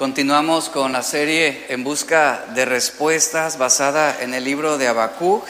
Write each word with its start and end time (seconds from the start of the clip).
Continuamos 0.00 0.70
con 0.70 0.92
la 0.92 1.02
serie 1.02 1.66
En 1.68 1.84
busca 1.84 2.46
de 2.54 2.64
respuestas 2.64 3.58
basada 3.58 4.22
en 4.22 4.32
el 4.32 4.44
libro 4.44 4.78
de 4.78 4.88
Habacuc. 4.88 5.44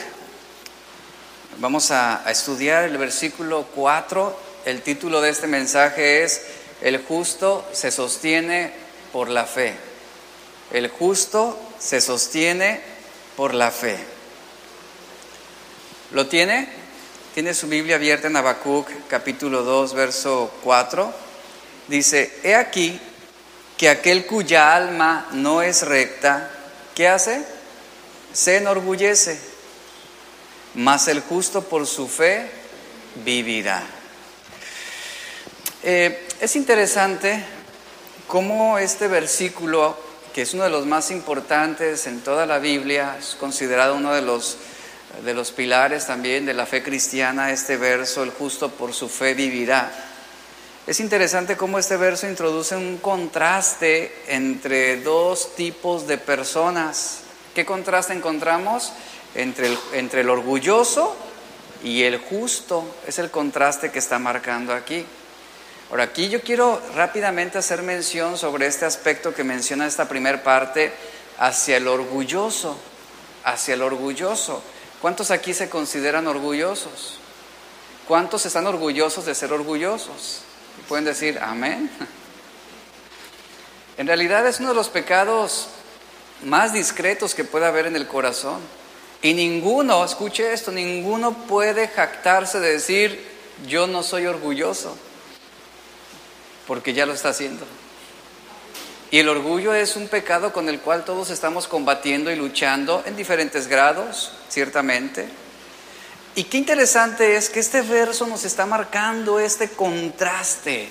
Vamos 1.59 1.93
a, 1.93 2.25
estudiar 2.29 2.83
el 2.83 2.99
versículo 2.99 3.67
4. 3.77 4.37
El 4.65 4.83
título 4.83 5.21
de 5.21 5.31
este 5.31 5.47
mensaje 5.47 6.25
es 6.25 6.43
El 6.81 6.99
justo 6.99 7.65
se 7.71 7.93
sostiene 7.93 8.73
por 9.13 9.29
la 9.29 9.45
fe. 9.45 9.77
El 10.73 10.89
justo 10.89 11.57
se 11.79 12.01
sostiene 12.01 12.81
por 13.37 13.55
la 13.55 13.71
fe. 13.71 14.01
¿Lo 16.11 16.27
tiene? 16.27 16.69
Tiene 17.35 17.55
su 17.55 17.69
Biblia 17.69 17.95
abierta 17.95 18.27
en 18.27 18.37
Habacuc, 18.37 18.89
capítulo 19.07 19.63
2, 19.63 19.95
verso 19.95 20.53
4. 20.65 21.15
Dice, 21.87 22.41
he 22.43 22.57
aquí 22.57 23.01
que 23.81 23.89
aquel 23.89 24.27
cuya 24.27 24.77
alma 24.77 25.27
no 25.33 25.63
es 25.63 25.81
recta, 25.87 26.51
¿qué 26.95 27.09
hace? 27.09 27.43
Se 28.31 28.59
enorgullece, 28.59 29.41
mas 30.75 31.09
el 31.09 31.23
justo 31.23 31.63
por 31.63 31.87
su 31.87 32.07
fe 32.07 32.51
vivirá. 33.25 33.83
Eh, 35.83 36.29
es 36.43 36.57
interesante 36.57 37.43
cómo 38.27 38.77
este 38.77 39.09
versículo, 39.09 39.97
que 40.35 40.43
es 40.43 40.53
uno 40.53 40.65
de 40.65 40.71
los 40.71 40.85
más 40.85 41.11
importantes 41.11 42.07
en 42.07 42.21
toda 42.21 42.45
la 42.45 42.59
Biblia, 42.59 43.17
es 43.19 43.35
considerado 43.35 43.95
uno 43.95 44.13
de 44.13 44.21
los, 44.21 44.59
de 45.25 45.33
los 45.33 45.53
pilares 45.53 46.07
también 46.07 46.45
de 46.45 46.53
la 46.53 46.67
fe 46.67 46.83
cristiana, 46.83 47.51
este 47.51 47.79
verso, 47.79 48.25
el 48.25 48.31
justo 48.31 48.71
por 48.71 48.93
su 48.93 49.09
fe 49.09 49.33
vivirá. 49.33 50.10
Es 50.91 50.99
interesante 50.99 51.57
cómo 51.57 51.79
este 51.79 51.97
verso 51.97 52.27
introduce 52.27 52.75
un 52.75 52.99
contraste 52.99 54.13
entre 54.27 55.01
dos 55.01 55.55
tipos 55.55 56.09
de 56.09 56.19
personas. 56.19 57.21
¿Qué 57.55 57.65
contraste 57.65 58.13
encontramos? 58.13 58.93
Entre 59.37 59.69
el, 59.69 59.79
entre 59.93 60.23
el 60.23 60.31
orgulloso 60.31 61.15
y 61.85 62.03
el 62.03 62.19
justo. 62.19 62.85
Es 63.07 63.21
el 63.21 63.31
contraste 63.31 63.93
que 63.93 64.01
está 64.01 64.19
marcando 64.19 64.75
aquí. 64.75 65.07
Ahora, 65.91 66.03
aquí 66.03 66.29
yo 66.29 66.41
quiero 66.43 66.83
rápidamente 66.97 67.57
hacer 67.57 67.83
mención 67.83 68.37
sobre 68.37 68.67
este 68.67 68.85
aspecto 68.85 69.33
que 69.33 69.45
menciona 69.45 69.87
esta 69.87 70.09
primera 70.09 70.43
parte, 70.43 70.93
hacia 71.39 71.77
el 71.77 71.87
orgulloso, 71.87 72.77
hacia 73.45 73.75
el 73.75 73.83
orgulloso. 73.83 74.61
¿Cuántos 75.01 75.31
aquí 75.31 75.55
se 75.55 75.71
consideran 75.71 76.27
orgullosos? 76.27 77.21
¿Cuántos 78.09 78.45
están 78.45 78.67
orgullosos 78.67 79.25
de 79.25 79.37
ser 79.37 79.53
orgullosos? 79.53 80.50
Pueden 80.91 81.05
decir 81.05 81.39
amén. 81.41 81.89
En 83.97 84.09
realidad 84.09 84.45
es 84.49 84.59
uno 84.59 84.71
de 84.71 84.75
los 84.75 84.89
pecados 84.89 85.69
más 86.43 86.73
discretos 86.73 87.33
que 87.33 87.45
puede 87.45 87.65
haber 87.65 87.87
en 87.87 87.95
el 87.95 88.09
corazón. 88.09 88.59
Y 89.23 89.33
ninguno, 89.33 90.05
escuche 90.05 90.53
esto, 90.53 90.73
ninguno 90.73 91.33
puede 91.47 91.87
jactarse 91.87 92.59
de 92.59 92.73
decir, 92.73 93.25
yo 93.69 93.87
no 93.87 94.03
soy 94.03 94.27
orgulloso, 94.27 94.99
porque 96.67 96.93
ya 96.93 97.07
lo 97.07 97.13
está 97.13 97.29
haciendo. 97.29 97.65
Y 99.13 99.21
el 99.21 99.29
orgullo 99.29 99.73
es 99.73 99.95
un 99.95 100.09
pecado 100.09 100.53
con 100.53 100.69
el 100.69 100.81
cual 100.81 101.05
todos 101.05 101.31
estamos 101.31 101.69
combatiendo 101.69 102.33
y 102.33 102.35
luchando 102.35 103.05
en 103.07 103.15
diferentes 103.15 103.69
grados, 103.69 104.33
ciertamente. 104.49 105.29
Y 106.37 106.45
qué 106.45 106.59
interesante 106.59 107.37
es 107.37 107.51
que 107.51 107.59
este 107.59 107.83
verso 107.83 108.27
nos 108.27 108.45
está 108.45 108.65
marcando 108.65 109.41
este 109.41 109.69
contraste 109.69 110.89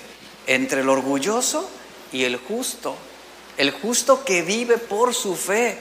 entre 0.47 0.81
el 0.81 0.89
orgulloso 0.89 1.69
y 2.11 2.25
el 2.25 2.35
justo, 2.35 2.95
el 3.57 3.71
justo 3.71 4.25
que 4.25 4.41
vive 4.41 4.77
por 4.77 5.15
su 5.15 5.35
fe. 5.35 5.77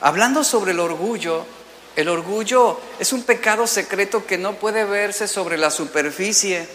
Hablando 0.00 0.42
sobre 0.42 0.72
el 0.72 0.80
orgullo, 0.80 1.46
el 1.94 2.08
orgullo 2.08 2.80
es 2.98 3.12
un 3.12 3.22
pecado 3.22 3.68
secreto 3.68 4.26
que 4.26 4.38
no 4.38 4.54
puede 4.54 4.84
verse 4.84 5.28
sobre 5.28 5.56
la 5.56 5.70
superficie. 5.70 6.66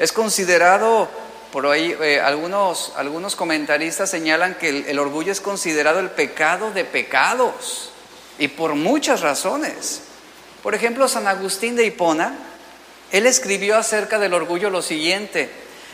Es 0.00 0.10
considerado, 0.10 1.08
por 1.52 1.68
ahí 1.68 1.96
eh, 2.00 2.20
algunos, 2.20 2.92
algunos 2.96 3.36
comentaristas 3.36 4.10
señalan 4.10 4.56
que 4.56 4.68
el, 4.68 4.86
el 4.86 4.98
orgullo 4.98 5.30
es 5.30 5.40
considerado 5.40 6.00
el 6.00 6.10
pecado 6.10 6.72
de 6.72 6.84
pecados 6.84 7.90
y 8.40 8.48
por 8.48 8.74
muchas 8.74 9.20
razones. 9.20 10.03
Por 10.64 10.74
ejemplo, 10.74 11.08
San 11.08 11.26
Agustín 11.28 11.76
de 11.76 11.84
Hipona, 11.84 12.38
él 13.12 13.26
escribió 13.26 13.76
acerca 13.76 14.18
del 14.18 14.32
orgullo 14.32 14.70
lo 14.70 14.80
siguiente. 14.80 15.50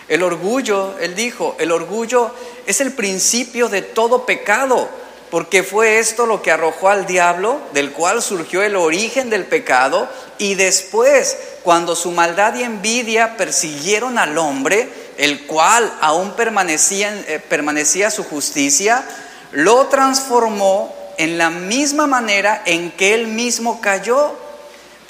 El 0.07 0.23
orgullo, 0.23 0.97
él 1.01 1.17
dijo, 1.17 1.57
el 1.59 1.73
orgullo 1.73 2.33
es 2.67 2.81
el 2.81 2.93
principio 2.93 3.69
de 3.69 3.83
todo 3.83 4.27
pecado, 4.27 4.89
porque 5.29 5.65
fue 5.65 5.99
esto 5.99 6.25
lo 6.25 6.41
que 6.41 6.53
arrojó 6.53 6.89
al 6.89 7.05
diablo, 7.05 7.61
del 7.73 7.91
cual 7.91 8.23
surgió 8.23 8.63
el 8.63 8.77
origen 8.77 9.29
del 9.29 9.45
pecado, 9.45 10.09
y 10.39 10.55
después, 10.55 11.37
cuando 11.65 11.97
su 11.97 12.13
maldad 12.13 12.55
y 12.55 12.63
envidia 12.63 13.37
persiguieron 13.37 14.19
al 14.19 14.39
hombre, 14.39 14.89
el 15.19 15.49
cual 15.49 15.93
aún 16.01 16.37
permanecía, 16.37 17.13
eh, 17.27 17.41
permanecía 17.41 18.09
su 18.13 18.23
justicia, 18.23 19.05
lo 19.51 19.89
transformó 19.89 20.95
en 21.19 21.39
la 21.39 21.51
misma 21.51 22.07
manera 22.07 22.63
en 22.67 22.93
que 22.93 23.15
él 23.15 23.27
mismo 23.27 23.81
cayó 23.81 24.37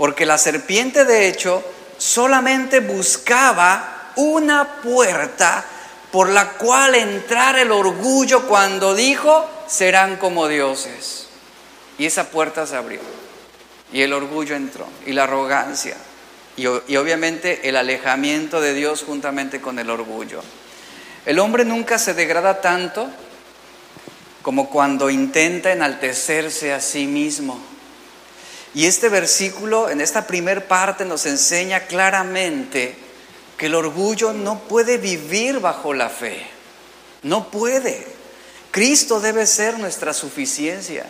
porque 0.00 0.24
la 0.24 0.38
serpiente 0.38 1.04
de 1.04 1.28
hecho 1.28 1.62
solamente 1.98 2.80
buscaba 2.80 4.12
una 4.16 4.80
puerta 4.80 5.62
por 6.10 6.30
la 6.30 6.52
cual 6.52 6.94
entrar 6.94 7.58
el 7.58 7.70
orgullo 7.70 8.46
cuando 8.48 8.94
dijo, 8.94 9.46
serán 9.68 10.16
como 10.16 10.48
dioses. 10.48 11.26
Y 11.98 12.06
esa 12.06 12.30
puerta 12.30 12.66
se 12.66 12.76
abrió. 12.76 13.00
Y 13.92 14.00
el 14.00 14.14
orgullo 14.14 14.56
entró. 14.56 14.86
Y 15.04 15.12
la 15.12 15.24
arrogancia. 15.24 15.98
Y, 16.56 16.62
y, 16.62 16.96
obviamente 16.96 17.68
el 17.68 17.76
alejamiento 17.76 18.62
de 18.62 18.72
Dios 18.72 19.04
juntamente 19.06 19.60
con 19.60 19.78
el 19.78 19.90
orgullo. 19.90 20.40
El 21.26 21.38
hombre 21.38 21.66
nunca 21.66 21.98
se 21.98 22.14
degrada 22.14 22.62
tanto 22.62 23.06
como 24.40 24.70
cuando 24.70 25.10
intenta 25.10 25.72
enaltecerse 25.72 26.72
a 26.72 26.80
sí 26.80 27.06
mismo. 27.06 27.60
Y 28.74 28.86
este 28.86 29.08
versículo 29.08 29.90
en 29.90 30.00
esta 30.00 30.26
primer 30.26 30.66
parte 30.66 31.04
nos 31.04 31.26
enseña 31.26 31.86
claramente 31.86 32.94
que 33.56 33.66
el 33.66 33.74
orgullo 33.74 34.32
no 34.32 34.60
puede 34.60 34.98
vivir 34.98 35.58
bajo 35.58 35.92
la 35.92 36.08
fe. 36.08 36.46
No 37.22 37.50
puede. 37.50 38.06
Cristo 38.70 39.20
debe 39.20 39.46
ser 39.46 39.78
nuestra 39.78 40.14
suficiencia. 40.14 41.04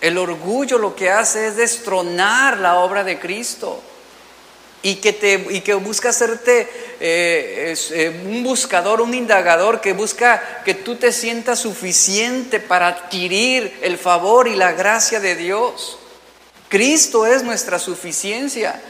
El 0.00 0.18
orgullo 0.18 0.78
lo 0.78 0.94
que 0.94 1.10
hace 1.10 1.48
es 1.48 1.56
destronar 1.56 2.58
la 2.58 2.78
obra 2.78 3.02
de 3.04 3.18
Cristo 3.18 3.82
y 4.82 4.96
que, 4.96 5.12
te, 5.12 5.46
y 5.50 5.62
que 5.62 5.74
busca 5.74 6.10
hacerte 6.10 6.68
eh, 7.00 7.74
eh, 7.90 8.22
un 8.26 8.44
buscador, 8.44 9.00
un 9.00 9.14
indagador 9.14 9.80
que 9.80 9.94
busca 9.94 10.62
que 10.64 10.74
tú 10.74 10.96
te 10.96 11.10
sientas 11.10 11.58
suficiente 11.60 12.60
para 12.60 12.88
adquirir 12.88 13.78
el 13.82 13.98
favor 13.98 14.46
y 14.46 14.56
la 14.56 14.72
gracia 14.72 15.20
de 15.20 15.36
Dios. 15.36 15.98
Cristo 16.74 17.24
es 17.24 17.44
nuestra 17.44 17.78
suficiencia. 17.78 18.82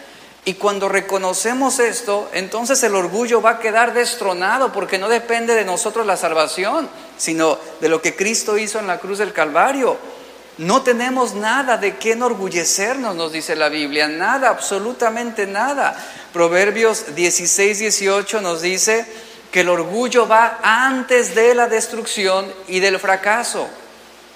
Y 0.46 0.54
cuando 0.54 0.88
reconocemos 0.88 1.80
esto, 1.80 2.30
entonces 2.32 2.82
el 2.82 2.94
orgullo 2.94 3.42
va 3.42 3.50
a 3.50 3.58
quedar 3.58 3.92
destronado 3.92 4.72
porque 4.72 4.96
no 4.96 5.10
depende 5.10 5.54
de 5.54 5.66
nosotros 5.66 6.06
la 6.06 6.16
salvación, 6.16 6.88
sino 7.18 7.58
de 7.82 7.90
lo 7.90 8.00
que 8.00 8.16
Cristo 8.16 8.56
hizo 8.56 8.78
en 8.78 8.86
la 8.86 8.96
cruz 8.96 9.18
del 9.18 9.34
Calvario. 9.34 9.98
No 10.56 10.80
tenemos 10.80 11.34
nada 11.34 11.76
de 11.76 11.98
qué 11.98 12.12
enorgullecernos, 12.12 13.14
nos 13.16 13.32
dice 13.32 13.54
la 13.54 13.68
Biblia, 13.68 14.08
nada, 14.08 14.48
absolutamente 14.48 15.46
nada. 15.46 15.94
Proverbios 16.32 17.14
16, 17.14 17.80
18 17.80 18.40
nos 18.40 18.62
dice 18.62 19.04
que 19.52 19.60
el 19.60 19.68
orgullo 19.68 20.26
va 20.26 20.58
antes 20.62 21.34
de 21.34 21.54
la 21.54 21.66
destrucción 21.66 22.50
y 22.66 22.80
del 22.80 22.98
fracaso. 22.98 23.68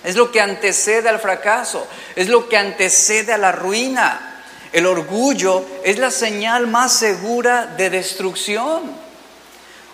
Es 0.08 0.16
lo 0.16 0.32
que 0.32 0.40
antecede 0.40 1.06
al 1.10 1.20
fracaso, 1.20 1.86
es 2.16 2.28
lo 2.28 2.48
que 2.48 2.56
antecede 2.56 3.34
a 3.34 3.36
la 3.36 3.52
ruina. 3.52 4.42
El 4.72 4.86
orgullo 4.86 5.66
es 5.84 5.98
la 5.98 6.10
señal 6.10 6.66
más 6.66 6.94
segura 6.94 7.66
de 7.76 7.90
destrucción. 7.90 8.84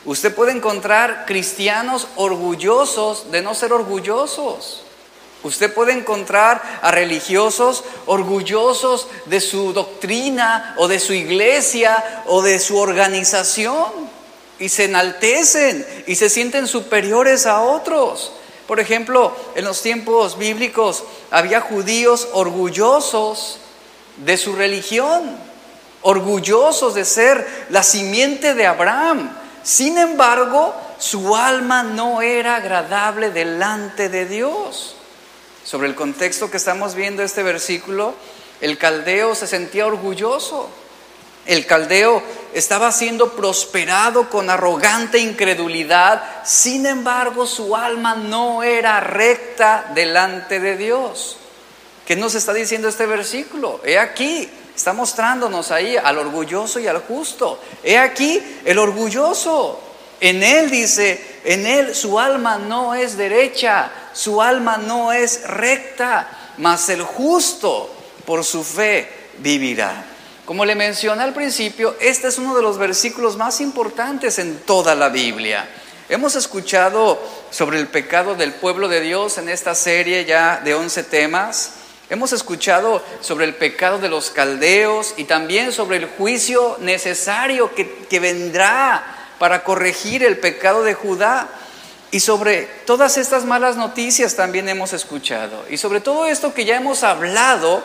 Usted 0.05 0.33
puede 0.33 0.53
encontrar 0.53 1.25
cristianos 1.27 2.07
orgullosos 2.15 3.33
de 3.33 3.43
no 3.43 3.57
ser 3.57 3.73
orgullosos. 3.73 4.85
Usted 5.43 5.75
puede 5.75 5.95
encontrar 5.95 6.63
a 6.81 6.93
religiosos 6.93 7.83
orgullosos 8.07 9.09
de 9.27 9.41
su 9.41 9.73
doctrina 9.73 10.77
o 10.79 10.87
de 10.87 11.01
su 11.01 11.13
iglesia 11.13 12.23
o 12.27 12.41
de 12.41 12.61
su 12.61 12.79
organización 12.79 13.89
y 14.61 14.69
se 14.69 14.85
enaltecen 14.85 15.85
y 16.07 16.15
se 16.15 16.29
sienten 16.31 16.69
superiores 16.69 17.47
a 17.47 17.63
otros. 17.63 18.31
Por 18.67 18.81
ejemplo, 18.81 19.37
en 19.55 19.65
los 19.65 19.83
tiempos 19.83 20.39
bíblicos 20.39 21.05
había 21.31 21.61
judíos 21.61 22.29
orgullosos 22.33 23.59
de 24.25 24.37
su 24.37 24.55
religión, 24.55 25.37
orgullosos 26.03 26.95
de 26.95 27.05
ser 27.05 27.67
la 27.71 27.83
simiente 27.83 28.55
de 28.55 28.67
Abraham. 28.67 29.37
Sin 29.63 29.99
embargo, 29.99 30.75
su 30.99 31.37
alma 31.37 31.83
no 31.83 32.23
era 32.23 32.57
agradable 32.57 33.31
delante 33.31 34.09
de 34.09 34.27
Dios. 34.27 34.97
Sobre 35.65 35.89
el 35.89 35.95
contexto 35.95 36.51
que 36.51 36.59
estamos 36.59 36.95
viendo 36.95 37.23
este 37.23 37.43
versículo, 37.43 38.15
el 38.61 38.79
caldeo 38.79 39.35
se 39.35 39.47
sentía 39.47 39.87
orgulloso. 39.87 40.69
El 41.47 41.67
caldeo 41.67 42.23
estaba 42.55 42.91
siendo 42.93 43.33
prosperado 43.33 44.31
con 44.31 44.49
arrogante 44.49 45.19
incredulidad, 45.19 46.23
sin 46.45 46.87
embargo 46.87 47.47
su 47.47 47.77
alma 47.77 48.15
no 48.15 48.63
era 48.63 49.01
recta 49.01 49.91
delante 49.95 50.61
de 50.61 50.77
Dios. 50.77 51.37
¿Qué 52.07 52.17
nos 52.17 52.35
está 52.35 52.53
diciendo 52.53 52.89
este 52.89 53.07
versículo? 53.07 53.81
He 53.85 53.99
aquí, 53.99 54.49
está 54.75 54.93
mostrándonos 54.93 55.71
ahí 55.71 55.97
al 55.97 56.19
orgulloso 56.19 56.79
y 56.79 56.87
al 56.87 57.01
justo. 57.01 57.61
He 57.83 57.99
aquí 57.99 58.41
el 58.65 58.79
orgulloso. 58.79 59.81
En 60.21 60.43
él 60.43 60.71
dice, 60.71 61.41
en 61.45 61.67
él 61.67 61.95
su 61.95 62.19
alma 62.19 62.57
no 62.57 62.95
es 62.95 63.17
derecha, 63.17 63.91
su 64.13 64.41
alma 64.41 64.77
no 64.79 65.13
es 65.13 65.47
recta, 65.47 66.53
mas 66.59 66.89
el 66.89 67.03
justo 67.03 67.91
por 68.25 68.45
su 68.45 68.63
fe 68.63 69.09
vivirá. 69.39 70.14
Como 70.45 70.67
le 70.67 70.75
mencioné 70.75 71.23
al 71.23 71.33
principio, 71.33 71.97
este 72.01 72.29
es 72.29 72.37
uno 72.37 72.55
de 72.55 72.61
los 72.61 72.77
versículos 72.77 73.39
más 73.39 73.63
importantes 73.63 74.39
en 74.39 74.59
toda 74.59 74.95
la 74.95 75.09
Biblia. 75.09 75.67
Hemos 76.11 76.37
escuchado 76.37 77.19
sobre 77.51 77.81
el 77.81 77.87
pecado 77.87 78.35
del 78.35 78.53
pueblo 78.53 78.89
de 78.89 79.01
Dios 79.01 79.39
en 79.39 79.49
esta 79.49 79.75
serie 79.75 80.27
ya 80.27 80.61
de 80.63 80.75
11 80.75 81.05
temas. 81.05 81.77
Hemos 82.11 82.35
escuchado 82.35 83.03
sobre 83.23 83.47
el 83.47 83.55
pecado 83.55 83.99
de 83.99 84.11
los 84.11 84.31
caldeos 84.31 85.15
y 85.17 85.25
también 85.25 85.73
sobre 85.73 85.97
el 85.97 86.09
juicio 86.09 86.77
necesario 86.81 87.75
que, 87.75 88.05
que 88.05 88.21
vendrá 88.21 89.31
para 89.39 89.65
corregir 89.65 90.23
el 90.23 90.37
pecado 90.37 90.83
de 90.83 90.93
Judá. 90.93 91.49
Y 92.11 92.21
sobre 92.21 92.65
todas 92.85 93.17
estas 93.17 93.47
malas 93.47 93.77
noticias 93.77 94.37
también 94.37 94.69
hemos 94.69 94.93
escuchado. 94.93 95.65
Y 95.71 95.79
sobre 95.79 96.03
todo 96.03 96.27
esto 96.27 96.53
que 96.53 96.67
ya 96.67 96.77
hemos 96.77 97.03
hablado, 97.03 97.83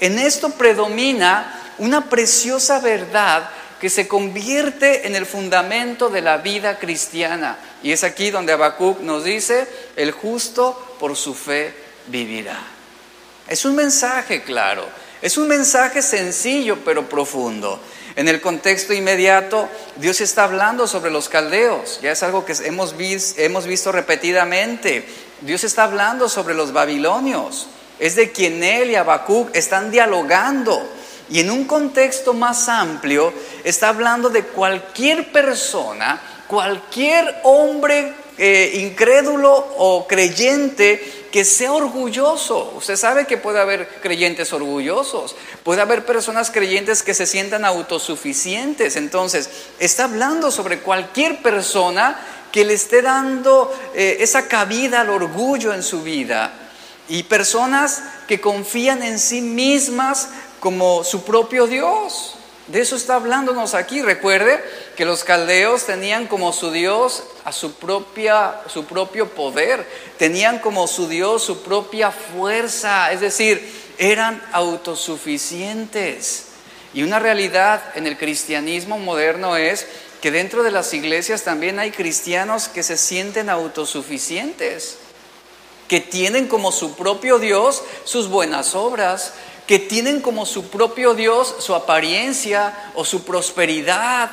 en 0.00 0.18
esto 0.18 0.50
predomina 0.50 1.62
una 1.78 2.08
preciosa 2.08 2.80
verdad 2.80 3.50
que 3.80 3.90
se 3.90 4.08
convierte 4.08 5.06
en 5.06 5.14
el 5.14 5.26
fundamento 5.26 6.08
de 6.08 6.22
la 6.22 6.38
vida 6.38 6.78
cristiana. 6.78 7.58
Y 7.82 7.92
es 7.92 8.02
aquí 8.02 8.30
donde 8.30 8.52
Habacuc 8.52 9.00
nos 9.00 9.24
dice, 9.24 9.66
el 9.96 10.12
justo 10.12 10.96
por 10.98 11.16
su 11.16 11.34
fe 11.34 11.74
vivirá. 12.06 12.58
Es 13.46 13.64
un 13.64 13.74
mensaje 13.74 14.42
claro, 14.42 14.88
es 15.20 15.36
un 15.36 15.48
mensaje 15.48 16.00
sencillo 16.00 16.78
pero 16.84 17.08
profundo. 17.08 17.80
En 18.16 18.28
el 18.28 18.40
contexto 18.40 18.94
inmediato, 18.94 19.68
Dios 19.96 20.20
está 20.20 20.44
hablando 20.44 20.86
sobre 20.86 21.10
los 21.10 21.28
caldeos, 21.28 21.98
ya 22.00 22.12
es 22.12 22.22
algo 22.22 22.44
que 22.44 22.54
hemos, 22.64 22.94
hemos 23.36 23.66
visto 23.66 23.90
repetidamente. 23.90 25.04
Dios 25.40 25.64
está 25.64 25.84
hablando 25.84 26.28
sobre 26.28 26.54
los 26.54 26.72
babilonios, 26.72 27.66
es 27.98 28.14
de 28.16 28.30
quien 28.30 28.62
él 28.62 28.92
y 28.92 28.94
Habacuc 28.94 29.54
están 29.54 29.90
dialogando. 29.90 30.80
Y 31.30 31.40
en 31.40 31.50
un 31.50 31.64
contexto 31.64 32.34
más 32.34 32.68
amplio, 32.68 33.32
está 33.64 33.88
hablando 33.88 34.28
de 34.28 34.44
cualquier 34.44 35.32
persona, 35.32 36.20
cualquier 36.46 37.40
hombre 37.44 38.12
eh, 38.36 38.72
incrédulo 38.82 39.52
o 39.78 40.06
creyente 40.08 41.28
que 41.30 41.44
sea 41.44 41.72
orgulloso. 41.72 42.74
Usted 42.76 42.96
sabe 42.96 43.26
que 43.26 43.38
puede 43.38 43.60
haber 43.60 43.88
creyentes 44.00 44.52
orgullosos, 44.52 45.34
puede 45.62 45.80
haber 45.80 46.04
personas 46.04 46.50
creyentes 46.50 47.02
que 47.02 47.14
se 47.14 47.26
sientan 47.26 47.64
autosuficientes. 47.64 48.96
Entonces, 48.96 49.50
está 49.78 50.04
hablando 50.04 50.50
sobre 50.50 50.80
cualquier 50.80 51.42
persona 51.42 52.20
que 52.52 52.64
le 52.64 52.74
esté 52.74 53.02
dando 53.02 53.72
eh, 53.94 54.18
esa 54.20 54.46
cabida 54.46 55.00
al 55.00 55.10
orgullo 55.10 55.72
en 55.74 55.82
su 55.82 56.02
vida. 56.02 56.52
Y 57.08 57.24
personas 57.24 58.02
que 58.26 58.40
confían 58.40 59.02
en 59.02 59.18
sí 59.18 59.40
mismas 59.40 60.28
como 60.64 61.04
su 61.04 61.24
propio 61.24 61.66
Dios. 61.66 62.36
De 62.68 62.80
eso 62.80 62.96
está 62.96 63.16
hablándonos 63.16 63.74
aquí. 63.74 64.00
Recuerde 64.00 64.64
que 64.96 65.04
los 65.04 65.22
caldeos 65.22 65.84
tenían 65.84 66.26
como 66.26 66.54
su 66.54 66.70
Dios 66.70 67.22
a 67.44 67.52
su, 67.52 67.74
propia, 67.74 68.62
su 68.72 68.86
propio 68.86 69.28
poder, 69.28 69.86
tenían 70.16 70.60
como 70.60 70.86
su 70.86 71.06
Dios 71.06 71.42
su 71.42 71.62
propia 71.62 72.10
fuerza, 72.10 73.12
es 73.12 73.20
decir, 73.20 73.70
eran 73.98 74.42
autosuficientes. 74.52 76.46
Y 76.94 77.02
una 77.02 77.18
realidad 77.18 77.82
en 77.94 78.06
el 78.06 78.16
cristianismo 78.16 78.98
moderno 78.98 79.58
es 79.58 79.86
que 80.22 80.30
dentro 80.30 80.62
de 80.62 80.70
las 80.70 80.94
iglesias 80.94 81.42
también 81.42 81.78
hay 81.78 81.90
cristianos 81.90 82.68
que 82.68 82.82
se 82.82 82.96
sienten 82.96 83.50
autosuficientes, 83.50 84.96
que 85.88 86.00
tienen 86.00 86.48
como 86.48 86.72
su 86.72 86.96
propio 86.96 87.38
Dios 87.38 87.82
sus 88.04 88.28
buenas 88.28 88.74
obras, 88.74 89.34
que 89.66 89.78
tienen 89.78 90.20
como 90.20 90.46
su 90.46 90.68
propio 90.68 91.14
Dios 91.14 91.56
su 91.58 91.74
apariencia 91.74 92.90
o 92.94 93.04
su 93.04 93.24
prosperidad. 93.24 94.30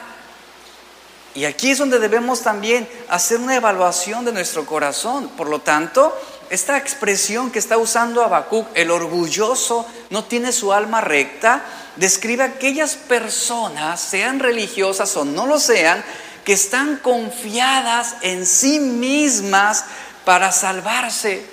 Y 1.33 1.45
aquí 1.45 1.71
es 1.71 1.77
donde 1.77 1.99
debemos 1.99 2.41
también 2.41 2.87
hacer 3.07 3.39
una 3.39 3.55
evaluación 3.55 4.25
de 4.25 4.33
nuestro 4.33 4.65
corazón. 4.65 5.29
Por 5.29 5.47
lo 5.47 5.59
tanto, 5.59 6.13
esta 6.49 6.77
expresión 6.77 7.49
que 7.49 7.59
está 7.59 7.77
usando 7.77 8.21
Habacuc, 8.21 8.67
el 8.73 8.91
orgulloso, 8.91 9.85
no 10.09 10.25
tiene 10.25 10.51
su 10.51 10.73
alma 10.73 10.99
recta, 10.99 11.63
describe 11.95 12.43
a 12.43 12.47
aquellas 12.47 12.95
personas, 12.95 14.01
sean 14.01 14.39
religiosas 14.39 15.15
o 15.15 15.23
no 15.23 15.47
lo 15.47 15.57
sean, 15.57 16.03
que 16.43 16.51
están 16.51 16.97
confiadas 16.97 18.15
en 18.21 18.45
sí 18.45 18.81
mismas 18.81 19.85
para 20.25 20.51
salvarse. 20.51 21.45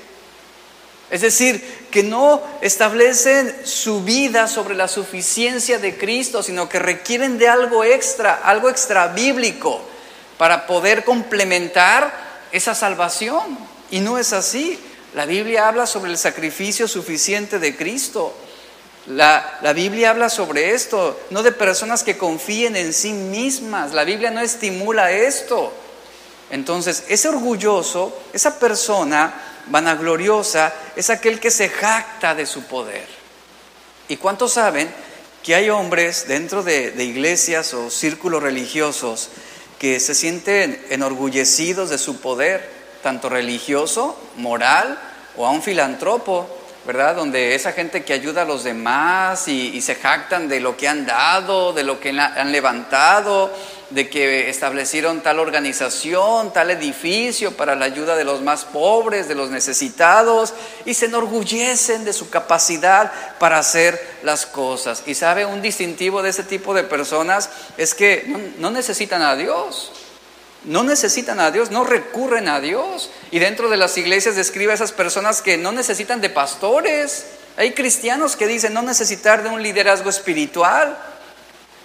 Es 1.11 1.23
decir, 1.23 1.89
que 1.91 2.03
no 2.03 2.43
establecen 2.61 3.55
su 3.65 4.03
vida 4.05 4.47
sobre 4.47 4.75
la 4.75 4.89
suficiencia 4.89 5.79
de 5.79 5.97
Cristo, 5.97 6.43
sino 6.43 6.69
que 6.69 6.79
requieren 6.79 7.39
de 7.39 7.49
algo 7.49 7.83
extra, 7.83 8.41
algo 8.45 8.69
extra 8.69 9.09
bíblico, 9.09 9.81
para 10.37 10.67
poder 10.67 11.05
complementar 11.05 12.13
esa 12.53 12.75
salvación. 12.75 13.59
Y 13.91 14.01
no 14.01 14.19
es 14.19 14.35
así. 14.35 14.79
La 15.15 15.25
Biblia 15.25 15.69
habla 15.69 15.87
sobre 15.87 16.11
el 16.11 16.19
sacrificio 16.19 16.87
suficiente 16.87 17.59
de 17.59 17.75
Cristo. 17.75 18.35
La, 19.07 19.59
la, 19.63 19.73
Biblia 19.73 20.11
habla 20.11 20.29
sobre 20.29 20.75
esto, 20.75 21.19
no 21.31 21.43
de 21.43 21.53
personas 21.53 22.03
que 22.03 22.19
confíen 22.19 22.77
en 22.77 22.93
sí 22.93 23.15
mismas. 23.15 23.95
La 23.95 24.05
Biblia 24.05 24.31
no 24.31 24.41
estimula 24.41 25.11
esto. 25.11 25.73
Entonces, 26.51 27.05
ese 27.09 27.31
orgulloso, 27.31 28.15
esa 28.35 28.59
persona 28.59 29.48
vanagloriosa 29.71 30.73
es 30.97 31.11
aquel 31.11 31.41
que 31.41 31.51
se 31.51 31.69
jacta 31.69 32.35
de 32.35 32.47
su 32.47 32.65
poder. 32.65 33.07
¿Y 34.09 34.17
cuántos 34.17 34.55
saben 34.55 34.89
que 35.43 35.55
hay 35.55 35.71
hombres 35.71 36.27
dentro 36.29 36.63
de, 36.63 36.93
iglesias 36.99 37.75
o 37.75 37.91
círculos 37.91 38.43
religiosos 38.43 39.29
que 39.79 40.01
se 40.01 40.15
sienten 40.15 40.85
enorgullecidos 40.91 41.91
de 41.91 41.99
su 41.99 42.21
poder, 42.21 42.69
tanto 43.03 43.29
religioso, 43.29 44.19
moral 44.37 44.99
o 45.37 45.47
a 45.47 45.51
un 45.51 45.63
filantropo? 45.63 46.58
¿Verdad? 46.89 47.17
Donde 47.17 47.55
esa 47.55 47.73
gente 47.73 48.03
que 48.03 48.15
ayuda 48.15 48.41
a 48.41 48.45
los 48.47 48.65
demás 48.65 49.47
y, 49.47 49.79
se 49.83 49.95
jactan 49.95 50.49
de 50.49 50.59
lo 50.59 50.75
que 50.75 50.89
han 50.89 51.05
dado, 51.05 51.75
de 51.75 51.83
lo 51.83 52.01
que 52.01 52.19
han 52.19 52.51
levantado, 52.51 53.53
de 53.91 54.09
que 54.09 54.49
establecieron 54.49 55.21
tal 55.21 55.39
organización, 55.39 56.51
tal 56.51 56.71
edificio 56.71 57.55
para 57.55 57.75
la 57.75 57.85
ayuda 57.85 58.17
de 58.17 58.25
los 58.25 58.41
más 58.41 58.65
pobres, 58.65 59.29
de 59.29 59.35
los 59.35 59.51
necesitados, 59.51 60.55
y 60.87 60.95
se 60.95 61.05
enorgullecen 61.05 62.07
de 62.07 62.15
su 62.15 62.31
capacidad 62.31 63.13
para 63.39 63.59
hacer 63.59 64.03
las 64.23 64.47
cosas. 64.47 65.03
Y 65.05 65.15
sabe, 65.15 65.45
un 65.45 65.61
distintivo 65.61 66.23
de 66.23 66.31
ese 66.31 66.43
tipo 66.43 66.73
de 66.73 66.85
personas 66.85 67.51
es 67.77 67.93
que 67.93 68.25
no, 68.29 68.39
no 68.61 68.71
necesitan 68.71 69.21
a 69.21 69.37
Dios. 69.37 69.93
No 70.65 70.83
necesitan 70.83 71.41
a 71.41 71.51
Dios, 71.51 71.71
no 71.71 71.85
recurren 71.85 72.49
a 72.49 72.61
Dios. 72.61 73.11
Y 73.31 73.39
dentro 73.39 73.69
de 73.69 73.77
las 73.77 73.97
iglesias 73.97 74.37
describe 74.37 74.73
a 74.73 74.75
esas 74.75 74.93
personas 74.93 75.43
que 75.43 75.57
no 75.57 75.73
necesitan 75.73 76.21
de 76.21 76.31
pastores. 76.31 77.27
Hay 77.57 77.73
cristianos 77.73 78.37
que 78.37 78.47
dicen 78.47 78.75
no 78.75 78.83
necesitar 78.83 79.43
de 79.43 79.49
un 79.49 79.63
liderazgo 79.63 80.11
espiritual. 80.11 80.99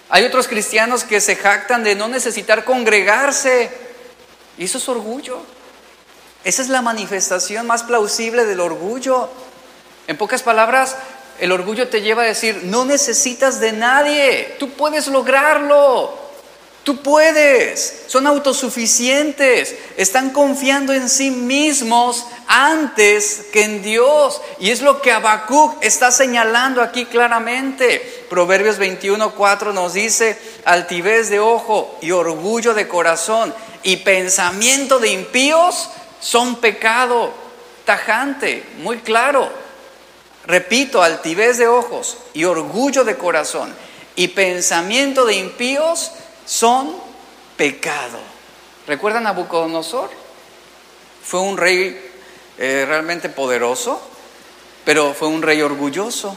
Hay 0.08 0.24
otros 0.24 0.48
cristianos 0.48 1.04
que 1.04 1.20
se 1.20 1.36
jactan 1.36 1.82
de 1.84 1.94
no 1.94 2.08
necesitar 2.08 2.64
congregarse. 2.64 3.70
Y 4.58 4.64
eso 4.64 4.78
es 4.78 4.88
orgullo. 4.88 5.40
Esa 6.44 6.62
es 6.62 6.68
la 6.68 6.82
manifestación 6.82 7.66
más 7.66 7.84
plausible 7.84 8.44
del 8.44 8.60
orgullo. 8.60 9.30
En 10.06 10.18
pocas 10.18 10.42
palabras, 10.42 10.96
el 11.40 11.52
orgullo 11.52 11.88
te 11.88 12.02
lleva 12.02 12.22
a 12.22 12.26
decir, 12.26 12.62
no 12.64 12.84
necesitas 12.84 13.60
de 13.60 13.72
nadie, 13.72 14.56
tú 14.58 14.70
puedes 14.70 15.08
lograrlo. 15.08 16.23
Tú 16.84 16.98
puedes, 17.00 18.02
son 18.08 18.26
autosuficientes, 18.26 19.74
están 19.96 20.30
confiando 20.30 20.92
en 20.92 21.08
sí 21.08 21.30
mismos 21.30 22.26
antes 22.46 23.46
que 23.54 23.64
en 23.64 23.82
Dios. 23.82 24.42
Y 24.60 24.70
es 24.70 24.82
lo 24.82 25.00
que 25.00 25.10
Habacuc 25.10 25.82
está 25.82 26.12
señalando 26.12 26.82
aquí 26.82 27.06
claramente. 27.06 28.26
Proverbios 28.28 28.76
21, 28.76 29.34
4 29.34 29.72
nos 29.72 29.94
dice, 29.94 30.38
altivez 30.66 31.30
de 31.30 31.40
ojo 31.40 31.98
y 32.02 32.10
orgullo 32.10 32.74
de 32.74 32.86
corazón, 32.86 33.54
y 33.82 33.96
pensamiento 33.96 34.98
de 34.98 35.08
impíos 35.08 35.88
son 36.20 36.56
pecado 36.56 37.32
tajante, 37.86 38.62
muy 38.78 38.98
claro. 38.98 39.50
Repito, 40.46 41.02
altivez 41.02 41.56
de 41.56 41.66
ojos 41.66 42.18
y 42.34 42.44
orgullo 42.44 43.04
de 43.04 43.16
corazón 43.16 43.74
y 44.16 44.28
pensamiento 44.28 45.24
de 45.24 45.36
impíos 45.36 46.12
son 46.44 46.94
pecado. 47.56 48.18
¿Recuerdan 48.86 49.26
a 49.26 49.32
Nabucodonosor? 49.32 50.10
Fue 51.22 51.40
un 51.40 51.56
rey 51.56 52.12
eh, 52.58 52.84
realmente 52.86 53.28
poderoso, 53.28 54.00
pero 54.84 55.14
fue 55.14 55.28
un 55.28 55.42
rey 55.42 55.62
orgulloso, 55.62 56.36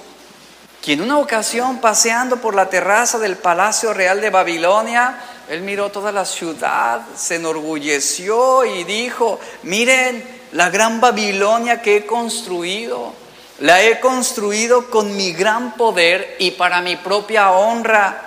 quien 0.82 1.02
una 1.02 1.18
ocasión 1.18 1.80
paseando 1.80 2.38
por 2.38 2.56
la 2.56 2.70
terraza 2.70 3.20
del 3.20 3.36
Palacio 3.36 3.94
Real 3.94 4.22
de 4.22 4.30
Babilonia, 4.30 5.20
él 5.50 5.62
miró 5.62 5.92
toda 5.92 6.12
la 6.12 6.24
ciudad, 6.24 7.02
se 7.16 7.36
enorgulleció 7.36 8.64
y 8.64 8.86
dijo, 8.86 9.40
miren 9.64 10.24
la 10.54 10.70
gran 10.70 11.02
Babilonia 11.02 11.82
que 11.82 11.98
he 11.98 12.06
construido, 12.06 13.14
la 13.60 13.82
he 13.84 14.00
construido 14.00 14.90
con 14.90 15.16
mi 15.16 15.34
gran 15.34 15.76
poder 15.76 16.38
y 16.40 16.52
para 16.52 16.82
mi 16.82 16.96
propia 16.96 17.52
honra. 17.52 18.27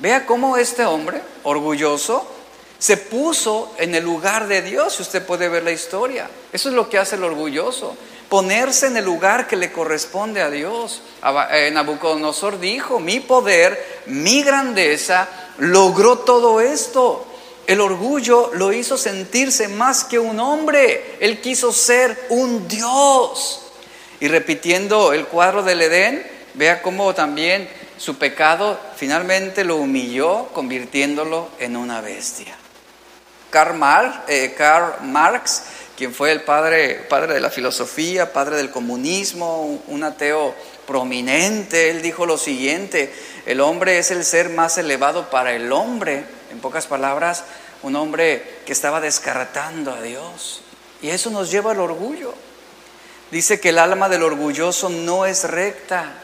Vea 0.00 0.24
cómo 0.24 0.56
este 0.56 0.84
hombre, 0.84 1.20
orgulloso, 1.42 2.26
se 2.78 2.96
puso 2.96 3.74
en 3.76 3.94
el 3.94 4.02
lugar 4.02 4.48
de 4.48 4.62
Dios, 4.62 4.94
si 4.94 5.02
usted 5.02 5.24
puede 5.24 5.50
ver 5.50 5.62
la 5.62 5.72
historia. 5.72 6.30
Eso 6.50 6.70
es 6.70 6.74
lo 6.74 6.88
que 6.88 6.96
hace 6.96 7.16
el 7.16 7.24
orgulloso, 7.24 7.94
ponerse 8.30 8.86
en 8.86 8.96
el 8.96 9.04
lugar 9.04 9.46
que 9.46 9.56
le 9.56 9.70
corresponde 9.70 10.40
a 10.40 10.48
Dios. 10.48 11.02
Eh, 11.52 11.70
Nabucodonosor 11.70 12.58
dijo, 12.58 12.98
mi 12.98 13.20
poder, 13.20 14.00
mi 14.06 14.42
grandeza 14.42 15.28
logró 15.58 16.20
todo 16.20 16.62
esto. 16.62 17.26
El 17.66 17.82
orgullo 17.82 18.50
lo 18.54 18.72
hizo 18.72 18.96
sentirse 18.96 19.68
más 19.68 20.04
que 20.04 20.18
un 20.18 20.40
hombre, 20.40 21.18
él 21.20 21.42
quiso 21.42 21.72
ser 21.72 22.28
un 22.30 22.66
Dios. 22.66 23.60
Y 24.20 24.28
repitiendo 24.28 25.12
el 25.12 25.26
cuadro 25.26 25.62
del 25.62 25.82
Edén, 25.82 26.26
vea 26.54 26.80
cómo 26.80 27.14
también 27.14 27.68
su 28.00 28.16
pecado 28.16 28.80
finalmente 28.96 29.62
lo 29.62 29.76
humilló, 29.76 30.48
convirtiéndolo 30.54 31.50
en 31.58 31.76
una 31.76 32.00
bestia. 32.00 32.56
Eh, 34.26 34.54
Karl 34.56 35.02
Marx, 35.02 35.62
quien 35.98 36.14
fue 36.14 36.32
el 36.32 36.40
padre, 36.40 37.04
padre 37.10 37.34
de 37.34 37.40
la 37.40 37.50
filosofía, 37.50 38.32
padre 38.32 38.56
del 38.56 38.70
comunismo, 38.70 39.82
un 39.86 40.02
ateo 40.02 40.54
prominente, 40.86 41.90
él 41.90 42.00
dijo 42.00 42.24
lo 42.24 42.38
siguiente, 42.38 43.12
el 43.44 43.60
hombre 43.60 43.98
es 43.98 44.10
el 44.10 44.24
ser 44.24 44.48
más 44.48 44.78
elevado 44.78 45.28
para 45.28 45.52
el 45.52 45.70
hombre, 45.70 46.24
en 46.50 46.60
pocas 46.60 46.86
palabras, 46.86 47.44
un 47.82 47.96
hombre 47.96 48.60
que 48.64 48.72
estaba 48.72 49.02
descartando 49.02 49.92
a 49.92 50.00
Dios. 50.00 50.62
Y 51.02 51.10
eso 51.10 51.28
nos 51.28 51.50
lleva 51.50 51.72
al 51.72 51.80
orgullo. 51.80 52.32
Dice 53.30 53.60
que 53.60 53.68
el 53.68 53.78
alma 53.78 54.08
del 54.08 54.22
orgulloso 54.22 54.88
no 54.88 55.26
es 55.26 55.44
recta. 55.44 56.14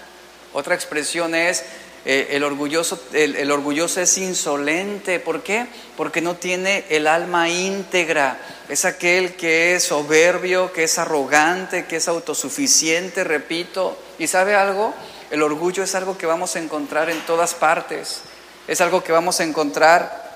Otra 0.57 0.75
expresión 0.75 1.35
es, 1.35 1.65
eh, 2.07 2.29
el, 2.31 2.43
orgulloso, 2.43 2.99
el, 3.13 3.51
orgulloso 3.51 4.01
es 4.01 4.17
insolente. 4.17 5.21
¿Por 5.21 5.43
qué? 5.43 5.67
Porque 5.99 6.23
no 6.23 6.37
tiene 6.37 6.87
el 6.89 7.09
alma 7.09 7.51
íntegra. 7.51 8.41
Es 8.67 8.87
aquel 8.87 9.37
que 9.37 9.75
es 9.75 9.85
soberbio, 9.85 10.73
que 10.73 10.85
es 10.85 10.99
arrogante, 10.99 11.85
que 11.85 11.97
es 11.97 12.09
autosuficiente, 12.09 13.23
repito. 13.23 13.99
¿Y 14.19 14.29
sabe 14.29 14.55
algo? 14.55 14.95
El 15.31 15.43
orgullo 15.43 15.83
es 15.83 15.95
algo 15.95 16.17
que 16.17 16.25
vamos 16.25 16.57
a 16.57 16.59
encontrar 16.59 17.11
en 17.11 17.21
todas 17.27 17.53
partes. 17.53 18.23
Es 18.67 18.81
algo 18.81 19.05
que 19.05 19.13
vamos 19.13 19.41
a 19.41 19.45
encontrar 19.45 20.33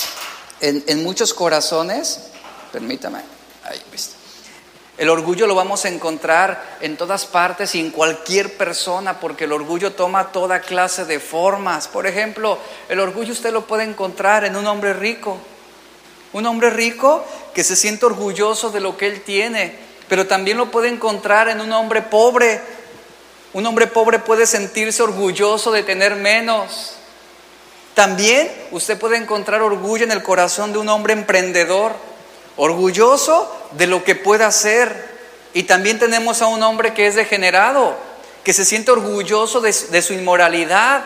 en, 0.61 1.03
muchos 1.03 1.33
corazones. 1.33 2.27
Permítame. 2.71 3.21
Ahí, 3.65 3.81
¿viste? 3.91 4.20
El 5.01 5.09
orgullo 5.09 5.47
lo 5.47 5.55
vamos 5.55 5.87
a 5.87 5.89
encontrar 5.89 6.77
en 6.83 6.99
todas 6.99 7.25
partes 7.25 7.75
y 7.75 7.81
en 7.81 7.91
cualquier 7.91 8.59
persona, 8.59 9.19
porque 9.19 9.45
el 9.45 9.53
orgullo 9.53 9.95
toma 9.95 10.31
toda 10.31 10.61
clase 10.61 11.07
de 11.07 11.19
formas. 11.19 11.89
Por 11.89 12.07
ejemplo, 12.07 12.59
el 12.87 13.01
orgullo 13.01 13.33
usted 13.33 13.51
lo 13.51 13.67
puede 13.67 13.85
encontrar 13.85 14.45
en 14.45 14.57
un 14.57 14.67
hombre 14.67 14.93
rico. 14.93 15.39
Un 16.35 16.45
hombre 16.45 16.69
rico 16.69 17.25
que 17.55 17.65
se 17.65 17.77
siente 17.77 18.05
orgulloso 18.05 18.69
de 18.69 18.81
lo 18.81 18.99
que 18.99 19.07
él 19.07 19.23
tiene, 19.23 19.75
pero 20.07 20.27
también 20.27 20.59
lo 20.59 20.71
puede 20.71 20.91
encontrar 20.91 21.49
en 21.49 21.63
un 21.63 21.73
hombre 21.73 22.03
pobre. 22.03 22.61
Un 23.55 23.65
hombre 23.65 23.87
pobre 23.87 24.19
puede 24.19 24.45
sentirse 24.45 25.03
orgulloso 25.03 25.73
de 25.73 25.83
tener 25.83 26.17
menos. 26.17 26.97
También 27.95 28.53
usted 28.71 28.99
puede 28.99 29.17
encontrar 29.17 29.63
orgullo 29.63 30.05
en 30.05 30.13
el 30.13 30.23
corazón 30.23 30.75
de 30.75 30.79
un 30.79 30.91
hombre 30.91 31.15
emprendedor 31.15 32.10
orgulloso 32.61 33.51
de 33.73 33.87
lo 33.87 34.05
que 34.05 34.15
pueda 34.15 34.47
hacer. 34.47 35.09
Y 35.55 35.65
también 35.65 35.99
tenemos 35.99 36.43
a 36.43 36.47
un 36.47 36.63
hombre 36.63 36.93
que 36.93 37.07
es 37.07 37.15
degenerado, 37.15 37.97
que 38.45 38.53
se 38.53 38.65
siente 38.65 38.91
orgulloso 38.91 39.61
de, 39.61 40.03
su 40.03 40.13
inmoralidad. 40.13 41.05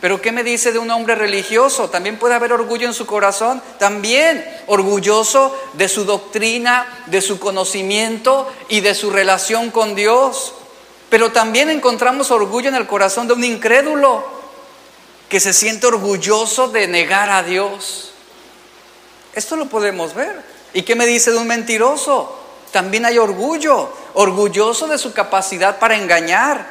Pero 0.00 0.20
¿qué 0.20 0.32
me 0.32 0.42
dice 0.42 0.72
de 0.72 0.80
un 0.80 0.90
hombre 0.90 1.14
religioso? 1.14 1.88
También 1.88 2.18
puede 2.18 2.34
haber 2.34 2.52
orgullo 2.52 2.88
en 2.88 2.92
su 2.92 3.06
corazón. 3.06 3.62
También 3.78 4.44
orgulloso 4.66 5.56
de 5.74 5.88
su 5.88 6.04
doctrina, 6.04 6.86
de 7.06 7.22
su 7.22 7.38
conocimiento 7.38 8.52
y 8.68 8.80
de 8.80 8.94
su 8.94 9.10
relación 9.10 9.70
con 9.70 9.94
Dios. 9.94 10.54
Pero 11.08 11.30
también 11.30 11.70
encontramos 11.70 12.32
orgullo 12.32 12.68
en 12.68 12.74
el 12.74 12.86
corazón 12.88 13.28
de 13.28 13.34
un 13.34 13.44
incrédulo 13.44 14.24
que 15.28 15.38
se 15.38 15.52
siente 15.52 15.86
orgulloso 15.86 16.68
de 16.68 16.88
negar 16.88 17.30
a 17.30 17.44
Dios. 17.44 18.10
Esto 19.34 19.54
lo 19.54 19.66
podemos 19.66 20.12
ver. 20.12 20.55
¿Y 20.76 20.82
qué 20.82 20.94
me 20.94 21.06
dice 21.06 21.30
de 21.30 21.38
un 21.38 21.46
mentiroso? 21.46 22.38
También 22.70 23.06
hay 23.06 23.16
orgullo, 23.16 23.90
orgulloso 24.12 24.86
de 24.86 24.98
su 24.98 25.14
capacidad 25.14 25.78
para 25.78 25.96
engañar. 25.96 26.66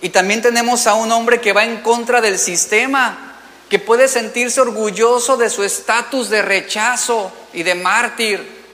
Y 0.00 0.08
también 0.08 0.40
tenemos 0.40 0.86
a 0.86 0.94
un 0.94 1.12
hombre 1.12 1.42
que 1.42 1.52
va 1.52 1.66
en 1.66 1.82
contra 1.82 2.22
del 2.22 2.38
sistema, 2.38 3.34
que 3.68 3.78
puede 3.78 4.08
sentirse 4.08 4.62
orgulloso 4.62 5.36
de 5.36 5.50
su 5.50 5.62
estatus 5.62 6.30
de 6.30 6.40
rechazo 6.40 7.30
y 7.52 7.64
de 7.64 7.74
mártir. 7.74 8.64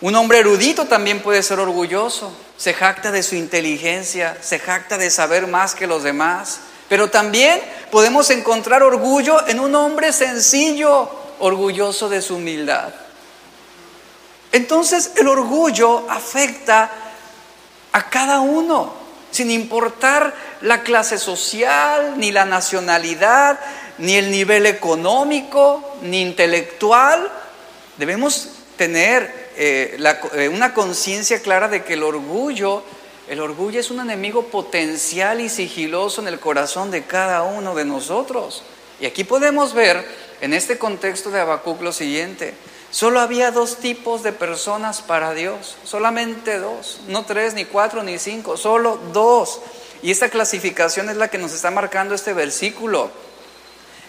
Un 0.00 0.14
hombre 0.14 0.38
erudito 0.38 0.84
también 0.84 1.20
puede 1.20 1.42
ser 1.42 1.58
orgulloso, 1.58 2.32
se 2.56 2.74
jacta 2.74 3.10
de 3.10 3.24
su 3.24 3.34
inteligencia, 3.34 4.38
se 4.40 4.60
jacta 4.60 4.98
de 4.98 5.10
saber 5.10 5.48
más 5.48 5.74
que 5.74 5.88
los 5.88 6.04
demás. 6.04 6.60
Pero 6.88 7.10
también 7.10 7.60
podemos 7.90 8.30
encontrar 8.30 8.84
orgullo 8.84 9.44
en 9.48 9.58
un 9.58 9.74
hombre 9.74 10.12
sencillo, 10.12 11.23
orgulloso 11.38 12.08
de 12.08 12.22
su 12.22 12.36
humildad. 12.36 12.92
Entonces 14.52 15.12
el 15.16 15.28
orgullo 15.28 16.08
afecta 16.08 16.90
a 17.92 18.10
cada 18.10 18.40
uno, 18.40 18.92
sin 19.30 19.50
importar 19.50 20.34
la 20.60 20.82
clase 20.82 21.18
social, 21.18 22.14
ni 22.18 22.30
la 22.30 22.44
nacionalidad, 22.44 23.58
ni 23.98 24.14
el 24.14 24.30
nivel 24.30 24.66
económico, 24.66 25.96
ni 26.02 26.20
intelectual. 26.22 27.30
Debemos 27.96 28.50
tener 28.76 29.50
eh, 29.56 29.96
eh, 30.34 30.48
una 30.48 30.74
conciencia 30.74 31.40
clara 31.40 31.68
de 31.68 31.84
que 31.84 31.94
el 31.94 32.02
orgullo, 32.02 32.82
el 33.28 33.40
orgullo 33.40 33.80
es 33.80 33.90
un 33.90 34.00
enemigo 34.00 34.44
potencial 34.46 35.40
y 35.40 35.48
sigiloso 35.48 36.20
en 36.20 36.28
el 36.28 36.38
corazón 36.38 36.90
de 36.90 37.04
cada 37.04 37.42
uno 37.42 37.74
de 37.74 37.84
nosotros. 37.84 38.62
Y 39.00 39.06
aquí 39.06 39.24
podemos 39.24 39.74
ver 39.74 40.04
en 40.44 40.52
este 40.52 40.76
contexto 40.76 41.30
de 41.30 41.40
Habacuc 41.40 41.80
lo 41.80 41.90
siguiente, 41.90 42.52
solo 42.90 43.20
había 43.20 43.50
dos 43.50 43.78
tipos 43.78 44.22
de 44.22 44.32
personas 44.32 45.00
para 45.00 45.32
Dios, 45.32 45.78
solamente 45.84 46.58
dos, 46.58 47.00
no 47.08 47.24
tres, 47.24 47.54
ni 47.54 47.64
cuatro, 47.64 48.02
ni 48.02 48.18
cinco, 48.18 48.58
solo 48.58 49.00
dos. 49.14 49.62
Y 50.02 50.10
esta 50.10 50.28
clasificación 50.28 51.08
es 51.08 51.16
la 51.16 51.28
que 51.28 51.38
nos 51.38 51.54
está 51.54 51.70
marcando 51.70 52.14
este 52.14 52.34
versículo. 52.34 53.10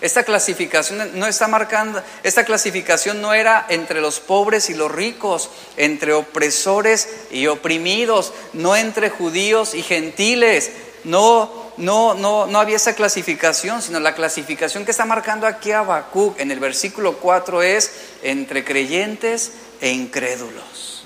Esta 0.01 0.23
clasificación 0.23 1.17
no 1.17 1.25
está 1.25 1.47
marcando, 1.47 2.03
esta 2.21 2.43
clasificación 2.43 3.21
no 3.21 3.33
era 3.33 3.65
entre 3.69 4.01
los 4.01 4.19
pobres 4.19 4.69
y 4.69 4.73
los 4.73 4.91
ricos, 4.91 5.49
entre 5.77 6.11
opresores 6.11 7.07
y 7.31 7.47
oprimidos, 7.47 8.33
no 8.51 8.75
entre 8.75 9.09
judíos 9.09 9.73
y 9.73 9.83
gentiles, 9.83 10.73
no 11.05 11.64
no, 11.77 12.13
no, 12.13 12.47
no 12.47 12.59
había 12.59 12.77
esa 12.77 12.95
clasificación, 12.95 13.81
sino 13.81 13.99
la 13.99 14.15
clasificación 14.15 14.85
que 14.85 14.91
está 14.91 15.05
marcando 15.05 15.45
aquí 15.45 15.71
Habacuc 15.71 16.39
en 16.39 16.51
el 16.51 16.59
versículo 16.59 17.17
4 17.17 17.61
es 17.61 17.91
entre 18.23 18.63
creyentes 18.63 19.51
e 19.81 19.89
incrédulos. 19.89 21.03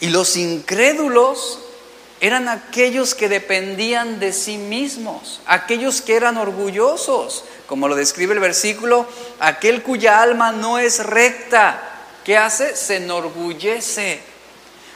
Y 0.00 0.08
los 0.08 0.36
incrédulos 0.36 1.60
eran 2.20 2.48
aquellos 2.48 3.14
que 3.14 3.28
dependían 3.28 4.18
de 4.18 4.32
sí 4.32 4.58
mismos, 4.58 5.40
aquellos 5.46 6.02
que 6.02 6.16
eran 6.16 6.36
orgullosos, 6.36 7.44
como 7.66 7.88
lo 7.88 7.94
describe 7.94 8.34
el 8.34 8.40
versículo, 8.40 9.06
aquel 9.38 9.82
cuya 9.82 10.22
alma 10.22 10.52
no 10.52 10.78
es 10.78 11.04
recta, 11.04 11.82
¿qué 12.24 12.36
hace? 12.36 12.74
Se 12.74 12.96
enorgullece. 12.96 14.20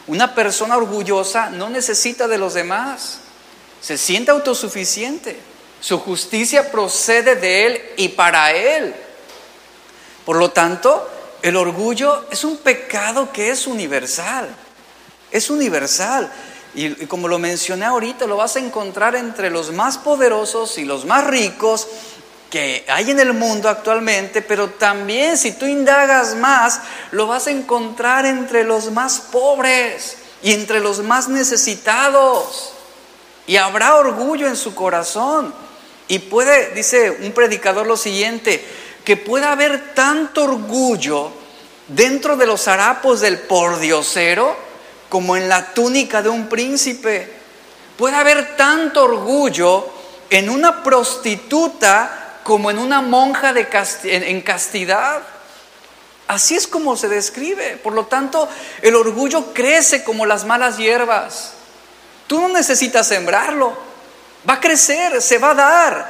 Una 0.07 0.35
persona 0.35 0.77
orgullosa 0.77 1.51
no 1.51 1.69
necesita 1.69 2.27
de 2.27 2.39
los 2.39 2.55
demás 2.55 3.21
se 3.81 3.97
siente 3.99 4.31
autosuficiente. 4.31 5.39
Su 5.81 5.99
justicia 5.99 6.71
procede 6.71 7.37
de 7.37 7.67
Él 7.67 7.83
y 7.97 8.09
para 8.09 8.53
Él. 8.53 8.95
Por 10.25 10.37
lo 10.37 10.51
tanto, 10.51 11.09
el 11.43 11.57
orgullo 11.57 12.27
es 12.31 12.45
un 12.45 12.59
pecado 12.59 13.33
que 13.33 13.51
es 13.51 13.67
universal. 13.67 14.49
Es 15.31 15.49
universal. 15.49 16.31
Y, 16.75 17.07
como 17.07 17.29
lo 17.29 17.39
mencioné 17.39 17.87
ahorita, 17.87 18.27
lo 18.27 18.37
vas 18.37 18.57
a 18.57 18.61
encontrar 18.61 19.17
entre 19.17 19.51
los 19.51 19.73
más 19.73 19.99
poderosos 19.99 20.79
y 20.79 20.85
los 20.85 21.05
más 21.05 21.27
ricos 21.27 21.89
que 22.51 22.85
hay 22.89 23.11
en 23.11 23.21
el 23.21 23.33
mundo 23.33 23.69
actualmente, 23.69 24.43
pero 24.43 24.71
también 24.71 25.39
si 25.39 25.53
tú 25.53 25.67
indagas 25.67 26.35
más, 26.35 26.81
lo 27.13 27.29
vas 27.29 27.47
a 27.47 27.53
encontrar 27.53 28.27
entre 28.27 28.65
los 28.65 28.91
más 28.91 29.21
pobres 29.21 30.17
y 30.43 30.53
entre 30.53 30.81
los 30.81 30.99
más 30.99 31.29
necesitados. 31.29 32.73
Y 33.51 33.57
habrá 33.57 33.97
orgullo 33.97 34.47
en 34.47 34.55
su 34.55 34.77
corazón. 34.77 35.53
Y 36.07 36.21
puede, 36.21 36.73
dice 36.73 37.11
un 37.11 37.33
predicador 37.33 37.85
lo 37.85 37.97
siguiente, 37.97 38.65
que 39.05 39.17
pueda 39.17 39.51
haber 39.51 39.93
tanto 39.93 40.45
orgullo 40.45 41.33
dentro 41.89 42.37
de 42.37 42.47
los 42.47 42.69
harapos 42.69 43.21
del 43.21 43.41
pordiosero 43.41 44.55
como 45.09 45.37
en 45.37 45.49
la 45.49 45.75
túnica 45.75 46.23
de 46.23 46.29
un 46.29 46.49
príncipe. 46.49 47.29
Puede 47.97 48.15
haber 48.15 48.57
tanto 48.57 49.03
orgullo 49.03 49.91
en 50.31 50.49
una 50.49 50.85
prostituta 50.85 52.39
como 52.45 52.71
en 52.71 52.79
una 52.79 53.03
monja 53.03 53.53
de 53.53 53.67
en 54.05 54.41
castidad. 54.43 55.23
Así 56.29 56.55
es 56.55 56.69
como 56.69 56.97
se 56.97 57.09
describe. 57.09 57.79
Por 57.79 57.95
lo 57.95 58.07
tanto, 58.07 58.49
el 58.81 58.95
orgullo 58.95 59.53
crece 59.53 60.05
como 60.05 60.25
las 60.25 60.45
malas 60.45 60.79
hierbas. 60.79 61.55
Tú 62.31 62.39
no 62.39 62.49
necesitas 62.49 63.09
sembrarlo. 63.09 63.77
Va 64.49 64.55
a 64.55 64.61
crecer, 64.61 65.21
se 65.21 65.39
va 65.39 65.51
a 65.51 65.55
dar. 65.55 66.07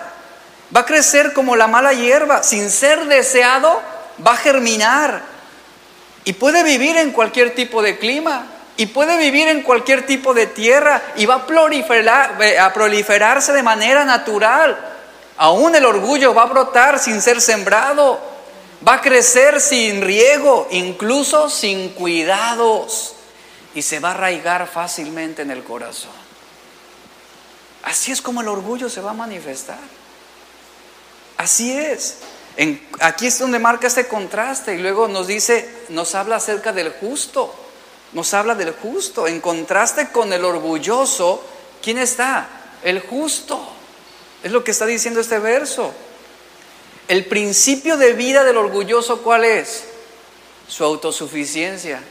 Va 0.76 0.80
a 0.80 0.84
crecer 0.84 1.32
como 1.32 1.56
la 1.56 1.66
mala 1.66 1.94
hierba. 1.94 2.42
Sin 2.42 2.68
ser 2.68 3.06
deseado, 3.06 3.80
va 4.24 4.32
a 4.32 4.36
germinar. 4.36 5.22
Y 6.24 6.34
puede 6.34 6.62
vivir 6.62 6.98
en 6.98 7.12
cualquier 7.12 7.54
tipo 7.54 7.80
de 7.80 7.98
clima. 7.98 8.48
Y 8.76 8.84
puede 8.84 9.16
vivir 9.16 9.48
en 9.48 9.62
cualquier 9.62 10.04
tipo 10.04 10.34
de 10.34 10.46
tierra. 10.46 11.00
Y 11.16 11.24
va 11.24 11.36
a, 11.36 11.46
proliferar, 11.46 12.36
a 12.60 12.72
proliferarse 12.74 13.54
de 13.54 13.62
manera 13.62 14.04
natural. 14.04 14.78
Aún 15.38 15.74
el 15.74 15.86
orgullo 15.86 16.34
va 16.34 16.42
a 16.42 16.52
brotar 16.52 16.98
sin 16.98 17.22
ser 17.22 17.40
sembrado. 17.40 18.20
Va 18.86 18.96
a 18.96 19.00
crecer 19.00 19.58
sin 19.58 20.02
riego, 20.02 20.68
incluso 20.70 21.48
sin 21.48 21.94
cuidados 21.94 23.14
y 23.74 23.82
se 23.82 24.00
va 24.00 24.10
a 24.10 24.14
arraigar 24.14 24.68
fácilmente 24.68 25.42
en 25.42 25.50
el 25.50 25.62
corazón. 25.64 26.10
Así 27.82 28.12
es 28.12 28.20
como 28.20 28.40
el 28.40 28.48
orgullo 28.48 28.88
se 28.88 29.00
va 29.00 29.12
a 29.12 29.14
manifestar. 29.14 29.78
Así 31.36 31.72
es. 31.72 32.18
aquí 33.00 33.26
es 33.26 33.38
donde 33.38 33.58
marca 33.58 33.86
este 33.86 34.06
contraste 34.06 34.74
y 34.74 34.78
luego 34.78 35.08
nos 35.08 35.26
dice, 35.26 35.68
nos 35.88 36.14
habla 36.14 36.36
acerca 36.36 36.72
del 36.72 36.90
justo, 36.92 37.54
nos 38.12 38.34
habla 38.34 38.54
del 38.54 38.72
justo. 38.72 39.26
En 39.26 39.40
contraste 39.40 40.10
con 40.10 40.32
el 40.32 40.44
orgulloso, 40.44 41.42
¿quién 41.82 41.98
está? 41.98 42.48
El 42.82 43.00
justo. 43.00 43.58
Es 44.42 44.52
lo 44.52 44.64
que 44.64 44.72
está 44.72 44.86
diciendo 44.86 45.20
este 45.20 45.38
verso. 45.38 45.94
El 47.08 47.26
principio 47.26 47.96
de 47.96 48.12
vida 48.12 48.44
del 48.44 48.56
orgulloso, 48.56 49.22
¿cuál 49.22 49.44
es? 49.44 49.84
Su 50.68 50.84
autosuficiencia. 50.84 52.02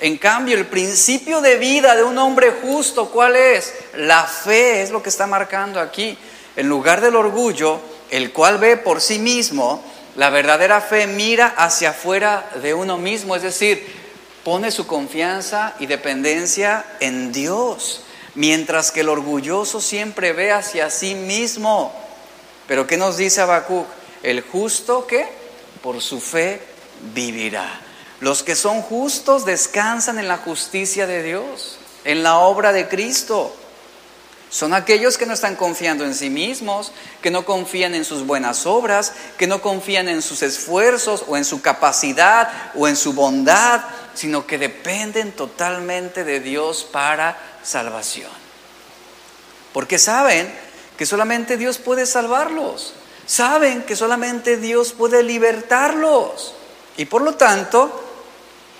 En 0.00 0.18
cambio, 0.18 0.56
el 0.56 0.66
principio 0.66 1.40
de 1.40 1.56
vida 1.56 1.96
de 1.96 2.04
un 2.04 2.18
hombre 2.18 2.52
justo, 2.62 3.08
¿cuál 3.10 3.34
es? 3.34 3.72
La 3.94 4.24
fe 4.24 4.82
es 4.82 4.90
lo 4.90 5.02
que 5.02 5.08
está 5.08 5.26
marcando 5.26 5.80
aquí. 5.80 6.18
En 6.54 6.68
lugar 6.68 7.00
del 7.00 7.16
orgullo, 7.16 7.80
el 8.10 8.32
cual 8.32 8.58
ve 8.58 8.76
por 8.76 9.00
sí 9.00 9.18
mismo, 9.18 9.82
la 10.16 10.30
verdadera 10.30 10.80
fe 10.80 11.06
mira 11.06 11.54
hacia 11.56 11.90
afuera 11.90 12.48
de 12.62 12.74
uno 12.74 12.98
mismo, 12.98 13.36
es 13.36 13.42
decir, 13.42 13.86
pone 14.44 14.70
su 14.70 14.86
confianza 14.86 15.74
y 15.78 15.86
dependencia 15.86 16.84
en 17.00 17.32
Dios, 17.32 18.02
mientras 18.34 18.92
que 18.92 19.00
el 19.00 19.08
orgulloso 19.08 19.80
siempre 19.80 20.32
ve 20.32 20.52
hacia 20.52 20.90
sí 20.90 21.14
mismo. 21.14 21.92
Pero 22.68 22.86
¿qué 22.86 22.96
nos 22.96 23.16
dice 23.16 23.40
Habacuc? 23.40 23.86
El 24.22 24.42
justo 24.42 25.06
que 25.06 25.26
por 25.82 26.02
su 26.02 26.20
fe 26.20 26.60
vivirá. 27.14 27.85
Los 28.20 28.42
que 28.42 28.56
son 28.56 28.82
justos 28.82 29.44
descansan 29.44 30.18
en 30.18 30.28
la 30.28 30.38
justicia 30.38 31.06
de 31.06 31.22
Dios, 31.22 31.78
en 32.04 32.22
la 32.22 32.38
obra 32.38 32.72
de 32.72 32.88
Cristo. 32.88 33.54
Son 34.48 34.72
aquellos 34.72 35.18
que 35.18 35.26
no 35.26 35.34
están 35.34 35.56
confiando 35.56 36.04
en 36.04 36.14
sí 36.14 36.30
mismos, 36.30 36.92
que 37.20 37.30
no 37.30 37.44
confían 37.44 37.94
en 37.94 38.04
sus 38.04 38.24
buenas 38.24 38.64
obras, 38.64 39.12
que 39.36 39.46
no 39.46 39.60
confían 39.60 40.08
en 40.08 40.22
sus 40.22 40.42
esfuerzos 40.42 41.24
o 41.26 41.36
en 41.36 41.44
su 41.44 41.60
capacidad 41.60 42.48
o 42.74 42.88
en 42.88 42.96
su 42.96 43.12
bondad, 43.12 43.82
sino 44.14 44.46
que 44.46 44.56
dependen 44.56 45.32
totalmente 45.32 46.24
de 46.24 46.40
Dios 46.40 46.84
para 46.90 47.36
salvación. 47.62 48.30
Porque 49.74 49.98
saben 49.98 50.50
que 50.96 51.04
solamente 51.04 51.58
Dios 51.58 51.76
puede 51.76 52.06
salvarlos, 52.06 52.94
saben 53.26 53.82
que 53.82 53.96
solamente 53.96 54.56
Dios 54.56 54.94
puede 54.94 55.22
libertarlos. 55.22 56.54
Y 56.96 57.04
por 57.04 57.20
lo 57.20 57.34
tanto, 57.34 58.05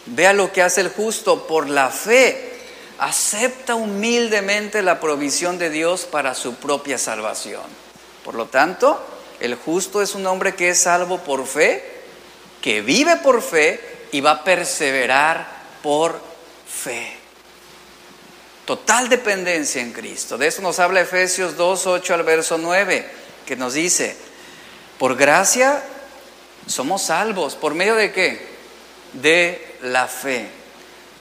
Vea 0.06 0.32
lo 0.32 0.52
que 0.52 0.62
hace 0.62 0.80
el 0.80 0.90
justo 0.90 1.46
por 1.46 1.68
la 1.68 1.90
fe. 1.90 2.52
Acepta 2.98 3.74
humildemente 3.74 4.82
la 4.82 5.00
provisión 5.00 5.58
de 5.58 5.70
Dios 5.70 6.04
para 6.04 6.34
su 6.34 6.54
propia 6.54 6.98
salvación. 6.98 7.62
Por 8.24 8.34
lo 8.34 8.46
tanto, 8.46 9.04
el 9.40 9.54
justo 9.54 10.00
es 10.00 10.14
un 10.14 10.26
hombre 10.26 10.54
que 10.54 10.70
es 10.70 10.80
salvo 10.80 11.18
por 11.18 11.46
fe, 11.46 11.84
que 12.62 12.80
vive 12.80 13.16
por 13.16 13.42
fe 13.42 13.80
y 14.12 14.20
va 14.20 14.30
a 14.32 14.44
perseverar 14.44 15.46
por 15.82 16.18
fe. 16.66 17.16
Total 18.64 19.08
dependencia 19.08 19.80
en 19.80 19.92
Cristo. 19.92 20.38
De 20.38 20.48
eso 20.48 20.62
nos 20.62 20.78
habla 20.78 21.00
Efesios 21.00 21.56
2, 21.56 21.86
8 21.86 22.14
al 22.14 22.22
verso 22.24 22.58
9, 22.58 23.08
que 23.46 23.54
nos 23.56 23.74
dice, 23.74 24.16
por 24.98 25.16
gracia 25.16 25.82
somos 26.66 27.02
salvos. 27.02 27.54
¿Por 27.54 27.74
medio 27.74 27.94
de 27.94 28.12
qué? 28.12 28.44
De 29.12 29.75
la 29.82 30.06
fe. 30.06 30.48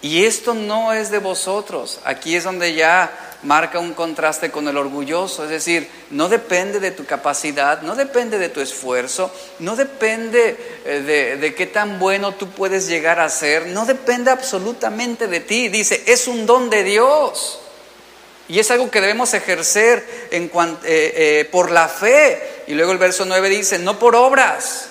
Y 0.02 0.26
esto 0.26 0.54
no 0.54 0.94
es 0.94 1.10
de 1.10 1.18
vosotros. 1.18 2.00
Aquí 2.06 2.36
es 2.36 2.44
donde 2.44 2.74
ya 2.76 3.12
marca 3.42 3.80
un 3.80 3.94
contraste 3.94 4.52
con 4.52 4.68
el 4.68 4.78
orgulloso. 4.78 5.46
Es 5.46 5.50
decir, 5.50 5.90
no 6.12 6.30
depende 6.30 6.80
de 6.80 6.92
tu 6.92 7.06
capacidad, 7.06 7.82
no 7.82 7.96
depende 7.96 8.38
de 8.38 8.50
tu 8.50 8.62
esfuerzo, 8.62 9.32
no 9.60 9.76
depende 9.76 10.82
eh, 10.86 11.02
de, 11.02 11.38
de, 11.38 11.56
qué 11.56 11.66
tan 11.66 11.98
bueno 11.98 12.34
tú 12.34 12.50
puedes 12.50 12.88
llegar 12.88 13.20
a 13.20 13.30
ser, 13.30 13.68
no 13.68 13.86
depende 13.86 14.30
absolutamente 14.30 15.28
de 15.28 15.40
ti. 15.40 15.70
Dice, 15.70 16.04
es 16.06 16.28
un 16.28 16.46
don 16.46 16.70
de 16.70 16.84
Dios. 16.84 17.60
Y 18.48 18.60
es 18.60 18.70
algo 18.70 18.92
que 18.92 19.02
debemos 19.02 19.34
ejercer 19.34 20.06
eh, 20.30 20.50
eh, 20.84 21.50
por 21.52 21.72
la 21.72 21.88
fe. 21.88 22.64
Y 22.68 22.74
luego 22.74 22.92
el 22.92 22.98
verso 22.98 23.26
9 23.26 23.50
dice, 23.50 23.80
no 23.80 23.98
por 23.98 24.16
obras, 24.16 24.88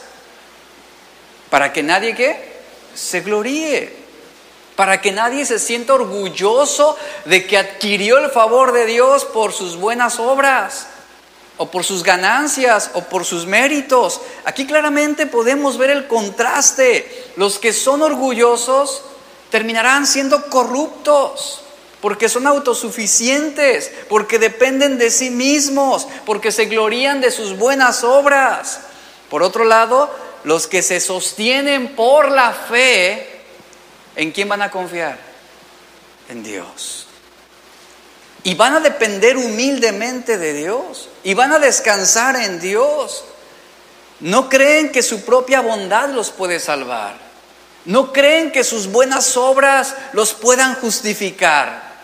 para 1.51 1.73
que 1.73 1.83
nadie 1.83 2.17
que 2.17 2.54
se 2.95 3.21
gloríe, 3.21 4.05
para 4.77 5.01
que 5.01 5.13
nadie 5.13 5.47
se 5.47 5.59
sienta 5.59 5.95
orgulloso 5.95 6.97
de 7.25 7.47
que 7.47 7.59
adquirió 7.59 8.19
el 8.19 8.31
favor 8.31 8.73
de 8.73 8.87
Dios 8.87 9.25
por 9.25 9.53
sus 9.53 9.77
buenas 9.77 10.19
obras, 10.19 10.89
o 11.57 11.71
por 11.71 11.85
sus 11.85 12.03
ganancias, 12.03 12.91
o 12.95 13.03
por 13.03 13.25
sus 13.25 13.47
méritos. 13.47 14.21
Aquí 14.45 14.67
claramente 14.67 15.27
podemos 15.27 15.79
ver 15.79 15.91
el 15.91 16.09
contraste. 16.09 17.31
Los 17.37 17.61
que 17.61 17.73
son 17.73 18.03
orgullosos 18.03 19.03
terminarán 19.51 20.07
siendo 20.07 20.51
corruptos 20.51 21.61
porque 22.05 22.29
son 22.29 22.47
autosuficientes, 22.47 23.91
porque 24.11 24.39
dependen 24.39 24.99
de 24.99 25.11
sí 25.11 25.31
mismos, 25.31 26.07
porque 26.27 26.53
se 26.53 26.67
glorían 26.67 27.23
de 27.23 27.31
sus 27.31 27.57
buenas 27.57 28.05
obras. 28.05 28.81
Por 29.31 29.43
otro 29.43 29.65
lado, 29.65 30.11
los 30.45 30.67
que 30.67 30.83
se 30.83 31.01
sostienen 31.01 31.97
por 31.97 32.31
la 32.31 32.53
fe, 32.53 33.41
¿en 34.15 34.31
quién 34.31 34.49
van 34.49 34.63
a 34.63 34.71
confiar? 34.71 35.19
En 36.29 36.43
Dios. 36.43 37.07
Y 38.43 38.55
van 38.55 38.75
a 38.75 38.81
depender 38.81 39.39
humildemente 39.39 40.37
de 40.37 40.53
Dios. 40.53 41.09
Y 41.25 41.33
van 41.33 41.53
a 41.53 41.59
descansar 41.59 42.37
en 42.37 42.61
Dios. 42.61 43.25
No 44.21 44.51
creen 44.51 44.93
que 44.93 45.03
su 45.03 45.23
propia 45.25 45.63
bondad 45.63 46.11
los 46.11 46.31
puede 46.31 46.61
salvar. 46.61 47.17
No 47.87 48.13
creen 48.13 48.53
que 48.53 48.65
sus 48.65 48.87
buenas 48.87 49.37
obras 49.37 49.95
los 50.13 50.35
puedan 50.35 50.75
justificar. 50.75 51.95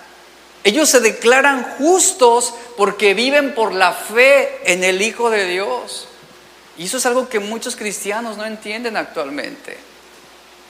Ellos 0.65 0.89
se 0.89 1.01
declaran 1.01 1.77
justos 1.79 2.55
porque 2.77 3.15
viven 3.15 3.55
por 3.55 3.73
la 3.73 3.93
fe 3.93 4.61
en 4.65 4.85
el 4.85 5.01
Hijo 5.01 5.31
de 5.31 5.47
Dios. 5.47 6.09
Y 6.81 6.87
eso 6.87 6.97
es 6.97 7.05
algo 7.05 7.29
que 7.29 7.41
muchos 7.41 7.77
cristianos 7.77 8.39
no 8.39 8.47
entienden 8.47 8.97
actualmente. 8.97 9.77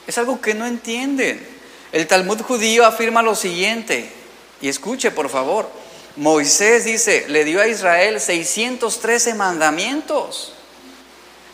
Es 0.05 0.17
algo 0.17 0.41
que 0.41 0.53
no 0.53 0.65
entienden. 0.65 1.47
El 1.93 2.05
Talmud 2.05 2.41
judío 2.41 2.85
afirma 2.85 3.21
lo 3.21 3.33
siguiente, 3.33 4.11
y 4.59 4.67
escuche 4.67 5.11
por 5.11 5.29
favor, 5.29 5.69
Moisés 6.17 6.83
dice, 6.83 7.23
le 7.29 7.45
dio 7.45 7.61
a 7.61 7.67
Israel 7.67 8.19
613 8.19 9.35
mandamientos. 9.35 10.51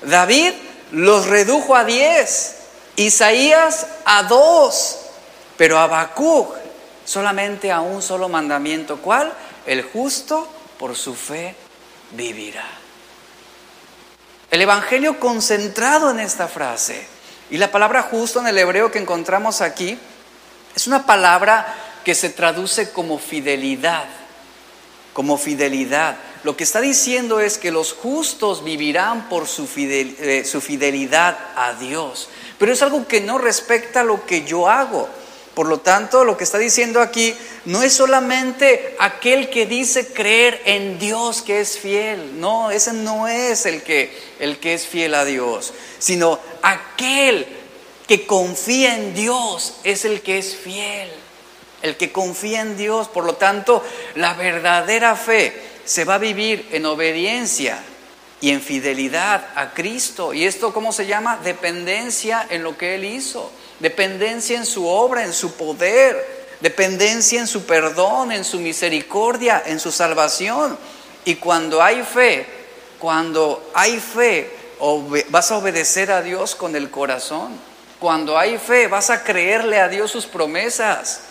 David 0.02 0.54
los 0.92 1.28
redujo 1.28 1.76
a 1.76 1.84
diez, 1.84 2.56
Isaías 2.96 3.86
a 4.06 4.24
dos, 4.24 4.98
pero 5.56 5.78
Habacuc 5.78 6.56
solamente 7.06 7.72
a 7.72 7.82
un 7.82 8.02
solo 8.02 8.28
mandamiento. 8.28 8.98
¿Cuál? 9.04 9.32
El 9.68 9.84
justo 9.84 10.48
por 10.80 10.96
su 10.96 11.14
fe 11.14 11.54
vivirá. 12.14 12.87
El 14.50 14.62
Evangelio 14.62 15.20
concentrado 15.20 16.10
en 16.10 16.20
esta 16.20 16.48
frase. 16.48 17.06
Y 17.50 17.58
la 17.58 17.72
palabra 17.72 18.04
justo 18.04 18.40
en 18.40 18.48
el 18.48 18.58
hebreo 18.58 18.92
que 18.92 19.00
encontramos 19.00 19.62
aquí 19.62 19.98
es 20.76 20.88
una 20.88 21.06
palabra 21.06 21.76
que 22.06 22.16
se 22.16 22.30
traduce 22.30 22.92
como 22.92 23.20
fidelidad, 23.20 24.06
como 25.14 25.38
fidelidad. 25.38 26.18
Lo 26.44 26.56
que 26.56 26.64
está 26.64 26.80
diciendo 26.80 27.42
es 27.42 27.58
que 27.58 27.72
los 27.72 27.92
justos 27.92 28.64
vivirán 28.64 29.28
por 29.28 29.48
su, 29.48 29.68
eh, 29.76 30.44
su 30.46 30.62
fidelidad 30.62 31.38
a 31.56 31.74
Dios. 31.74 32.30
Pero 32.58 32.72
es 32.72 32.82
algo 32.82 33.06
que 33.08 33.20
no 33.20 33.38
respecta 33.38 34.02
a 34.02 34.06
lo 34.06 34.26
que 34.26 34.46
yo 34.46 34.70
hago. 34.70 35.10
Por 35.58 35.70
lo 35.70 35.80
tanto, 35.80 36.24
lo 36.24 36.38
que 36.38 36.44
está 36.44 36.60
diciendo 36.60 37.02
aquí 37.02 37.34
no 37.66 37.82
es 37.82 37.92
solamente 37.92 38.96
aquel 39.00 39.50
que 39.50 39.66
dice 39.66 40.06
creer 40.06 40.62
en 40.66 41.00
Dios 41.00 41.42
que 41.42 41.62
es 41.62 41.80
fiel. 41.80 42.40
No, 42.40 42.70
ese 42.70 42.94
no 42.94 43.28
es 43.28 43.66
el 43.66 43.82
que, 43.82 44.16
el 44.38 44.60
que 44.60 44.76
es 44.76 44.86
fiel 44.86 45.16
a 45.16 45.26
Dios, 45.26 45.74
sino 45.98 46.40
aquel 46.62 47.48
que 48.08 48.28
confía 48.28 48.98
en 48.98 49.16
Dios 49.16 49.78
es 49.84 50.06
el 50.06 50.22
que 50.22 50.38
es 50.38 50.56
fiel. 50.56 51.10
El 51.82 51.98
que 51.98 52.12
confía 52.12 52.62
en 52.62 52.78
Dios, 52.78 53.08
por 53.08 53.24
lo 53.24 53.34
tanto, 53.34 53.84
la 54.14 54.36
verdadera 54.36 55.16
fe 55.16 55.60
se 55.86 56.06
va 56.06 56.16
a 56.16 56.20
vivir 56.20 56.68
en 56.72 56.86
obediencia 56.86 57.82
y 58.42 58.52
en 58.52 58.62
fidelidad 58.62 59.48
a 59.56 59.74
Cristo. 59.74 60.36
¿Y 60.36 60.46
esto 60.46 60.72
cómo 60.72 60.94
se 60.94 61.08
llama? 61.08 61.40
Dependencia 61.44 62.46
en 62.48 62.62
lo 62.62 62.78
que 62.78 62.94
Él 62.94 63.06
hizo 63.06 63.52
dependencia 63.80 64.58
en 64.58 64.66
su 64.66 64.88
obra, 64.88 65.24
en 65.24 65.34
su 65.34 65.54
poder, 65.54 66.38
dependencia 66.60 67.40
en 67.40 67.48
su 67.48 67.66
perdón, 67.66 68.32
en 68.32 68.44
su 68.44 68.60
misericordia, 68.60 69.64
en 69.66 69.80
su 69.80 69.92
salvación. 69.92 70.78
Y 71.26 71.36
cuando 71.36 71.82
hay 71.82 72.04
fe, 72.04 72.46
cuando 73.00 73.70
hay 73.74 74.00
fe, 74.00 74.52
vas 75.30 75.52
a 75.52 75.58
obedecer 75.58 76.12
a 76.12 76.22
Dios 76.22 76.56
con 76.56 76.76
el 76.76 76.90
corazón. 76.90 77.60
Cuando 78.00 78.38
hay 78.38 78.58
fe, 78.58 78.88
vas 78.88 79.10
a 79.10 79.24
creerle 79.24 79.80
a 79.80 79.88
Dios 79.88 80.12
sus 80.12 80.26
promesas. 80.26 81.22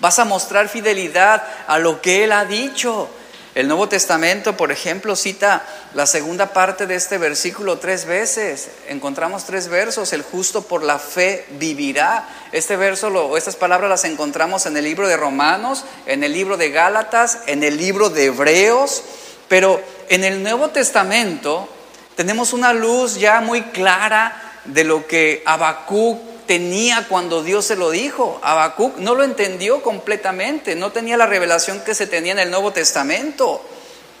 Vas 0.00 0.18
a 0.18 0.24
mostrar 0.24 0.68
fidelidad 0.68 1.42
a 1.66 1.78
lo 1.78 2.00
que 2.00 2.24
Él 2.24 2.32
ha 2.32 2.44
dicho. 2.44 3.08
El 3.56 3.68
Nuevo 3.68 3.88
Testamento, 3.88 4.54
por 4.54 4.70
ejemplo, 4.70 5.16
cita 5.16 5.64
la 5.94 6.06
segunda 6.06 6.52
parte 6.52 6.86
de 6.86 6.94
este 6.94 7.16
versículo 7.16 7.78
tres 7.78 8.04
veces. 8.04 8.68
Encontramos 8.86 9.46
tres 9.46 9.68
versos. 9.68 10.12
El 10.12 10.20
justo 10.20 10.60
por 10.60 10.82
la 10.82 10.98
fe 10.98 11.46
vivirá. 11.52 12.28
Este 12.52 12.76
verso, 12.76 13.08
o 13.08 13.34
estas 13.38 13.56
palabras 13.56 13.88
las 13.88 14.04
encontramos 14.04 14.66
en 14.66 14.76
el 14.76 14.84
libro 14.84 15.08
de 15.08 15.16
Romanos, 15.16 15.86
en 16.04 16.22
el 16.22 16.34
libro 16.34 16.58
de 16.58 16.68
Gálatas, 16.68 17.38
en 17.46 17.64
el 17.64 17.78
libro 17.78 18.10
de 18.10 18.26
Hebreos. 18.26 19.02
Pero 19.48 19.80
en 20.10 20.24
el 20.24 20.42
Nuevo 20.42 20.68
Testamento 20.68 21.66
tenemos 22.14 22.52
una 22.52 22.74
luz 22.74 23.14
ya 23.14 23.40
muy 23.40 23.62
clara 23.62 24.60
de 24.66 24.84
lo 24.84 25.06
que 25.06 25.42
Habacuc 25.46 26.35
tenía 26.46 27.06
cuando 27.08 27.42
Dios 27.42 27.64
se 27.64 27.76
lo 27.76 27.90
dijo. 27.90 28.40
Habacuc 28.42 28.98
no 28.98 29.14
lo 29.14 29.24
entendió 29.24 29.82
completamente, 29.82 30.74
no 30.74 30.92
tenía 30.92 31.16
la 31.16 31.26
revelación 31.26 31.80
que 31.80 31.94
se 31.94 32.06
tenía 32.06 32.32
en 32.32 32.38
el 32.38 32.50
Nuevo 32.50 32.72
Testamento. 32.72 33.62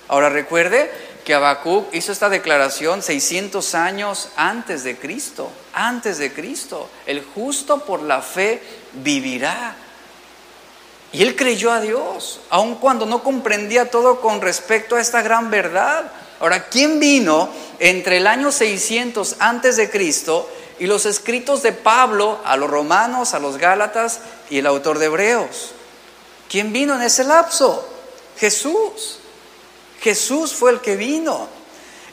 Ahora 0.08 0.28
recuerde 0.28 0.90
que 1.24 1.34
Habacuc 1.34 1.92
hizo 1.92 2.12
esta 2.12 2.28
declaración 2.28 3.02
600 3.02 3.74
años 3.74 4.28
antes 4.36 4.84
de 4.84 4.96
Cristo, 4.96 5.50
antes 5.72 6.18
de 6.18 6.32
Cristo. 6.32 6.88
El 7.06 7.24
justo 7.24 7.84
por 7.84 8.02
la 8.02 8.22
fe 8.22 8.62
vivirá. 8.92 9.74
Y 11.12 11.22
él 11.22 11.34
creyó 11.34 11.72
a 11.72 11.80
Dios, 11.80 12.40
aun 12.50 12.76
cuando 12.76 13.06
no 13.06 13.22
comprendía 13.22 13.90
todo 13.90 14.20
con 14.20 14.40
respecto 14.40 14.96
a 14.96 15.00
esta 15.00 15.22
gran 15.22 15.50
verdad. 15.50 16.12
Ahora, 16.40 16.68
¿quién 16.68 17.00
vino 17.00 17.48
entre 17.78 18.18
el 18.18 18.26
año 18.26 18.52
600 18.52 19.36
antes 19.38 19.76
de 19.76 19.90
Cristo 19.90 20.48
y 20.78 20.86
los 20.86 21.06
escritos 21.06 21.62
de 21.62 21.72
Pablo 21.72 22.38
a 22.44 22.56
los 22.56 22.68
romanos, 22.70 23.34
a 23.34 23.38
los 23.38 23.56
gálatas 23.56 24.20
y 24.50 24.58
el 24.58 24.66
autor 24.66 24.98
de 24.98 25.06
Hebreos. 25.06 25.72
¿Quién 26.48 26.72
vino 26.72 26.94
en 26.94 27.02
ese 27.02 27.24
lapso? 27.24 27.86
Jesús. 28.38 29.18
Jesús 30.00 30.52
fue 30.52 30.72
el 30.72 30.80
que 30.80 30.96
vino. 30.96 31.48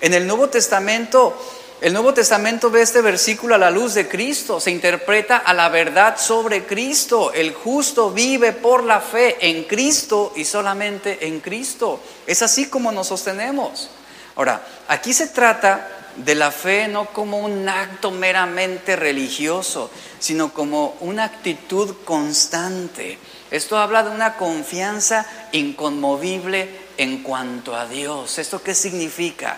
En 0.02 0.13
el 0.13 0.26
Nuevo 0.26 0.49
Testamento, 0.49 1.38
el 1.82 1.93
Nuevo 1.93 2.13
Testamento 2.13 2.71
ve 2.71 2.82
este 2.82 3.02
versículo 3.02 3.56
a 3.56 3.58
la 3.58 3.69
luz 3.69 3.93
de 3.93 4.08
Cristo, 4.08 4.60
se 4.60 4.71
interpreta 4.71 5.38
a 5.38 5.54
la 5.54 5.69
verdad 5.69 6.17
sobre 6.17 6.65
Cristo. 6.65 7.34
El 7.34 7.54
justo 7.54 8.12
vive 8.12 8.54
por 8.54 8.84
la 8.84 9.02
fe 9.02 9.38
en 9.41 9.65
Cristo 9.65 10.32
y 10.36 10.45
solamente 10.45 11.28
en 11.28 11.41
Cristo. 11.41 11.99
Es 12.26 12.41
así 12.41 12.67
como 12.67 12.91
nos 12.91 13.08
sostenemos. 13.08 13.89
Ahora, 14.36 14.65
aquí 14.88 15.13
se 15.13 15.28
trata 15.28 16.03
de 16.17 16.36
la 16.36 16.52
fe 16.52 16.88
no 16.88 17.06
como 17.06 17.39
un 17.39 17.67
acto 17.67 18.12
meramente 18.12 18.95
religioso, 18.95 19.89
sino 20.19 20.54
como 20.54 20.95
una 20.99 21.26
actitud 21.26 21.95
constante. 22.06 23.17
Esto 23.52 23.78
habla 23.78 24.04
de 24.04 24.12
una 24.12 24.36
confianza 24.36 25.26
inconmovible 25.52 26.69
en 26.97 27.23
cuanto 27.23 27.76
a 27.76 27.88
Dios. 27.88 28.38
¿Esto 28.39 28.62
qué 28.62 28.76
significa? 28.76 29.58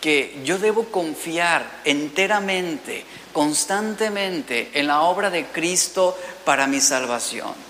Que 0.00 0.40
yo 0.44 0.58
debo 0.58 0.84
confiar 0.86 1.80
enteramente, 1.84 3.04
constantemente 3.32 4.70
en 4.74 4.86
la 4.86 5.02
obra 5.02 5.30
de 5.30 5.46
Cristo 5.46 6.16
para 6.44 6.66
mi 6.66 6.80
salvación 6.80 7.67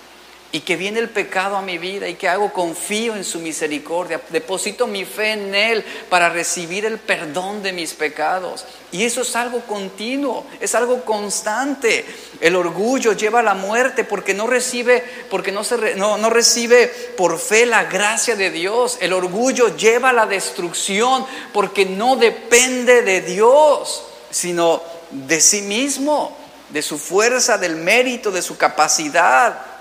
y 0.50 0.60
que 0.60 0.76
viene 0.76 0.98
el 0.98 1.10
pecado 1.10 1.56
a 1.56 1.62
mi 1.62 1.76
vida 1.76 2.08
y 2.08 2.14
que 2.14 2.26
hago 2.26 2.54
confío 2.54 3.14
en 3.14 3.24
su 3.24 3.38
misericordia, 3.38 4.22
deposito 4.30 4.86
mi 4.86 5.04
fe 5.04 5.32
en 5.32 5.54
Él 5.54 5.84
para 6.08 6.30
recibir 6.30 6.86
el 6.86 6.98
perdón 6.98 7.62
de 7.62 7.74
mis 7.74 7.92
pecados. 7.92 8.64
Y 8.90 9.04
eso 9.04 9.20
es 9.20 9.36
algo 9.36 9.60
continuo, 9.60 10.46
es 10.58 10.74
algo 10.74 11.04
constante. 11.04 12.06
El 12.40 12.56
orgullo 12.56 13.12
lleva 13.12 13.40
a 13.40 13.42
la 13.42 13.52
muerte 13.52 14.04
porque 14.04 14.32
no 14.32 14.46
recibe, 14.46 15.04
porque 15.30 15.52
no, 15.52 15.64
se, 15.64 15.96
no, 15.96 16.16
no 16.16 16.30
recibe 16.30 16.86
por 16.86 17.38
fe 17.38 17.66
la 17.66 17.84
gracia 17.84 18.34
de 18.34 18.50
Dios. 18.50 18.96
El 19.02 19.12
orgullo 19.12 19.76
lleva 19.76 20.10
a 20.10 20.14
la 20.14 20.24
destrucción 20.24 21.26
porque 21.52 21.84
no 21.84 22.16
depende 22.16 23.02
de 23.02 23.20
Dios, 23.20 24.02
sino 24.30 24.80
de 25.10 25.42
sí 25.42 25.60
mismo, 25.60 26.34
de 26.70 26.80
su 26.80 26.98
fuerza, 26.98 27.58
del 27.58 27.76
mérito, 27.76 28.30
de 28.30 28.40
su 28.40 28.56
capacidad. 28.56 29.77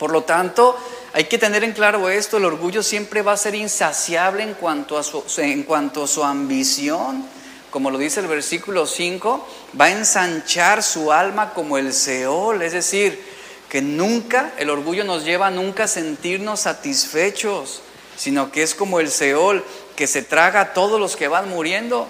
Por 0.00 0.12
lo 0.12 0.22
tanto, 0.22 0.78
hay 1.12 1.24
que 1.24 1.36
tener 1.36 1.62
en 1.62 1.74
claro 1.74 2.08
esto, 2.08 2.38
el 2.38 2.46
orgullo 2.46 2.82
siempre 2.82 3.20
va 3.20 3.32
a 3.32 3.36
ser 3.36 3.54
insaciable 3.54 4.42
en 4.42 4.54
cuanto 4.54 4.96
a 4.96 5.02
su, 5.02 5.22
en 5.36 5.62
cuanto 5.64 6.06
su 6.06 6.24
ambición. 6.24 7.26
Como 7.70 7.90
lo 7.90 7.98
dice 7.98 8.20
el 8.20 8.26
versículo 8.26 8.86
5, 8.86 9.46
va 9.78 9.84
a 9.84 9.90
ensanchar 9.90 10.82
su 10.82 11.12
alma 11.12 11.52
como 11.52 11.76
el 11.76 11.92
Seol, 11.92 12.62
es 12.62 12.72
decir, 12.72 13.22
que 13.68 13.82
nunca, 13.82 14.54
el 14.56 14.70
orgullo 14.70 15.04
nos 15.04 15.22
lleva 15.22 15.48
a 15.48 15.50
nunca 15.50 15.86
sentirnos 15.86 16.60
satisfechos, 16.60 17.82
sino 18.16 18.50
que 18.50 18.62
es 18.62 18.74
como 18.74 19.00
el 19.00 19.10
Seol 19.10 19.62
que 19.96 20.06
se 20.06 20.22
traga 20.22 20.62
a 20.62 20.72
todos 20.72 20.98
los 20.98 21.14
que 21.14 21.28
van 21.28 21.50
muriendo 21.50 22.08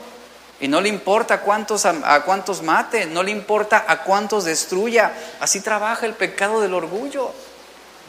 y 0.60 0.68
no 0.68 0.80
le 0.80 0.90
importa 0.90 1.34
a 1.34 1.40
cuántos, 1.40 1.86
a 1.86 2.22
cuántos 2.24 2.62
mate, 2.62 3.06
no 3.06 3.24
le 3.24 3.32
importa 3.32 3.84
a 3.88 4.04
cuántos 4.04 4.44
destruya. 4.44 5.12
Así 5.40 5.60
trabaja 5.60 6.06
el 6.06 6.12
pecado 6.12 6.60
del 6.60 6.74
orgullo. 6.74 7.32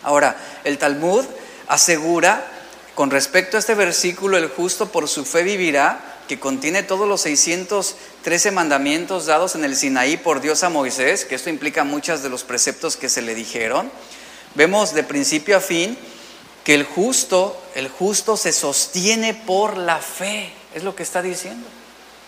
Ahora, 0.04 0.36
el 0.64 0.78
Talmud 0.78 1.26
asegura, 1.68 2.46
con 2.96 3.10
respecto 3.10 3.58
a 3.58 3.60
este 3.60 3.76
versículo, 3.76 4.38
el 4.38 4.50
justo 4.50 4.92
por 4.92 5.08
su 5.08 5.26
fe 5.26 5.44
vivirá, 5.44 6.12
que 6.28 6.40
contiene 6.40 6.84
todos 6.84 7.08
los 7.08 7.22
613 7.22 8.52
mandamientos 8.52 9.26
dados 9.26 9.56
en 9.56 9.66
el 9.66 9.76
Sinaí 9.76 10.18
por 10.18 10.40
Dios 10.40 10.64
a 10.64 10.70
Moisés, 10.70 11.26
que 11.26 11.36
esto 11.36 11.50
implica 11.50 11.84
muchos 11.84 12.24
de 12.24 12.30
los 12.30 12.44
preceptos 12.44 12.96
que 12.96 13.10
se 13.10 13.22
le 13.22 13.36
dijeron. 13.36 13.92
Vemos 14.56 14.94
de 14.94 15.04
principio 15.04 15.58
a 15.58 15.62
fin 15.62 15.98
que 16.64 16.74
el 16.74 16.84
justo, 16.84 17.62
el 17.76 17.90
justo 17.90 18.38
se 18.38 18.54
sostiene 18.54 19.34
por 19.34 19.78
la 19.78 19.98
fe, 19.98 20.52
es 20.74 20.84
lo 20.84 20.96
que 20.96 21.04
está 21.04 21.22
diciendo. 21.22 21.68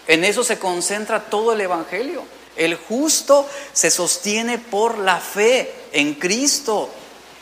En 0.07 0.23
eso 0.23 0.43
se 0.43 0.59
concentra 0.59 1.25
todo 1.25 1.53
el 1.53 1.61
Evangelio. 1.61 2.23
El 2.55 2.75
justo 2.75 3.47
se 3.71 3.89
sostiene 3.89 4.57
por 4.57 4.97
la 4.97 5.19
fe 5.19 5.73
en 5.91 6.15
Cristo. 6.15 6.89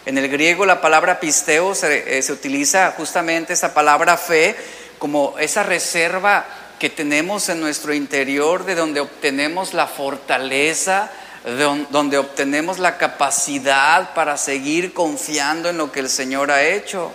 En 0.06 0.18
el 0.18 0.30
griego 0.30 0.66
la 0.66 0.82
palabra 0.82 1.20
pisteo 1.20 1.74
eh, 1.74 2.22
se, 2.24 2.34
utiliza 2.34 2.92
justamente 2.98 3.54
esa 3.54 3.74
palabra 3.74 4.18
fe 4.18 4.56
como 4.98 5.38
esa 5.38 5.62
reserva 5.62 6.46
que 6.80 6.90
tenemos 6.90 7.50
en 7.50 7.60
nuestro 7.60 7.94
interior 7.94 8.66
de 8.66 8.74
donde 8.74 9.00
obtenemos 9.00 9.76
la 9.76 9.86
fortaleza, 9.86 11.12
de 11.46 11.86
donde 11.92 12.18
obtenemos 12.18 12.80
la 12.80 12.98
capacidad 12.98 14.16
para 14.16 14.38
seguir 14.38 14.94
confiando 14.94 15.70
en 15.70 15.78
lo 15.78 15.92
que 15.92 16.00
el 16.00 16.10
Señor 16.10 16.50
ha 16.50 16.64
hecho. 16.64 17.12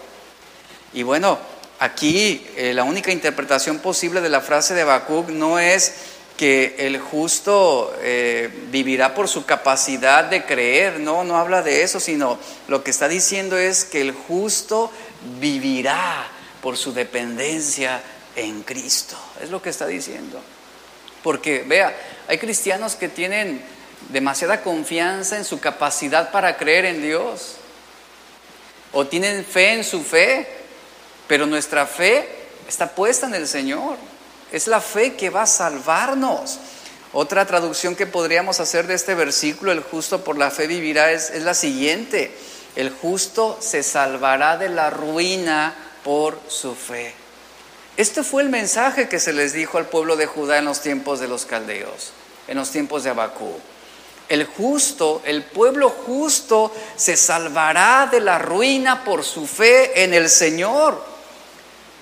Y 0.92 1.02
bueno, 1.02 1.40
aquí 1.80 2.46
eh, 2.54 2.72
la 2.72 2.84
única 2.84 3.10
interpretación 3.10 3.80
posible 3.80 4.20
de 4.20 4.28
la 4.28 4.40
frase 4.40 4.74
de 4.74 4.82
Habacuc 4.82 5.30
no 5.30 5.58
es 5.58 5.92
que 6.36 6.76
el 6.78 6.98
justo 6.98 7.94
eh, 8.00 8.50
vivirá 8.70 9.14
por 9.14 9.28
su 9.28 9.46
capacidad 9.46 10.24
de 10.24 10.44
creer, 10.44 11.00
no, 11.00 11.24
no 11.24 11.36
habla 11.36 11.62
de 11.62 11.82
eso, 11.82 11.98
sino 11.98 12.38
lo 12.68 12.84
que 12.84 12.90
está 12.90 13.08
diciendo 13.08 13.56
es 13.56 13.84
que 13.84 14.02
el 14.02 14.12
justo 14.12 14.92
vivirá 15.40 16.28
por 16.60 16.76
su 16.76 16.92
dependencia 16.92 18.02
en 18.36 18.62
Cristo, 18.62 19.16
es 19.42 19.50
lo 19.50 19.62
que 19.62 19.70
está 19.70 19.86
diciendo. 19.86 20.40
Porque, 21.22 21.64
vea, 21.66 21.96
hay 22.28 22.38
cristianos 22.38 22.94
que 22.94 23.08
tienen 23.08 23.62
demasiada 24.10 24.62
confianza 24.62 25.36
en 25.36 25.44
su 25.44 25.58
capacidad 25.58 26.30
para 26.30 26.56
creer 26.56 26.84
en 26.84 27.02
Dios, 27.02 27.56
o 28.92 29.06
tienen 29.06 29.44
fe 29.44 29.72
en 29.72 29.84
su 29.84 30.02
fe, 30.02 30.46
pero 31.26 31.46
nuestra 31.46 31.86
fe 31.86 32.28
está 32.68 32.94
puesta 32.94 33.26
en 33.26 33.34
el 33.34 33.48
Señor. 33.48 33.96
Es 34.52 34.66
la 34.66 34.80
fe 34.80 35.14
que 35.16 35.30
va 35.30 35.42
a 35.42 35.46
salvarnos. 35.46 36.58
Otra 37.12 37.46
traducción 37.46 37.96
que 37.96 38.06
podríamos 38.06 38.60
hacer 38.60 38.86
de 38.86 38.94
este 38.94 39.14
versículo, 39.14 39.72
el 39.72 39.80
justo 39.80 40.22
por 40.22 40.36
la 40.36 40.50
fe 40.50 40.66
vivirá, 40.66 41.12
es, 41.12 41.30
la 41.42 41.54
siguiente. 41.54 42.30
El 42.74 42.90
justo 42.90 43.56
se 43.60 43.82
salvará 43.82 44.58
de 44.58 44.68
la 44.68 44.90
ruina 44.90 45.74
por 46.04 46.38
su 46.48 46.74
fe. 46.74 47.14
Este 47.96 48.22
fue 48.22 48.42
el 48.42 48.50
mensaje 48.50 49.08
que 49.08 49.18
se 49.18 49.32
les 49.32 49.54
dijo 49.54 49.78
al 49.78 49.86
pueblo 49.86 50.16
de 50.16 50.26
Judá 50.26 50.58
en 50.58 50.66
los 50.66 50.82
tiempos 50.82 51.18
de 51.18 51.28
los 51.28 51.46
caldeos, 51.46 52.12
en 52.46 52.58
los 52.58 52.70
tiempos 52.70 53.02
de 53.04 53.10
Abacú. 53.10 53.58
El 54.28 54.44
justo, 54.44 55.22
el 55.24 55.44
pueblo 55.44 55.88
justo, 55.88 56.70
se 56.96 57.16
salvará 57.16 58.08
de 58.10 58.20
la 58.20 58.38
ruina 58.38 59.04
por 59.04 59.24
su 59.24 59.46
fe 59.46 60.02
en 60.02 60.12
el 60.12 60.28
Señor. 60.28 61.15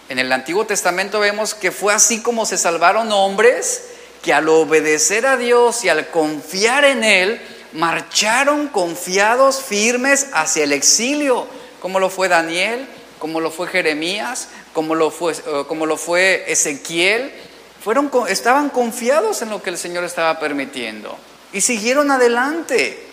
En 0.08 0.18
el 0.18 0.30
Antiguo 0.32 0.66
Testamento 0.66 1.18
vemos 1.18 1.54
que 1.54 1.72
fue 1.72 1.94
así 1.94 2.20
como 2.20 2.44
se 2.44 2.58
salvaron 2.58 3.10
hombres 3.10 3.84
que 4.22 4.32
al 4.32 4.48
obedecer 4.48 5.26
a 5.26 5.36
Dios 5.36 5.84
y 5.84 5.88
al 5.88 6.08
confiar 6.08 6.84
en 6.84 7.04
Él, 7.04 7.40
marcharon 7.72 8.68
confiados, 8.68 9.62
firmes 9.62 10.28
hacia 10.32 10.64
el 10.64 10.72
exilio, 10.72 11.46
como 11.80 12.00
lo 12.00 12.08
fue 12.08 12.28
Daniel, 12.28 12.88
como 13.18 13.40
lo 13.40 13.50
fue 13.50 13.66
Jeremías, 13.68 14.48
como 14.72 14.94
lo 14.94 15.10
fue, 15.10 15.32
eh, 15.32 15.64
como 15.68 15.86
lo 15.86 15.96
fue 15.96 16.44
Ezequiel. 16.48 17.32
Estaban 18.28 18.70
confiados 18.70 19.42
en 19.42 19.50
lo 19.50 19.62
que 19.62 19.68
el 19.70 19.76
Señor 19.76 20.04
estaba 20.04 20.38
permitiendo 20.40 21.18
y 21.52 21.60
siguieron 21.60 22.10
adelante. 22.10 23.06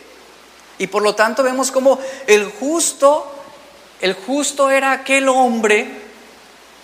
Y 0.78 0.88
por 0.88 1.04
lo 1.04 1.14
tanto 1.14 1.44
vemos 1.44 1.72
como 1.72 2.00
el 2.26 2.46
justo, 2.46 3.30
el 4.00 4.14
justo 4.14 4.70
era 4.70 4.94
aquel 4.94 5.28
hombre 5.28 6.01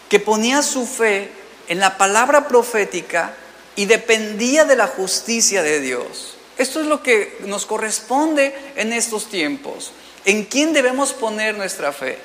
que 0.09 0.19
ponía 0.19 0.61
su 0.61 0.85
fe 0.85 1.31
en 1.67 1.79
la 1.79 1.97
palabra 1.97 2.47
profética 2.47 3.33
y 3.75 3.85
dependía 3.85 4.65
de 4.65 4.75
la 4.75 4.87
justicia 4.87 5.61
de 5.61 5.79
Dios. 5.79 6.35
Esto 6.57 6.81
es 6.81 6.87
lo 6.87 7.03
que 7.03 7.37
nos 7.41 7.65
corresponde 7.65 8.55
en 8.75 8.93
estos 8.93 9.29
tiempos. 9.29 9.91
¿En 10.25 10.45
quién 10.45 10.73
debemos 10.73 11.13
poner 11.13 11.55
nuestra 11.55 11.93
fe? 11.93 12.17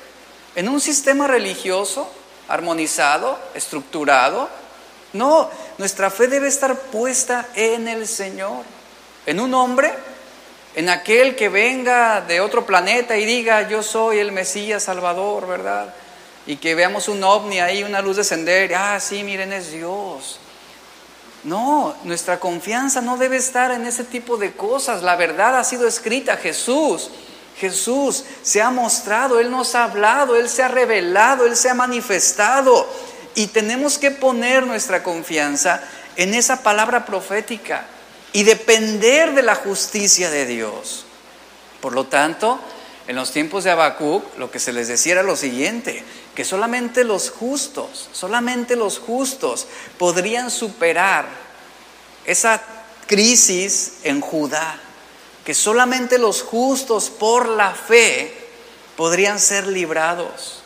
¿En 0.55 0.67
un 0.67 0.81
sistema 0.81 1.27
religioso 1.27 2.11
armonizado, 2.47 3.39
estructurado? 3.53 4.49
No, 5.13 5.49
nuestra 5.77 6.09
fe 6.09 6.27
debe 6.27 6.47
estar 6.47 6.75
puesta 6.75 7.47
en 7.55 7.87
el 7.87 8.07
Señor, 8.07 8.63
en 9.27 9.39
un 9.39 9.53
hombre, 9.53 9.93
en 10.75 10.89
aquel 10.89 11.35
que 11.35 11.49
venga 11.49 12.21
de 12.21 12.41
otro 12.41 12.65
planeta 12.65 13.15
y 13.17 13.25
diga, 13.25 13.69
yo 13.69 13.83
soy 13.83 14.17
el 14.17 14.31
Mesías 14.31 14.83
Salvador, 14.83 15.47
¿verdad? 15.47 15.93
Y 16.45 16.57
que 16.57 16.75
veamos 16.75 17.07
un 17.07 17.23
ovni 17.23 17.59
ahí, 17.59 17.83
una 17.83 18.01
luz 18.01 18.17
descender, 18.17 18.73
ah, 18.75 18.99
sí, 18.99 19.23
miren, 19.23 19.53
es 19.53 19.71
Dios. 19.71 20.39
No, 21.43 21.95
nuestra 22.03 22.39
confianza 22.39 23.01
no 23.01 23.17
debe 23.17 23.37
estar 23.37 23.71
en 23.71 23.85
ese 23.85 24.03
tipo 24.03 24.37
de 24.37 24.53
cosas. 24.53 25.03
La 25.03 25.15
verdad 25.15 25.57
ha 25.57 25.63
sido 25.63 25.87
escrita. 25.87 26.37
Jesús, 26.37 27.09
Jesús 27.57 28.23
se 28.41 28.61
ha 28.61 28.71
mostrado, 28.71 29.39
Él 29.39 29.51
nos 29.51 29.75
ha 29.75 29.85
hablado, 29.85 30.37
Él 30.37 30.47
se 30.47 30.63
ha 30.63 30.69
revelado, 30.69 31.45
Él 31.45 31.57
se 31.57 31.69
ha 31.69 31.73
manifestado. 31.73 32.87
Y 33.35 33.47
tenemos 33.47 33.97
que 33.97 34.11
poner 34.11 34.65
nuestra 34.65 35.03
confianza 35.03 35.81
en 36.15 36.33
esa 36.33 36.63
palabra 36.63 37.05
profética 37.05 37.85
y 38.31 38.43
depender 38.43 39.33
de 39.33 39.41
la 39.41 39.55
justicia 39.55 40.29
de 40.29 40.45
Dios. 40.45 41.05
Por 41.81 41.93
lo 41.93 42.05
tanto, 42.05 42.59
en 43.07 43.17
los 43.17 43.31
tiempos 43.31 43.65
de 43.65 43.71
Habacuc, 43.71 44.37
lo 44.37 44.49
que 44.49 44.59
se 44.59 44.71
les 44.71 44.87
decía 44.87 45.13
era 45.13 45.23
lo 45.23 45.35
siguiente: 45.35 46.05
que 46.35 46.45
solamente 46.45 47.03
los 47.03 47.29
justos, 47.29 48.09
solamente 48.11 48.75
los 48.75 48.99
justos 48.99 49.67
podrían 49.97 50.49
superar 50.49 51.27
esa 52.25 52.61
crisis 53.05 53.99
en 54.03 54.21
Judá, 54.21 54.79
que 55.45 55.53
solamente 55.53 56.17
los 56.17 56.41
justos 56.41 57.09
por 57.09 57.47
la 57.47 57.71
fe 57.71 58.33
podrían 58.95 59.39
ser 59.39 59.67
librados 59.67 60.63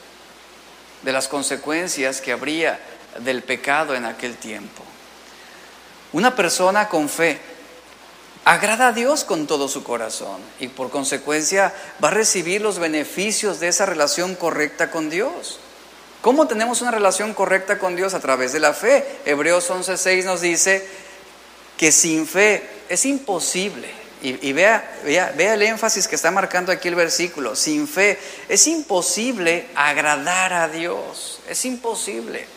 de 1.01 1.11
las 1.11 1.27
consecuencias 1.27 2.21
que 2.21 2.31
habría 2.31 2.79
del 3.19 3.43
pecado 3.43 3.95
en 3.95 4.05
aquel 4.05 4.37
tiempo. 4.37 4.83
Una 6.13 6.35
persona 6.35 6.87
con 6.87 7.09
fe 7.09 7.39
agrada 8.47 8.87
a 8.87 8.91
Dios 8.93 9.25
con 9.25 9.45
todo 9.45 9.67
su 9.67 9.83
corazón 9.83 10.39
y 10.61 10.69
por 10.69 10.89
consecuencia 10.89 11.73
va 12.01 12.07
a 12.07 12.11
recibir 12.11 12.61
los 12.61 12.79
beneficios 12.79 13.59
de 13.59 13.67
esa 13.67 13.85
relación 13.85 14.35
correcta 14.35 14.89
con 14.89 15.09
Dios. 15.09 15.59
¿Cómo 16.21 16.47
tenemos 16.47 16.81
una 16.81 16.91
relación 16.91 17.33
correcta 17.33 17.77
con 17.77 17.97
Dios? 17.97 18.13
A 18.13 18.21
través 18.21 18.53
de 18.53 18.61
la 18.61 18.73
fe. 18.73 19.05
Hebreos 19.25 19.69
11:6 19.69 20.23
nos 20.23 20.39
dice 20.39 20.87
que 21.75 21.91
sin 21.91 22.25
fe 22.25 22.63
es 22.87 23.05
imposible. 23.05 23.89
Y, 24.21 24.51
vea, 24.53 24.97
el 25.05 25.61
énfasis 25.61 26.07
que 26.07 26.15
está 26.15 26.31
marcando 26.31 26.71
aquí 26.71 26.87
el 26.87 26.95
versículo. 26.95 27.53
Sin 27.55 27.87
fe 27.87 28.17
es 28.47 28.65
imposible 28.65 29.67
agradar 29.75 30.53
a 30.53 30.69
Dios. 30.69 31.41
Es 31.49 31.65
imposible. 31.65 32.47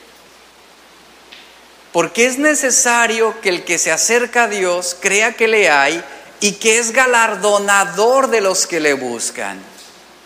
Porque 1.92 2.26
es 2.26 2.38
necesario 2.38 3.40
que 3.40 3.48
el 3.48 3.64
que 3.64 3.78
se 3.78 3.90
acerca 3.90 4.44
a 4.44 4.48
Dios 4.48 4.96
crea 5.00 5.32
que 5.32 5.48
le 5.48 5.70
hay 5.70 6.02
y 6.40 6.52
que 6.52 6.78
es 6.78 6.92
galardonador 6.92 8.28
de 8.28 8.40
los 8.40 8.66
que 8.66 8.80
le 8.80 8.94
buscan. 8.94 9.58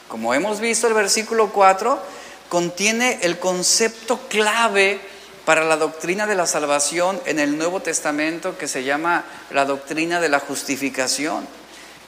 Como 0.09 0.35
hemos 0.35 0.61
visto, 0.61 0.87
el 0.87 0.95
versículo 0.95 1.51
4 1.51 2.01
contiene 2.49 3.19
el 3.23 3.39
concepto 3.39 4.21
clave 4.29 5.01
para 5.45 5.65
la 5.65 5.77
doctrina 5.77 6.27
de 6.27 6.35
la 6.35 6.47
salvación 6.47 7.21
en 7.27 7.39
el 7.39 7.59
Nuevo 7.59 7.81
Testamento 7.81 8.57
que 8.57 8.69
se 8.69 8.85
llama 8.85 9.25
la 9.51 9.65
doctrina 9.65 10.21
de 10.21 10.29
la 10.29 10.41
justificación. 10.41 11.47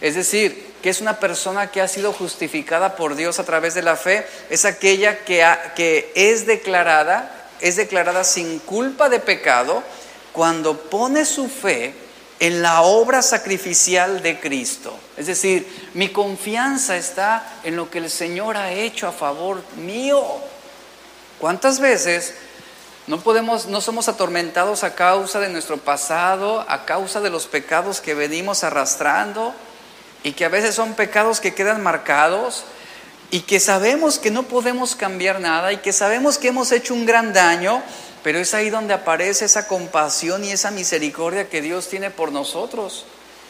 Es 0.01 0.15
decir, 0.15 0.75
que 0.83 0.91
es 0.91 1.01
una 1.01 1.19
persona 1.19 1.71
que 1.71 1.81
ha 1.81 1.89
sido 1.89 2.13
justificada 2.13 2.97
por 2.97 3.17
Dios 3.17 3.39
a 3.39 3.45
través 3.45 3.75
de 3.75 3.83
la 3.83 3.97
fe, 3.97 4.27
es 4.51 4.65
aquella 4.65 5.25
que, 5.25 5.45
que 5.75 6.13
es 6.15 6.47
declarada 6.47 7.46
es 7.61 7.77
declarada 7.77 8.25
sin 8.25 8.59
culpa 8.61 9.09
de 9.09 9.21
pecado 9.21 9.83
cuando 10.33 10.77
pone 10.77 11.25
su 11.25 11.49
fe 11.49 11.95
en 12.39 12.63
la 12.63 12.83
obra 12.83 13.23
sacrificial 13.23 14.23
de 14.23 14.39
Cristo. 14.39 14.95
Es 15.17 15.27
decir, 15.27 15.91
mi 15.95 16.11
confianza 16.11 16.97
está 16.97 17.61
en 17.65 17.77
lo 17.77 17.91
que 17.91 17.99
el 17.99 18.11
Señor 18.11 18.57
ha 18.57 18.73
hecho 18.73 19.09
a 19.09 19.13
favor 19.13 19.63
mío. 19.77 20.23
¿Cuántas 21.39 21.81
veces 21.81 22.35
no 23.07 23.21
podemos 23.21 23.67
no 23.67 23.81
somos 23.81 24.09
atormentados 24.09 24.85
a 24.85 24.95
causa 24.95 25.41
de 25.41 25.49
nuestro 25.49 25.79
pasado, 25.79 26.65
a 26.69 26.85
causa 26.85 27.21
de 27.21 27.31
los 27.31 27.47
pecados 27.47 28.01
que 28.01 28.15
venimos 28.15 28.65
arrastrando 28.65 29.55
y 30.23 30.33
que 30.33 30.45
a 30.45 30.51
veces 30.51 30.75
son 30.75 30.95
pecados 30.95 31.41
que 31.41 31.55
quedan 31.55 31.83
marcados? 31.83 32.65
Y 33.31 33.41
que 33.41 33.61
sabemos 33.61 34.19
que 34.19 34.31
no 34.31 34.45
podemos 34.45 34.95
cambiar 34.95 35.41
nada 35.41 35.73
y 35.73 35.79
que 35.79 35.93
sabemos 35.93 36.39
que 36.39 36.49
hemos 36.49 36.71
hecho 36.73 36.95
un 36.95 37.07
gran 37.07 37.33
daño, 37.33 37.83
pero 38.23 38.39
es 38.39 38.55
ahí 38.55 38.71
donde 38.71 38.95
aparece 38.95 39.45
esa 39.45 39.67
compasión 39.67 40.45
y 40.45 40.53
esa 40.53 40.71
misericordia 40.71 41.49
que 41.49 41.63
Dios 41.63 41.89
tiene 41.89 42.11
por 42.11 42.33
nosotros. 42.33 43.05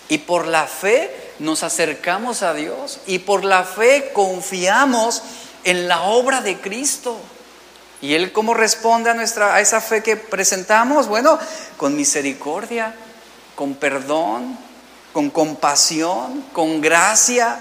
Y 0.09 0.19
por 0.19 0.47
la 0.47 0.67
fe 0.67 1.11
nos 1.41 1.63
acercamos 1.63 2.43
a 2.43 2.55
Dios 2.55 3.01
y 3.07 3.19
por 3.19 3.45
la 3.45 3.65
fe 3.65 4.11
confiamos 4.13 5.23
en 5.65 5.89
la 5.89 6.03
obra 6.03 6.41
de 6.41 6.61
Cristo. 6.61 7.19
¿Y 8.01 8.15
Él 8.15 8.33
cómo 8.33 8.55
responde 8.55 9.11
a, 9.11 9.15
nuestra, 9.15 9.55
a 9.55 9.61
esa 9.61 9.81
fe 9.81 10.03
que 10.03 10.17
presentamos? 10.17 11.09
Bueno, 11.09 11.39
con 11.77 11.97
misericordia, 11.97 12.95
con 13.57 13.75
perdón, 13.75 14.57
con 15.13 15.31
compasión, 15.31 16.45
con 16.53 16.81
gracia, 16.81 17.59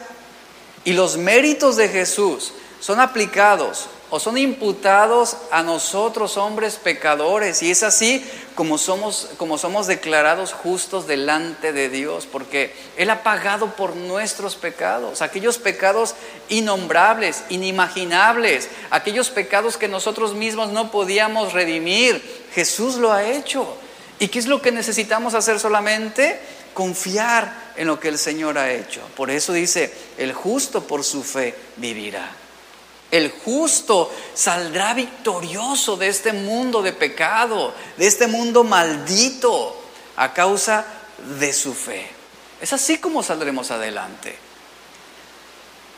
y 0.85 0.93
los 0.93 1.17
méritos 1.17 1.75
de 1.75 1.89
Jesús 1.89 2.53
son 2.79 3.01
aplicados 3.01 3.87
o 4.11 4.19
son 4.19 4.37
imputados 4.37 5.35
a 5.49 5.63
nosotros 5.63 6.37
hombres 6.37 6.75
pecadores 6.75 7.63
y 7.63 7.71
es 7.71 7.81
así 7.81 8.23
como 8.53 8.77
somos 8.77 9.29
como 9.37 9.57
somos 9.57 9.87
declarados 9.87 10.53
justos 10.53 11.07
delante 11.07 11.73
de 11.73 11.89
Dios 11.89 12.27
porque 12.31 12.73
él 12.97 13.09
ha 13.09 13.23
pagado 13.23 13.75
por 13.75 13.95
nuestros 13.95 14.55
pecados, 14.55 15.23
aquellos 15.23 15.57
pecados 15.57 16.13
innombrables, 16.49 17.43
inimaginables, 17.49 18.69
aquellos 18.91 19.31
pecados 19.31 19.77
que 19.77 19.87
nosotros 19.87 20.35
mismos 20.35 20.71
no 20.71 20.91
podíamos 20.91 21.53
redimir, 21.53 22.45
Jesús 22.53 22.95
lo 22.95 23.11
ha 23.11 23.23
hecho. 23.23 23.67
¿Y 24.17 24.29
qué 24.29 24.39
es 24.39 24.47
lo 24.47 24.61
que 24.61 24.71
necesitamos 24.71 25.33
hacer 25.33 25.59
solamente? 25.59 26.39
Confiar 26.75 27.71
en 27.75 27.87
lo 27.87 27.99
que 27.99 28.09
el 28.09 28.19
Señor 28.19 28.59
ha 28.59 28.71
hecho. 28.71 29.01
Por 29.15 29.31
eso 29.31 29.51
dice, 29.51 29.91
el 30.19 30.33
justo 30.33 30.85
por 30.85 31.03
su 31.03 31.23
fe 31.23 31.55
vivirá. 31.77 32.29
El 33.09 33.31
justo 33.31 34.13
saldrá 34.33 34.93
victorioso 34.93 35.97
de 35.97 36.09
este 36.09 36.33
mundo 36.33 36.83
de 36.83 36.93
pecado, 36.93 37.73
de 37.97 38.05
este 38.05 38.27
mundo 38.27 38.63
maldito, 38.63 39.81
a 40.17 40.33
causa 40.33 40.85
de 41.39 41.53
su 41.53 41.73
fe. 41.73 42.07
Es 42.61 42.73
así 42.73 42.97
como 42.97 43.23
saldremos 43.23 43.71
adelante. 43.71 44.37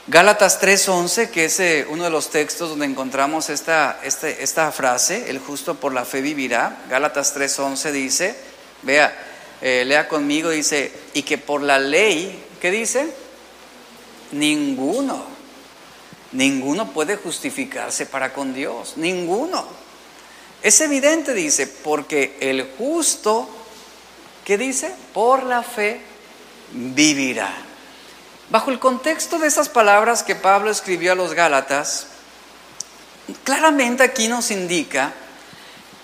Gálatas 0.09 0.61
3:11, 0.61 1.31
que 1.31 1.45
es 1.45 1.59
eh, 1.59 1.85
uno 1.89 2.05
de 2.05 2.09
los 2.09 2.29
textos 2.29 2.69
donde 2.69 2.85
encontramos 2.85 3.49
esta, 3.49 3.99
este, 4.03 4.41
esta 4.41 4.71
frase, 4.71 5.29
el 5.29 5.39
justo 5.39 5.75
por 5.75 5.93
la 5.93 6.05
fe 6.05 6.21
vivirá. 6.21 6.77
Gálatas 6.89 7.35
3:11 7.35 7.91
dice, 7.91 8.35
vea, 8.83 9.26
eh, 9.61 9.83
lea 9.85 10.07
conmigo, 10.07 10.49
dice, 10.49 10.91
y 11.13 11.23
que 11.23 11.37
por 11.37 11.61
la 11.61 11.79
ley, 11.79 12.43
¿qué 12.61 12.71
dice? 12.71 13.11
Ninguno, 14.31 15.25
ninguno 16.31 16.91
puede 16.91 17.17
justificarse 17.17 18.05
para 18.05 18.33
con 18.33 18.53
Dios, 18.53 18.93
ninguno. 18.97 19.65
Es 20.61 20.81
evidente, 20.81 21.33
dice, 21.33 21.67
porque 21.67 22.37
el 22.39 22.69
justo, 22.77 23.49
¿qué 24.43 24.57
dice? 24.57 24.93
Por 25.13 25.43
la 25.43 25.63
fe 25.63 26.01
vivirá. 26.71 27.51
Bajo 28.49 28.71
el 28.71 28.79
contexto 28.79 29.39
de 29.39 29.47
esas 29.47 29.69
palabras 29.69 30.23
que 30.23 30.35
Pablo 30.35 30.69
escribió 30.69 31.11
a 31.11 31.15
los 31.15 31.33
Gálatas, 31.33 32.07
claramente 33.43 34.03
aquí 34.03 34.27
nos 34.27 34.51
indica 34.51 35.13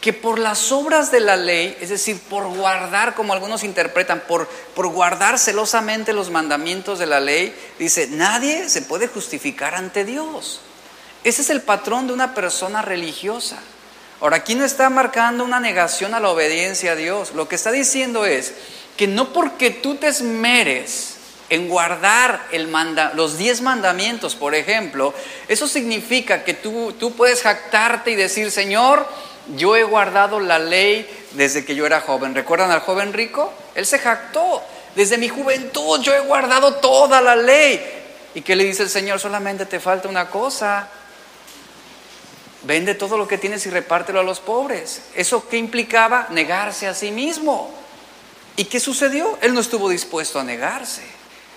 que 0.03 0.11
por 0.11 0.37
las 0.37 0.73
obras 0.73 1.11
de 1.11 1.21
la 1.21 1.37
ley, 1.37 1.77
es 1.79 1.87
decir, 1.87 2.19
por 2.29 2.43
guardar, 2.53 3.15
como 3.15 3.31
algunos 3.31 3.63
interpretan, 3.63 4.23
por, 4.27 4.49
por 4.75 4.87
guardar 4.87 5.39
celosamente 5.39 6.11
los 6.11 6.29
mandamientos 6.29 6.99
de 6.99 7.05
la 7.05 7.21
ley, 7.21 7.55
dice, 7.79 8.07
nadie 8.07 8.67
se 8.67 8.81
puede 8.81 9.07
justificar 9.07 9.75
ante 9.75 10.03
Dios. 10.03 10.59
Ese 11.23 11.41
es 11.41 11.49
el 11.49 11.61
patrón 11.61 12.07
de 12.07 12.11
una 12.11 12.35
persona 12.35 12.81
religiosa. 12.81 13.59
Ahora, 14.19 14.35
aquí 14.35 14.55
no 14.55 14.65
está 14.65 14.89
marcando 14.89 15.45
una 15.45 15.61
negación 15.61 16.13
a 16.13 16.19
la 16.19 16.31
obediencia 16.31 16.91
a 16.91 16.95
Dios. 16.95 17.31
Lo 17.33 17.47
que 17.47 17.55
está 17.55 17.71
diciendo 17.71 18.25
es 18.25 18.55
que 18.97 19.07
no 19.07 19.31
porque 19.31 19.69
tú 19.69 19.95
te 19.95 20.07
esmeres, 20.09 21.11
en 21.49 21.69
guardar 21.69 22.47
los 23.13 23.37
diez 23.37 23.61
mandamientos, 23.61 24.35
por 24.35 24.55
ejemplo, 24.55 25.13
eso 25.47 25.67
significa 25.67 26.43
que 26.43 26.55
tú, 26.55 26.93
tú 26.99 27.13
puedes 27.13 27.43
jactarte 27.43 28.11
y 28.11 28.15
decir, 28.15 28.49
Señor, 28.49 29.07
yo 29.55 29.75
he 29.75 29.83
guardado 29.83 30.39
la 30.39 30.59
ley 30.59 31.07
desde 31.31 31.65
que 31.65 31.75
yo 31.75 31.85
era 31.85 32.01
joven. 32.01 32.35
¿Recuerdan 32.35 32.71
al 32.71 32.79
joven 32.79 33.13
rico? 33.13 33.53
Él 33.75 33.85
se 33.85 33.99
jactó. 33.99 34.61
Desde 34.95 35.17
mi 35.17 35.27
juventud 35.27 36.01
yo 36.01 36.13
he 36.13 36.21
guardado 36.21 36.75
toda 36.75 37.21
la 37.21 37.35
ley. 37.35 37.81
¿Y 38.35 38.41
qué 38.41 38.55
le 38.55 38.63
dice 38.63 38.83
el 38.83 38.89
Señor? 38.89 39.19
Solamente 39.19 39.65
te 39.65 39.79
falta 39.79 40.07
una 40.07 40.29
cosa. 40.29 40.87
Vende 42.63 42.95
todo 42.95 43.17
lo 43.17 43.27
que 43.27 43.37
tienes 43.37 43.65
y 43.65 43.69
repártelo 43.69 44.21
a 44.21 44.23
los 44.23 44.39
pobres. 44.39 45.03
¿Eso 45.15 45.47
qué 45.49 45.57
implicaba? 45.57 46.27
Negarse 46.29 46.87
a 46.87 46.93
sí 46.93 47.11
mismo. 47.11 47.73
¿Y 48.55 48.65
qué 48.65 48.79
sucedió? 48.79 49.37
Él 49.41 49.53
no 49.53 49.59
estuvo 49.59 49.89
dispuesto 49.89 50.39
a 50.39 50.43
negarse. 50.43 51.03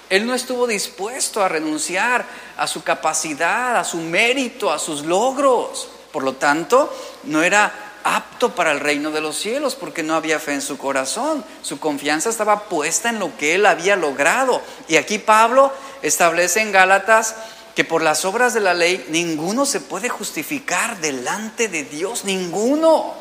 Él 0.09 0.27
no 0.27 0.35
estuvo 0.35 0.66
dispuesto 0.66 1.42
a 1.42 1.49
renunciar 1.49 2.25
a 2.57 2.66
su 2.66 2.83
capacidad, 2.83 3.77
a 3.77 3.85
su 3.85 3.99
mérito, 3.99 4.72
a 4.72 4.79
sus 4.79 5.05
logros. 5.05 5.88
Por 6.16 6.24
lo 6.24 6.33
tanto, 6.33 6.90
no 7.24 7.42
era 7.42 7.98
apto 8.02 8.55
para 8.55 8.72
el 8.72 8.81
reino 8.81 9.11
de 9.11 9.20
los 9.20 9.37
cielos 9.37 9.74
porque 9.74 10.02
no 10.02 10.14
había 10.14 10.40
fe 10.40 10.55
en 10.55 10.62
su 10.62 10.79
corazón. 10.79 11.44
Su 11.61 11.79
confianza 11.79 12.31
estaba 12.31 12.70
puesta 12.70 13.11
en 13.11 13.18
lo 13.18 13.37
que 13.37 13.55
él 13.55 13.66
había 13.66 13.96
logrado. 13.96 14.62
Y 14.88 14.96
aquí 14.96 15.18
Pablo 15.18 15.70
establece 16.00 16.62
en 16.62 16.72
Gálatas 16.72 17.35
que 17.74 17.85
por 17.85 18.00
las 18.00 18.24
obras 18.24 18.55
de 18.55 18.61
la 18.61 18.72
ley 18.72 19.05
ninguno 19.11 19.66
se 19.66 19.79
puede 19.79 20.09
justificar 20.09 20.96
delante 21.02 21.68
de 21.68 21.85
Dios, 21.85 22.24
ninguno. 22.24 23.12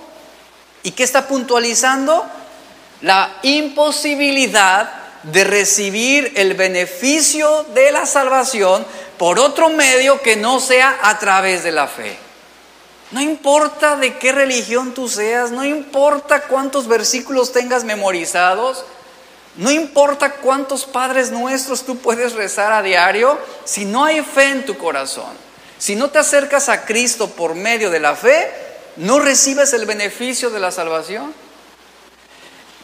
¿Y 0.83 0.91
qué 0.91 1.03
está 1.03 1.27
puntualizando? 1.27 2.25
La 3.01 3.39
imposibilidad 3.43 4.89
de 5.23 5.43
recibir 5.43 6.31
el 6.37 6.53
beneficio 6.53 7.65
de 7.73 7.91
la 7.91 8.05
salvación 8.05 8.87
por 9.17 9.37
otro 9.37 9.67
medio 9.67 10.21
que 10.21 10.37
no 10.37 10.61
sea 10.61 10.97
a 11.01 11.19
través 11.19 11.61
de 11.61 11.73
la 11.73 11.87
fe. 11.87 12.23
No 13.11 13.21
importa 13.21 13.95
de 13.95 14.17
qué 14.17 14.31
religión 14.31 14.93
tú 14.93 15.07
seas, 15.07 15.51
no 15.51 15.63
importa 15.63 16.41
cuántos 16.43 16.87
versículos 16.87 17.51
tengas 17.51 17.83
memorizados, 17.83 18.83
no 19.57 19.71
importa 19.71 20.33
cuántos 20.33 20.85
padres 20.85 21.31
nuestros 21.31 21.83
tú 21.83 21.97
puedes 21.97 22.33
rezar 22.33 22.73
a 22.73 22.81
diario, 22.81 23.39
si 23.63 23.85
no 23.85 24.03
hay 24.03 24.21
fe 24.21 24.49
en 24.49 24.65
tu 24.65 24.77
corazón, 24.77 25.31
si 25.77 25.95
no 25.95 26.09
te 26.09 26.19
acercas 26.19 26.67
a 26.67 26.85
Cristo 26.85 27.29
por 27.29 27.55
medio 27.55 27.89
de 27.89 27.99
la 27.99 28.15
fe, 28.15 28.51
no 28.97 29.19
recibes 29.19 29.71
el 29.73 29.85
beneficio 29.85 30.49
de 30.49 30.59
la 30.59 30.71
salvación. 30.71 31.33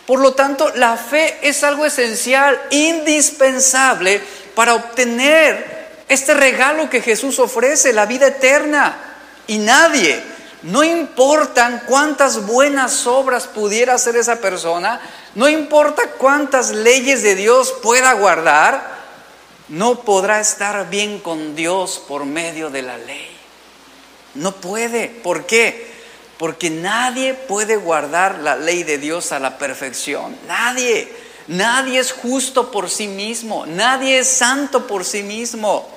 Por 0.05 0.19
lo 0.19 0.33
tanto, 0.33 0.71
la 0.75 0.97
fe 0.97 1.39
es 1.41 1.63
algo 1.63 1.85
esencial, 1.85 2.59
indispensable 2.69 4.21
para 4.55 4.75
obtener 4.75 5.81
este 6.09 6.33
regalo 6.33 6.89
que 6.89 7.01
Jesús 7.01 7.39
ofrece, 7.39 7.93
la 7.93 8.05
vida 8.05 8.27
eterna. 8.27 9.10
Y 9.51 9.57
nadie, 9.57 10.23
no 10.63 10.81
importan 10.81 11.83
cuántas 11.85 12.45
buenas 12.45 13.05
obras 13.05 13.47
pudiera 13.47 13.95
hacer 13.95 14.15
esa 14.15 14.37
persona, 14.37 15.01
no 15.35 15.49
importa 15.49 16.11
cuántas 16.17 16.71
leyes 16.71 17.21
de 17.21 17.35
Dios 17.35 17.73
pueda 17.83 18.13
guardar, 18.13 18.81
no 19.67 20.01
podrá 20.03 20.39
estar 20.39 20.89
bien 20.89 21.19
con 21.19 21.53
Dios 21.53 22.01
por 22.07 22.25
medio 22.25 22.69
de 22.69 22.81
la 22.81 22.97
ley. 22.97 23.27
No 24.35 24.53
puede. 24.53 25.09
¿Por 25.09 25.45
qué? 25.45 25.91
porque 26.37 26.71
nadie 26.71 27.35
puede 27.35 27.75
guardar 27.75 28.39
la 28.39 28.55
ley 28.55 28.81
de 28.81 28.97
Dios 28.97 29.31
a 29.31 29.37
la 29.37 29.59
perfección. 29.59 30.35
Nadie. 30.47 31.07
Nadie 31.47 31.99
es 31.99 32.13
justo 32.13 32.71
por 32.71 32.89
sí 32.89 33.07
mismo. 33.07 33.67
Nadie 33.67 34.17
es 34.17 34.27
santo 34.27 34.87
por 34.87 35.05
sí 35.05 35.21
mismo. 35.21 35.87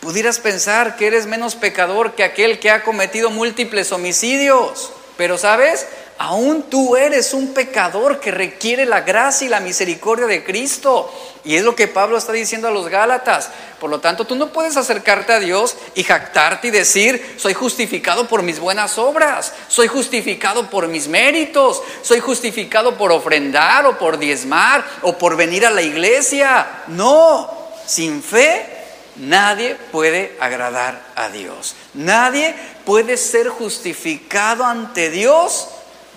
Pudieras 0.00 0.38
pensar 0.38 0.96
que 0.96 1.06
eres 1.06 1.26
menos 1.26 1.56
pecador 1.56 2.14
que 2.14 2.24
aquel 2.24 2.60
que 2.60 2.70
ha 2.70 2.82
cometido 2.84 3.30
múltiples 3.30 3.92
homicidios. 3.92 4.92
Pero 5.16 5.38
sabes, 5.38 5.86
aún 6.18 6.64
tú 6.64 6.96
eres 6.96 7.32
un 7.32 7.54
pecador 7.54 8.20
que 8.20 8.30
requiere 8.30 8.84
la 8.84 9.00
gracia 9.00 9.46
y 9.46 9.48
la 9.48 9.60
misericordia 9.60 10.26
de 10.26 10.44
Cristo. 10.44 11.12
Y 11.44 11.56
es 11.56 11.64
lo 11.64 11.74
que 11.74 11.88
Pablo 11.88 12.18
está 12.18 12.32
diciendo 12.32 12.68
a 12.68 12.70
los 12.70 12.88
Gálatas. 12.88 13.50
Por 13.80 13.88
lo 13.88 14.00
tanto, 14.00 14.26
tú 14.26 14.36
no 14.36 14.52
puedes 14.52 14.76
acercarte 14.76 15.32
a 15.32 15.40
Dios 15.40 15.76
y 15.94 16.04
jactarte 16.04 16.68
y 16.68 16.70
decir, 16.70 17.36
soy 17.38 17.54
justificado 17.54 18.28
por 18.28 18.42
mis 18.42 18.60
buenas 18.60 18.98
obras, 18.98 19.54
soy 19.68 19.88
justificado 19.88 20.68
por 20.68 20.88
mis 20.88 21.08
méritos, 21.08 21.82
soy 22.02 22.20
justificado 22.20 22.96
por 22.96 23.10
ofrendar 23.12 23.86
o 23.86 23.98
por 23.98 24.18
diezmar 24.18 24.84
o 25.02 25.16
por 25.16 25.36
venir 25.36 25.64
a 25.66 25.70
la 25.70 25.82
iglesia. 25.82 26.84
No, 26.88 27.50
sin 27.86 28.22
fe 28.22 28.75
nadie 29.18 29.76
puede 29.92 30.36
agradar 30.40 31.02
a 31.14 31.28
Dios. 31.28 31.74
Nadie 31.94 32.54
puede 32.84 33.16
ser 33.16 33.48
justificado 33.48 34.64
ante 34.64 35.10
Dios 35.10 35.68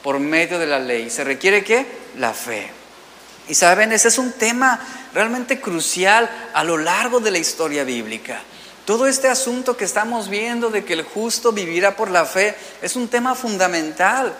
por 0.04 0.20
medio 0.20 0.60
de 0.60 0.68
la 0.68 0.80
ley. 0.80 1.10
¿Se 1.10 1.24
requiere 1.24 1.64
qué? 1.64 1.86
La 2.18 2.34
fe. 2.34 2.72
Y 3.48 3.56
saben, 3.56 3.92
ese 3.92 4.10
es 4.10 4.18
un 4.18 4.32
tema 4.34 4.80
realmente 5.14 5.60
crucial 5.60 6.30
a 6.54 6.64
lo 6.64 6.78
largo 6.78 7.20
de 7.20 7.32
la 7.32 7.40
historia 7.40 7.84
bíblica. 7.84 8.42
Todo 8.86 9.08
este 9.08 9.28
asunto 9.28 9.78
que 9.78 9.86
estamos 9.86 10.30
viendo 10.30 10.70
de 10.70 10.84
que 10.84 10.94
el 10.94 11.04
justo 11.04 11.52
vivirá 11.52 11.96
por 11.96 12.10
la 12.10 12.26
fe 12.26 12.56
es 12.82 12.96
un 12.96 13.08
tema 13.08 13.36
fundamental. 13.36 14.34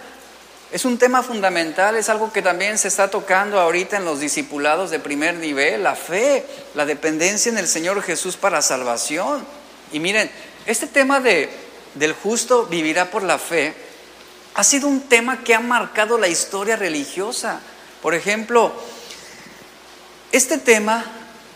Es 0.72 0.86
un 0.86 1.00
tema 1.00 1.24
fundamental, 1.24 1.96
es 1.96 2.10
algo 2.10 2.32
que 2.32 2.44
también 2.44 2.78
se 2.78 2.88
está 2.88 3.10
tocando 3.10 3.60
ahorita 3.60 3.98
en 3.98 4.06
los 4.06 4.20
discipulados 4.20 4.92
de 4.92 5.00
primer 5.00 5.36
nivel, 5.36 5.82
la 5.82 5.96
fe, 5.96 6.46
la 6.76 6.86
dependencia 6.86 7.52
en 7.52 7.58
el 7.58 7.68
Señor 7.68 8.04
Jesús 8.04 8.38
para 8.38 8.62
salvación. 8.62 9.44
Y 9.92 10.00
miren, 10.00 10.30
este 10.68 10.86
tema 10.86 11.20
de, 11.20 11.50
del 11.96 12.14
justo 12.14 12.68
vivirá 12.68 13.10
por 13.10 13.24
la 13.24 13.40
fe 13.40 13.74
ha 14.54 14.64
sido 14.64 14.88
un 14.88 15.02
tema 15.02 15.44
que 15.44 15.56
ha 15.56 15.60
marcado 15.60 16.18
la 16.18 16.28
historia 16.28 16.76
religiosa. 16.76 17.62
Por 18.02 18.14
ejemplo, 18.14 18.74
este 20.32 20.58
tema 20.58 21.06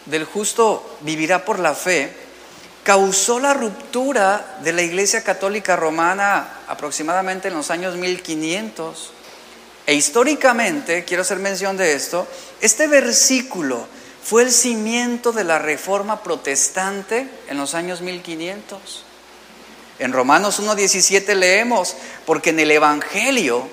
del 0.06 0.26
justo 0.26 0.98
vivirá 1.02 1.46
por 1.46 1.60
la 1.60 1.76
fe 1.76 2.23
causó 2.84 3.40
la 3.40 3.54
ruptura 3.54 4.58
de 4.64 4.74
la 4.74 4.82
Iglesia 4.82 5.24
Católica 5.24 5.76
Romana 5.76 6.60
aproximadamente 6.68 7.48
en 7.48 7.54
los 7.54 7.72
años 7.72 7.96
1500. 7.96 9.12
E 9.86 9.94
históricamente, 9.96 11.04
quiero 11.04 11.22
hacer 11.22 11.40
mención 11.40 11.76
de 11.76 11.94
esto, 11.94 12.28
este 12.62 12.88
versículo 12.88 13.88
fue 14.24 14.44
el 14.44 14.52
cimiento 14.52 15.32
de 15.34 15.44
la 15.44 15.60
reforma 15.60 16.24
protestante 16.24 17.28
en 17.50 17.58
los 17.58 17.74
años 17.74 18.02
1500. 18.02 19.06
En 20.00 20.14
Romanos 20.14 20.62
1.17 20.62 21.36
leemos, 21.36 21.96
porque 22.26 22.52
en 22.52 22.60
el 22.60 22.72
Evangelio 22.72 23.68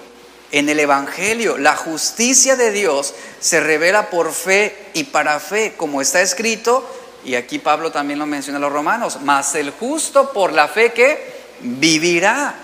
en 0.53 0.69
el 0.69 0.81
Evangelio. 0.81 1.59
La 1.59 1.77
justicia 1.77 2.57
de 2.57 2.73
Dios 2.73 3.15
se 3.41 3.61
revela 3.61 4.11
por 4.11 4.33
fe 4.33 4.77
y 4.95 5.05
para 5.05 5.41
fe, 5.41 5.75
como 5.77 6.01
está 6.01 6.21
escrito, 6.21 6.85
y 7.25 7.35
aquí 7.35 7.59
Pablo 7.59 7.93
también 7.93 8.18
lo 8.18 8.27
menciona 8.27 8.59
a 8.59 8.61
los 8.61 8.73
romanos, 8.73 9.18
mas 9.23 9.55
el 9.55 9.71
justo 9.71 10.33
por 10.33 10.53
la 10.53 10.68
fe 10.68 10.93
que 10.93 11.41
vivirá. 11.61 12.55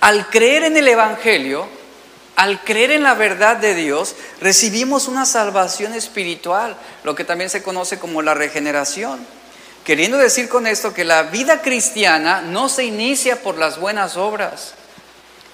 Al 0.00 0.28
creer 0.28 0.64
en 0.64 0.76
el 0.76 0.88
Evangelio, 0.88 1.68
al 2.36 2.62
creer 2.62 2.90
en 2.90 3.02
la 3.02 3.14
verdad 3.14 3.56
de 3.56 3.74
Dios, 3.74 4.14
recibimos 4.40 5.08
una 5.08 5.24
salvación 5.24 5.94
espiritual, 5.94 6.76
lo 7.02 7.14
que 7.14 7.24
también 7.24 7.50
se 7.50 7.62
conoce 7.62 7.98
como 7.98 8.22
la 8.22 8.34
regeneración. 8.34 9.26
Queriendo 9.84 10.18
decir 10.18 10.48
con 10.48 10.66
esto 10.66 10.92
que 10.92 11.04
la 11.04 11.22
vida 11.24 11.62
cristiana 11.62 12.42
no 12.42 12.68
se 12.68 12.84
inicia 12.84 13.42
por 13.42 13.56
las 13.56 13.78
buenas 13.78 14.16
obras. 14.16 14.74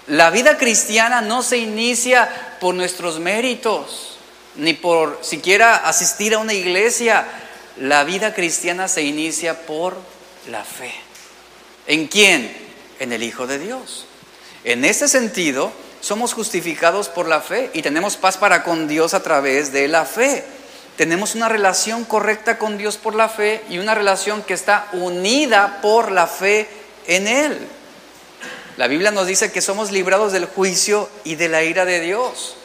La 0.07 0.31
vida 0.31 0.57
cristiana 0.57 1.21
no 1.21 1.43
se 1.43 1.59
inicia 1.59 2.57
por 2.59 2.75
nuestros 2.75 3.21
méritos, 3.21 4.17
ni 4.57 4.75
por 4.75 5.19
siquiera 5.23 5.77
asistir 5.77 6.35
a 6.35 6.39
una 6.39 6.55
iglesia. 6.55 7.27
La 7.77 8.05
vida 8.05 8.35
cristiana 8.35 8.89
se 8.89 9.03
inicia 9.03 9.67
por 9.67 9.97
la 10.51 10.65
fe. 10.65 10.93
¿En 11.87 12.07
quién? 12.07 12.55
En 13.01 13.13
el 13.13 13.23
Hijo 13.23 13.47
de 13.47 13.59
Dios. 13.59 14.07
En 14.65 14.85
ese 14.85 15.09
sentido, 15.09 15.73
somos 16.01 16.35
justificados 16.35 17.09
por 17.09 17.29
la 17.29 17.41
fe 17.41 17.71
y 17.73 17.83
tenemos 17.83 18.17
paz 18.17 18.37
para 18.37 18.63
con 18.63 18.89
Dios 18.89 19.15
a 19.15 19.23
través 19.23 19.73
de 19.73 19.89
la 19.89 20.05
fe. 20.05 20.45
Tenemos 20.97 21.35
una 21.35 21.49
relación 21.49 22.05
correcta 22.05 22.59
con 22.59 22.77
Dios 22.77 22.99
por 22.99 23.15
la 23.15 23.29
fe 23.29 23.63
y 23.71 23.79
una 23.79 23.95
relación 23.95 24.43
que 24.43 24.55
está 24.55 24.89
unida 24.93 25.81
por 25.81 26.13
la 26.13 26.27
fe 26.27 26.69
en 27.07 27.27
Él. 27.27 27.59
La 28.77 28.87
Biblia 28.87 29.11
nos 29.11 29.27
dice 29.27 29.53
que 29.53 29.61
somos 29.61 29.91
librados 29.91 30.33
del 30.33 30.47
juicio 30.47 31.09
y 31.25 31.37
de 31.37 31.49
la 31.49 31.63
ira 31.63 31.85
de 31.85 32.01
Dios. 32.01 32.57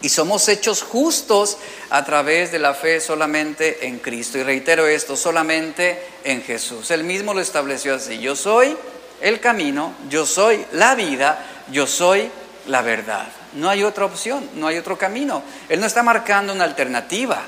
Y 0.00 0.10
somos 0.10 0.48
hechos 0.48 0.82
justos 0.82 1.56
a 1.90 2.04
través 2.04 2.52
de 2.52 2.58
la 2.58 2.74
fe 2.74 3.00
solamente 3.00 3.86
en 3.86 3.98
Cristo. 3.98 4.38
Y 4.38 4.44
reitero 4.44 4.86
esto, 4.86 5.16
solamente 5.16 6.00
en 6.24 6.42
Jesús. 6.42 6.90
Él 6.90 7.04
mismo 7.04 7.34
lo 7.34 7.40
estableció 7.40 7.96
así. 7.96 8.18
Yo 8.18 8.36
soy 8.36 8.76
el 9.20 9.40
camino, 9.40 9.94
yo 10.08 10.24
soy 10.24 10.64
la 10.72 10.94
vida, 10.94 11.44
yo 11.72 11.86
soy 11.86 12.30
la 12.66 12.82
verdad. 12.82 13.26
No 13.54 13.68
hay 13.68 13.82
otra 13.82 14.04
opción, 14.04 14.48
no 14.54 14.68
hay 14.68 14.78
otro 14.78 14.96
camino. 14.96 15.42
Él 15.68 15.80
no 15.80 15.86
está 15.86 16.02
marcando 16.02 16.52
una 16.52 16.64
alternativa. 16.64 17.42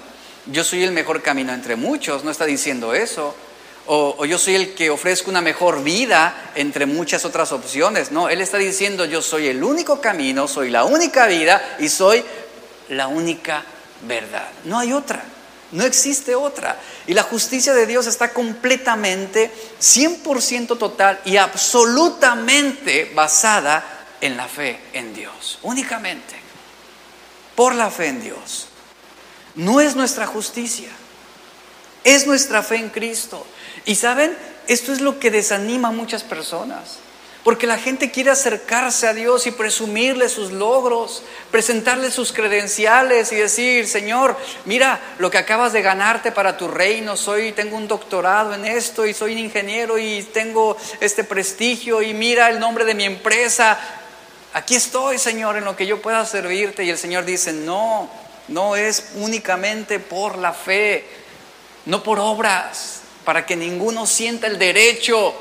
Yo 0.46 0.64
soy 0.64 0.82
el 0.82 0.92
mejor 0.92 1.22
camino 1.22 1.53
entre 1.53 1.76
muchos, 1.76 2.24
no 2.24 2.30
está 2.30 2.46
diciendo 2.46 2.94
eso 2.94 3.36
o, 3.93 4.24
yo 4.24 4.38
soy 4.38 4.55
el 4.55 4.74
que 4.74 4.88
ofrezco 4.88 5.30
una 5.30 5.41
mejor 5.41 5.82
vida 5.82 6.53
entre 6.55 6.86
muchas 6.86 7.24
otras 7.24 7.51
opciones. 7.51 8.12
No, 8.12 8.28
Él 8.28 8.41
está 8.41 8.57
diciendo 8.57 9.05
yo 9.05 9.20
soy 9.20 9.49
el 9.49 9.64
único 9.64 10.01
camino, 10.01 10.47
soy 10.47 10.70
la 10.70 10.84
única 10.84 11.26
vida 11.26 11.76
y 11.80 11.88
soy 11.88 12.24
la 12.91 13.09
única 13.09 13.64
verdad. 14.03 14.49
No 14.64 14.78
hay 14.78 14.93
otra. 14.93 15.24
No 15.72 15.84
existe 15.84 16.36
otra. 16.36 16.78
Y 17.09 17.14
la 17.14 17.24
justicia 17.24 17.74
de 17.74 17.86
Dios 17.86 18.07
está 18.07 18.32
completamente, 18.32 19.51
100% 19.80 20.78
total 20.78 21.20
y 21.24 21.36
absolutamente 21.36 23.11
basada 23.12 24.07
en 24.20 24.36
la 24.36 24.47
fe 24.47 24.78
en 24.93 25.12
Dios. 25.14 25.59
Únicamente. 25.62 26.36
Por 27.57 27.74
la 27.74 27.91
fe 27.91 28.07
en 28.07 28.22
Dios. 28.22 28.68
No 29.57 29.80
es 29.80 29.97
nuestra 29.97 30.28
justicia. 30.28 30.91
Es 32.05 32.26
nuestra 32.28 32.62
fe 32.62 32.76
en 32.76 32.91
Cristo. 32.91 33.45
Y 33.84 33.94
saben, 33.94 34.36
esto 34.66 34.92
es 34.92 35.00
lo 35.00 35.18
que 35.18 35.30
desanima 35.30 35.88
a 35.88 35.92
muchas 35.92 36.22
personas. 36.22 36.98
Porque 37.42 37.66
la 37.66 37.78
gente 37.78 38.10
quiere 38.10 38.30
acercarse 38.30 39.08
a 39.08 39.14
Dios 39.14 39.46
y 39.46 39.50
presumirle 39.50 40.28
sus 40.28 40.52
logros, 40.52 41.22
presentarle 41.50 42.10
sus 42.10 42.32
credenciales 42.32 43.32
y 43.32 43.36
decir, 43.36 43.88
Señor, 43.88 44.36
mira 44.66 45.00
lo 45.18 45.30
que 45.30 45.38
acabas 45.38 45.72
de 45.72 45.80
ganarte 45.80 46.32
para 46.32 46.58
tu 46.58 46.68
reino, 46.68 47.16
soy, 47.16 47.52
tengo 47.52 47.78
un 47.78 47.88
doctorado 47.88 48.52
en 48.52 48.66
esto 48.66 49.06
y 49.06 49.14
soy 49.14 49.32
un 49.32 49.38
ingeniero 49.38 49.98
y 49.98 50.22
tengo 50.34 50.76
este 51.00 51.24
prestigio 51.24 52.02
y 52.02 52.12
mira 52.12 52.50
el 52.50 52.60
nombre 52.60 52.84
de 52.84 52.94
mi 52.94 53.04
empresa. 53.04 53.80
Aquí 54.52 54.74
estoy, 54.74 55.16
Señor, 55.16 55.56
en 55.56 55.64
lo 55.64 55.76
que 55.76 55.86
yo 55.86 56.02
pueda 56.02 56.26
servirte. 56.26 56.84
Y 56.84 56.90
el 56.90 56.98
Señor 56.98 57.24
dice, 57.24 57.54
no, 57.54 58.10
no 58.48 58.76
es 58.76 59.12
únicamente 59.14 59.98
por 59.98 60.36
la 60.36 60.52
fe, 60.52 61.06
no 61.86 62.02
por 62.02 62.18
obras 62.18 62.99
para 63.24 63.46
que 63.46 63.56
ninguno 63.56 64.06
sienta 64.06 64.46
el 64.46 64.58
derecho 64.58 65.34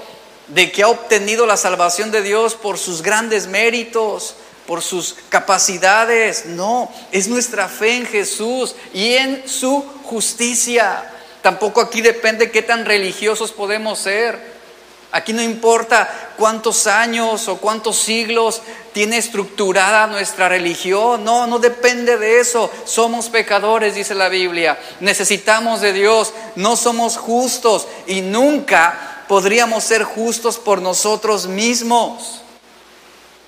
de 0.48 0.72
que 0.72 0.84
ha 0.84 0.88
obtenido 0.88 1.46
la 1.46 1.58
salvación 1.58 2.12
de 2.12 2.22
Dios 2.22 2.56
por 2.56 2.78
sus 2.78 3.02
grandes 3.02 3.48
méritos, 3.48 4.36
por 4.66 4.82
sus 4.82 5.16
capacidades. 5.30 6.46
No, 6.46 6.92
es 7.12 7.28
nuestra 7.28 7.68
fe 7.68 7.98
en 7.98 8.06
Jesús 8.06 8.76
y 8.94 9.14
en 9.14 9.48
su 9.48 9.84
justicia. 10.04 11.12
Tampoco 11.42 11.82
aquí 11.82 12.02
depende 12.02 12.52
qué 12.52 12.62
tan 12.62 12.86
religiosos 12.86 13.52
podemos 13.52 14.00
ser. 14.00 14.59
Aquí 15.12 15.34
no 15.34 15.42
importa 15.42 16.08
cuántos 16.38 16.86
años 16.86 17.48
o 17.48 17.58
cuántos 17.58 17.98
siglos 17.98 18.62
tiene 18.94 19.18
estructurada 19.18 20.06
nuestra 20.06 20.50
religión. 20.50 21.24
No, 21.24 21.48
no 21.48 21.58
depende 21.58 22.18
de 22.18 22.40
eso. 22.40 22.72
Somos 22.86 23.30
pecadores, 23.30 23.96
dice 23.96 24.14
la 24.14 24.30
Biblia. 24.30 24.80
Necesitamos 25.00 25.82
de 25.82 25.94
Dios. 25.94 26.34
No 26.56 26.76
somos 26.76 27.18
justos 27.18 27.88
y 28.06 28.22
nunca 28.22 29.24
podríamos 29.28 29.84
ser 29.84 30.04
justos 30.04 30.60
por 30.60 30.80
nosotros 30.82 31.48
mismos. 31.48 32.42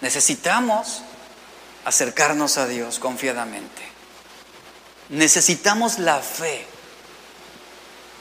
Necesitamos 0.02 1.04
acercarnos 1.86 2.58
a 2.58 2.66
Dios 2.66 2.98
confiadamente. 2.98 3.84
Necesitamos 5.10 6.00
la 6.00 6.20
fe 6.20 6.66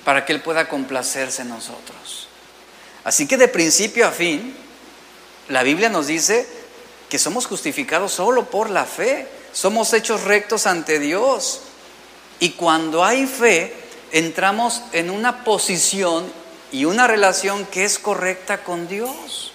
para 0.05 0.27
que 0.27 0.35
Él 0.35 0.43
pueda 0.43 0.69
complacerse 0.69 1.43
en 1.43 1.49
nosotros. 1.49 2.30
Así 3.05 3.27
que 3.27 3.37
de 3.37 3.49
principio 3.49 4.07
a 4.07 4.11
fin, 4.11 4.55
la 5.49 5.63
Biblia 5.63 5.89
nos 5.89 6.07
dice 6.07 6.47
que 7.09 7.19
somos 7.19 7.47
justificados 7.47 8.13
solo 8.13 8.47
por 8.51 8.71
la 8.71 8.85
fe, 8.85 9.27
somos 9.53 9.93
hechos 9.93 10.25
rectos 10.25 10.67
ante 10.67 10.99
Dios. 10.99 11.63
Y 12.39 12.51
cuando 12.51 13.05
hay 13.05 13.27
fe, 13.27 13.75
entramos 14.13 14.83
en 14.93 15.11
una 15.11 15.45
posición 15.45 16.31
y 16.73 16.85
una 16.85 17.07
relación 17.07 17.67
que 17.67 17.85
es 17.85 17.99
correcta 17.99 18.63
con 18.63 18.89
Dios. 18.89 19.53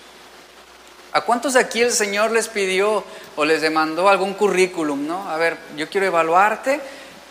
¿A 1.14 1.22
cuántos 1.22 1.54
de 1.54 1.62
aquí 1.62 1.82
el 1.82 1.94
Señor 1.94 2.32
les 2.32 2.50
pidió 2.50 3.04
o 3.38 3.46
les 3.46 3.62
demandó 3.62 4.10
algún 4.10 4.34
currículum, 4.34 5.08
no? 5.08 5.30
A 5.30 5.38
ver, 5.38 5.58
yo 5.78 5.90
quiero 5.90 6.08
evaluarte 6.08 6.82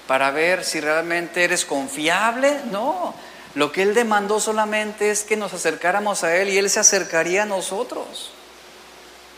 para 0.06 0.30
ver 0.30 0.64
si 0.64 0.80
realmente 0.80 1.44
eres 1.44 1.66
confiable. 1.66 2.60
No, 2.70 3.14
lo 3.54 3.70
que 3.70 3.82
Él 3.82 3.94
demandó 3.94 4.40
solamente 4.40 5.10
es 5.10 5.22
que 5.22 5.36
nos 5.36 5.52
acercáramos 5.52 6.24
a 6.24 6.36
Él 6.36 6.48
y 6.48 6.58
Él 6.58 6.68
se 6.68 6.80
acercaría 6.80 7.44
a 7.44 7.46
nosotros, 7.46 8.32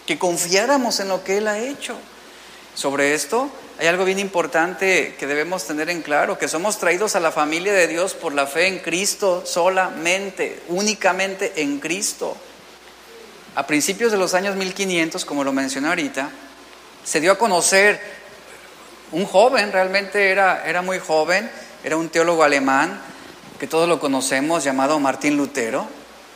que 0.06 0.18
confiáramos 0.18 1.00
en 1.00 1.08
lo 1.08 1.22
que 1.22 1.38
Él 1.38 1.48
ha 1.48 1.58
hecho. 1.58 1.96
Sobre 2.74 3.14
esto 3.14 3.50
hay 3.78 3.88
algo 3.88 4.06
bien 4.06 4.18
importante 4.18 5.16
que 5.18 5.26
debemos 5.26 5.66
tener 5.66 5.90
en 5.90 6.00
claro, 6.00 6.38
que 6.38 6.48
somos 6.48 6.78
traídos 6.78 7.14
a 7.14 7.20
la 7.20 7.30
familia 7.30 7.74
de 7.74 7.88
Dios 7.88 8.14
por 8.14 8.32
la 8.32 8.46
fe 8.46 8.68
en 8.68 8.78
Cristo 8.78 9.42
solamente, 9.44 10.62
únicamente 10.68 11.52
en 11.56 11.78
Cristo. 11.78 12.36
A 13.54 13.66
principios 13.66 14.12
de 14.12 14.18
los 14.18 14.32
años 14.32 14.56
1500, 14.56 15.24
como 15.26 15.44
lo 15.44 15.52
mencioné 15.52 15.88
ahorita, 15.88 16.30
se 17.04 17.20
dio 17.20 17.32
a 17.32 17.38
conocer 17.38 18.00
un 19.12 19.26
joven, 19.26 19.72
realmente 19.72 20.30
era, 20.30 20.66
era 20.66 20.80
muy 20.80 20.98
joven, 20.98 21.50
era 21.84 21.96
un 21.96 22.08
teólogo 22.08 22.42
alemán, 22.42 23.00
que 23.58 23.66
todos 23.66 23.88
lo 23.88 23.98
conocemos, 23.98 24.64
llamado 24.64 24.98
Martín 25.00 25.36
Lutero. 25.36 25.86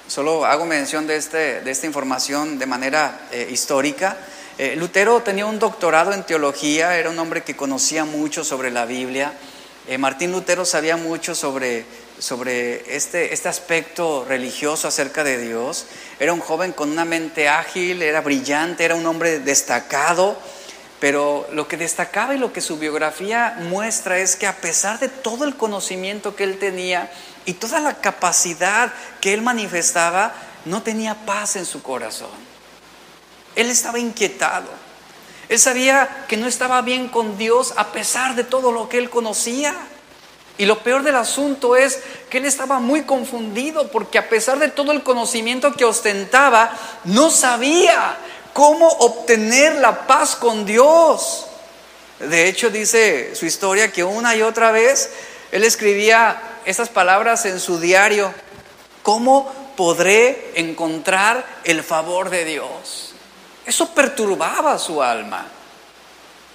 Solo 0.09 0.47
hago 0.47 0.65
mención 0.65 1.07
de, 1.07 1.17
este, 1.17 1.61
de 1.61 1.71
esta 1.71 1.87
información 1.87 2.59
de 2.59 2.67
manera 2.67 3.29
eh, 3.31 3.49
histórica. 3.51 4.17
Eh, 4.59 4.75
Lutero 4.77 5.21
tenía 5.23 5.47
un 5.47 5.59
doctorado 5.59 6.13
en 6.13 6.25
teología, 6.25 6.97
era 6.97 7.11
un 7.11 7.19
hombre 7.19 7.43
que 7.43 7.57
conocía 7.57 8.05
mucho 8.05 8.43
sobre 8.43 8.71
la 8.71 8.87
Biblia. 8.87 9.35
Eh, 9.87 9.99
Martín 9.99 10.33
Lutero 10.33 10.65
sabía 10.65 10.97
mucho 10.97 11.35
sobre, 11.35 11.85
sobre 12.19 12.97
este, 12.97 13.35
este 13.35 13.49
aspecto 13.49 14.25
religioso 14.27 14.89
acerca 14.89 15.23
de 15.23 15.39
Dios. 15.39 15.87
Era 16.19 16.33
un 16.33 16.41
joven 16.41 16.73
con 16.73 16.91
una 16.91 17.05
mente 17.05 17.49
ágil, 17.49 18.03
era 18.03 18.21
brillante, 18.23 18.85
era 18.85 18.95
un 18.95 19.07
hombre 19.07 19.41
destacado. 19.41 20.39
Pero 21.01 21.49
lo 21.53 21.67
que 21.67 21.79
destacaba 21.79 22.35
y 22.35 22.39
lo 22.39 22.53
que 22.53 22.61
su 22.61 22.79
biografía 22.79 23.57
muestra 23.59 24.19
es 24.19 24.37
que 24.37 24.47
a 24.47 24.57
pesar 24.57 24.99
de 24.99 25.09
todo 25.09 25.45
el 25.45 25.57
conocimiento 25.57 26.37
que 26.37 26.45
él 26.45 26.59
tenía 26.59 27.11
y 27.47 27.55
toda 27.55 27.81
la 27.81 27.95
capacidad 28.03 28.93
que 29.21 29.33
él 29.33 29.41
manifestaba, 29.41 30.35
no 30.67 30.83
tenía 30.83 31.15
paz 31.27 31.57
en 31.57 31.65
su 31.65 31.83
corazón. 31.83 32.29
Él 33.57 33.71
estaba 33.71 33.99
inquietado. 33.99 34.69
Él 35.49 35.59
sabía 35.59 36.27
que 36.29 36.37
no 36.37 36.47
estaba 36.47 36.83
bien 36.83 37.09
con 37.09 37.39
Dios 37.39 37.73
a 37.77 37.93
pesar 37.93 38.37
de 38.37 38.45
todo 38.45 38.71
lo 38.71 38.91
que 38.91 38.99
él 38.99 39.09
conocía. 39.09 39.75
Y 40.59 40.67
lo 40.67 40.81
peor 40.81 41.03
del 41.03 41.17
asunto 41.17 41.75
es 41.75 42.01
que 42.29 42.39
él 42.39 42.45
estaba 42.45 42.79
muy 42.79 43.03
confundido 43.03 43.91
porque 43.91 44.19
a 44.19 44.29
pesar 44.29 44.59
de 44.59 44.69
todo 44.69 44.93
el 44.93 45.03
conocimiento 45.03 45.73
que 45.73 45.87
ostentaba, 45.87 46.71
no 47.05 47.31
sabía 47.31 48.19
cómo 48.61 48.89
obtener 48.89 49.77
la 49.77 50.07
paz 50.07 50.37
con 50.37 50.67
Dios. 50.67 51.47
De 52.19 52.47
hecho, 52.47 52.69
dice 52.69 53.35
su 53.35 53.47
historia 53.47 53.91
que 53.91 54.05
una 54.05 54.37
y 54.37 54.43
otra 54.43 54.71
vez 54.71 55.09
él 55.51 55.65
escribía 55.65 56.59
esas 56.67 56.91
palabras 56.91 57.47
en 57.47 57.59
su 57.59 57.81
diario. 57.81 58.35
¿Cómo 59.03 59.51
podré 59.79 60.53
encontrar 60.57 61.43
el 61.65 61.83
favor 61.83 62.29
de 62.29 62.45
Dios? 62.45 63.15
Eso 63.65 63.95
perturbaba 63.95 64.79
su 64.79 65.03
alma. 65.03 65.47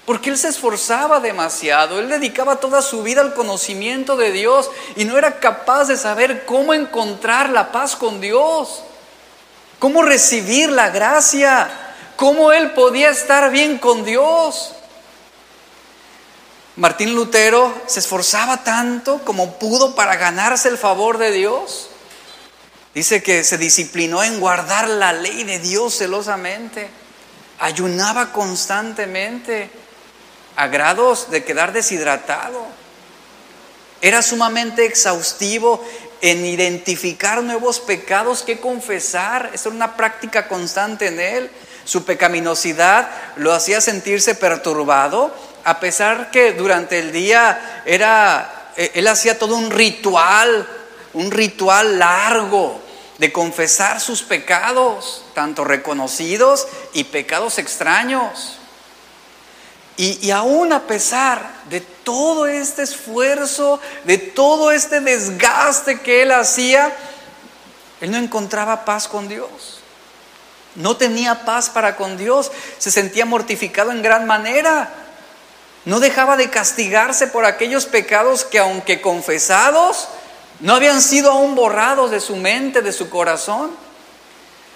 Porque 0.05 0.29
él 0.29 0.37
se 0.37 0.49
esforzaba 0.49 1.19
demasiado, 1.19 1.99
él 1.99 2.07
dedicaba 2.07 2.57
toda 2.57 2.83
su 2.83 3.01
vida 3.01 3.21
al 3.21 3.33
conocimiento 3.33 4.15
de 4.15 4.31
Dios 4.31 4.69
y 4.95 5.05
no 5.05 5.17
era 5.17 5.39
capaz 5.39 5.85
de 5.85 5.97
saber 5.97 6.45
cómo 6.45 6.75
encontrar 6.75 7.49
la 7.49 7.71
paz 7.71 7.95
con 7.95 8.21
Dios, 8.21 8.83
cómo 9.79 10.03
recibir 10.03 10.69
la 10.69 10.91
gracia, 10.91 11.81
cómo 12.15 12.51
él 12.51 12.71
podía 12.71 13.09
estar 13.09 13.51
bien 13.51 13.77
con 13.77 14.03
Dios. 14.05 14.73
Martín 16.77 17.15
Lutero 17.15 17.73
se 17.87 17.99
esforzaba 17.99 18.63
tanto 18.63 19.23
como 19.23 19.57
pudo 19.57 19.95
para 19.95 20.17
ganarse 20.17 20.67
el 20.67 20.77
favor 20.77 21.17
de 21.17 21.31
Dios. 21.31 21.89
Dice 22.93 23.23
que 23.23 23.43
se 23.43 23.57
disciplinó 23.57 24.23
en 24.23 24.39
guardar 24.39 24.89
la 24.89 25.13
ley 25.13 25.43
de 25.43 25.59
Dios 25.59 25.97
celosamente, 25.97 26.89
ayunaba 27.59 28.31
constantemente 28.31 29.69
a 30.55 30.67
grados 30.67 31.29
de 31.29 31.43
quedar 31.43 31.73
deshidratado. 31.73 32.65
Era 34.01 34.21
sumamente 34.21 34.85
exhaustivo 34.85 35.83
en 36.21 36.45
identificar 36.45 37.41
nuevos 37.43 37.79
pecados 37.79 38.43
que 38.43 38.59
confesar. 38.59 39.51
Esa 39.53 39.69
era 39.69 39.75
una 39.75 39.97
práctica 39.97 40.47
constante 40.47 41.07
en 41.07 41.19
él. 41.19 41.51
Su 41.85 42.03
pecaminosidad 42.03 43.09
lo 43.37 43.53
hacía 43.53 43.79
sentirse 43.79 44.35
perturbado, 44.35 45.33
a 45.63 45.79
pesar 45.79 46.31
que 46.31 46.53
durante 46.53 46.99
el 46.99 47.11
día 47.11 47.83
era, 47.85 48.71
eh, 48.75 48.91
él 48.95 49.07
hacía 49.07 49.39
todo 49.39 49.55
un 49.55 49.71
ritual, 49.71 50.67
un 51.13 51.31
ritual 51.31 51.97
largo 51.97 52.81
de 53.17 53.31
confesar 53.31 54.01
sus 54.01 54.23
pecados, 54.23 55.23
tanto 55.33 55.63
reconocidos 55.63 56.67
y 56.93 57.05
pecados 57.05 57.57
extraños. 57.59 58.57
Y, 59.97 60.29
aún 60.31 60.73
a 60.73 60.87
pesar 60.87 61.49
de 61.69 61.79
todo 61.79 62.47
este 62.47 62.83
esfuerzo, 62.83 63.79
de 64.03 64.17
todo 64.17 64.71
este 64.71 64.99
desgaste 64.99 66.01
que 66.01 66.23
él 66.23 66.33
hacía, 66.33 66.93
él 68.01 68.11
no 68.11 68.17
encontraba 68.17 68.83
paz 68.83 69.07
con 69.07 69.29
Dios. 69.29 69.79
No 70.75 70.97
tenía 70.97 71.45
paz 71.45 71.69
para 71.69 71.95
con 71.95 72.17
Dios. 72.17 72.51
Se 72.77 72.91
sentía 72.91 73.25
mortificado 73.25 73.91
en 73.91 74.01
gran 74.01 74.27
manera. 74.27 74.89
No 75.85 75.99
dejaba 75.99 76.37
de 76.37 76.49
castigarse 76.49 77.27
por 77.27 77.45
aquellos 77.45 77.85
pecados 77.85 78.43
que 78.43 78.59
aunque 78.59 79.01
confesados, 79.01 80.07
no 80.59 80.73
habían 80.73 81.01
sido 81.01 81.31
aún 81.31 81.55
borrados 81.55 82.11
de 82.11 82.19
su 82.19 82.35
mente, 82.35 82.81
de 82.81 82.91
su 82.91 83.09
corazón. 83.09 83.71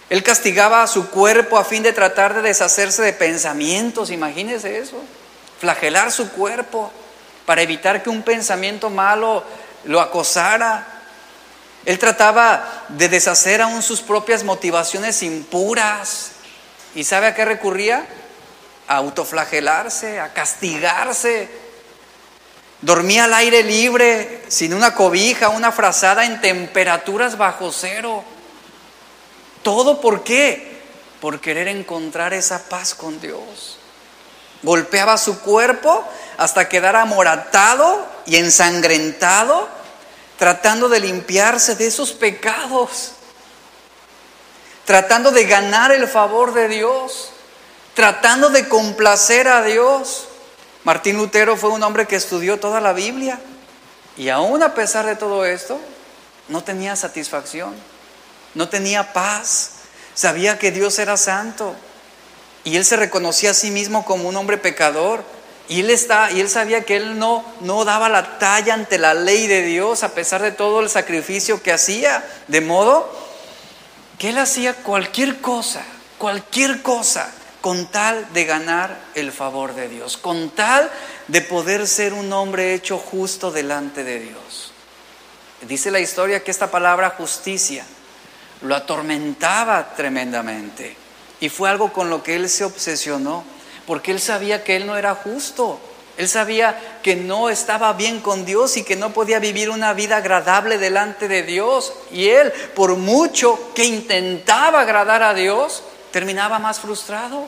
Él 0.10 0.24
castigaba 0.24 0.84
a 0.84 0.88
su 0.88 1.10
cuerpo 1.10 1.58
a 1.58 1.64
fin 1.64 1.84
de 1.84 1.94
tratar 1.94 2.34
de 2.34 2.42
deshacerse 2.42 3.02
de 3.02 3.14
pensamientos, 3.14 4.10
imagínese 4.10 4.80
eso. 4.80 4.98
Flagelar 5.60 6.12
su 6.12 6.32
cuerpo 6.32 6.92
para 7.46 7.62
evitar 7.62 8.02
que 8.02 8.10
un 8.10 8.24
pensamiento 8.24 8.90
malo 8.90 9.44
lo 9.86 10.02
acosara. 10.02 10.99
Él 11.86 11.98
trataba 11.98 12.86
de 12.90 13.10
deshacer 13.10 13.62
aún 13.62 13.82
sus 13.82 14.02
propias 14.02 14.44
motivaciones 14.44 15.24
impuras. 15.24 16.32
¿Y 16.96 17.04
sabe 17.04 17.28
a 17.28 17.36
qué 17.36 17.46
recurría? 17.46 18.06
A 18.88 18.98
autoflagelarse, 18.98 20.20
a 20.20 20.34
castigarse. 20.34 21.50
Dormía 22.82 23.26
al 23.26 23.34
aire 23.34 23.64
libre, 23.64 24.44
sin 24.48 24.74
una 24.74 24.96
cobija, 24.96 25.50
una 25.50 25.72
frazada 25.72 26.26
en 26.26 26.42
temperaturas 26.42 27.38
bajo 27.38 27.72
cero. 27.72 28.24
¿Todo 29.64 30.00
por 30.00 30.24
qué? 30.24 30.80
Por 31.20 31.42
querer 31.42 31.68
encontrar 31.68 32.34
esa 32.34 32.70
paz 32.70 32.96
con 32.96 33.20
Dios. 33.20 33.78
Golpeaba 34.64 35.18
su 35.18 35.40
cuerpo 35.42 36.06
hasta 36.38 36.70
quedar 36.70 36.96
amoratado 36.96 38.06
y 38.26 38.38
ensangrentado, 38.38 39.68
tratando 40.40 40.90
de 40.90 41.00
limpiarse 41.00 41.76
de 41.76 41.86
esos 41.86 42.14
pecados, 42.14 43.12
tratando 44.86 45.30
de 45.30 45.46
ganar 45.46 45.92
el 45.92 46.08
favor 46.08 46.54
de 46.54 46.68
Dios, 46.68 47.30
tratando 47.94 48.50
de 48.50 48.68
complacer 48.68 49.48
a 49.48 49.62
Dios. 49.62 50.28
Martín 50.84 51.18
Lutero 51.18 51.56
fue 51.56 51.70
un 51.70 51.84
hombre 51.84 52.08
que 52.08 52.16
estudió 52.16 52.60
toda 52.60 52.82
la 52.82 52.94
Biblia 52.94 53.40
y 54.18 54.30
aún 54.30 54.64
a 54.64 54.74
pesar 54.74 55.06
de 55.06 55.16
todo 55.16 55.46
esto, 55.46 55.80
no 56.48 56.64
tenía 56.64 56.96
satisfacción 56.96 57.76
no 58.54 58.70
tenía 58.70 59.14
paz, 59.14 59.72
sabía 60.14 60.58
que 60.58 60.72
Dios 60.72 61.00
era 61.00 61.18
santo 61.18 61.76
y 62.64 62.78
él 62.78 62.86
se 62.86 62.98
reconocía 62.98 63.52
a 63.52 63.54
sí 63.54 63.72
mismo 63.72 64.06
como 64.06 64.28
un 64.28 64.36
hombre 64.36 64.58
pecador. 64.58 65.24
Y 65.70 65.82
él, 65.82 65.98
y 66.34 66.40
él 66.40 66.50
sabía 66.50 66.84
que 66.84 66.98
él 66.98 67.20
no, 67.20 67.46
no 67.62 67.86
daba 67.86 68.10
la 68.10 68.40
talla 68.40 68.74
ante 68.74 68.98
la 68.98 69.14
ley 69.14 69.48
de 69.48 69.62
Dios 69.62 70.04
a 70.04 70.14
pesar 70.14 70.42
de 70.42 70.52
todo 70.52 70.82
el 70.82 70.90
sacrificio 70.90 71.62
que 71.62 71.72
hacía. 71.72 72.28
De 72.48 72.60
modo 72.60 73.10
que 74.18 74.30
él 74.30 74.40
hacía 74.40 74.74
cualquier 74.74 75.40
cosa, 75.42 75.84
cualquier 76.18 76.82
cosa, 76.82 77.32
con 77.62 77.88
tal 77.88 78.32
de 78.34 78.46
ganar 78.46 78.98
el 79.16 79.32
favor 79.32 79.76
de 79.76 79.90
Dios, 79.90 80.18
con 80.18 80.50
tal 80.50 80.90
de 81.28 81.42
poder 81.42 81.88
ser 81.88 82.14
un 82.14 82.32
hombre 82.34 82.74
hecho 82.74 82.98
justo 82.98 83.52
delante 83.52 84.04
de 84.04 84.20
Dios. 84.20 84.72
Dice 85.62 85.92
la 85.92 86.00
historia 86.00 86.44
que 86.44 86.52
esta 86.52 86.72
palabra 86.72 87.12
justicia 87.12 87.86
lo 88.62 88.76
atormentaba 88.76 89.94
tremendamente. 89.96 90.96
Y 91.42 91.50
fue 91.50 91.70
algo 91.70 91.94
con 91.94 92.10
lo 92.10 92.24
que 92.24 92.36
él 92.36 92.50
se 92.50 92.64
obsesionó, 92.64 93.44
porque 93.90 94.12
él 94.12 94.20
sabía 94.20 94.64
que 94.64 94.76
él 94.76 94.86
no 94.86 94.98
era 94.98 95.16
justo. 95.16 95.80
Él 96.16 96.30
sabía 96.30 97.00
que 97.02 97.16
no 97.16 97.50
estaba 97.50 97.92
bien 97.94 98.20
con 98.20 98.46
Dios 98.46 98.78
y 98.78 98.84
que 98.84 98.96
no 98.96 99.14
podía 99.14 99.40
vivir 99.40 99.72
una 99.72 99.94
vida 99.94 100.18
agradable 100.18 100.78
delante 100.78 101.28
de 101.28 101.42
Dios. 101.42 101.92
Y 102.12 102.28
él, 102.28 102.54
por 102.76 102.98
mucho 102.98 103.74
que 103.74 103.86
intentaba 103.86 104.82
agradar 104.82 105.24
a 105.24 105.34
Dios, 105.34 105.82
terminaba 106.12 106.60
más 106.60 106.80
frustrado. 106.80 107.48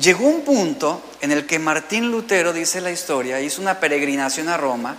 Llegó 0.00 0.24
un 0.24 0.40
punto 0.40 1.02
en 1.20 1.30
el 1.30 1.44
que 1.44 1.58
Martín 1.58 2.10
Lutero, 2.10 2.54
dice 2.54 2.80
la 2.80 2.92
historia, 2.92 3.42
hizo 3.42 3.60
una 3.60 3.78
peregrinación 3.78 4.48
a 4.48 4.56
Roma 4.56 4.96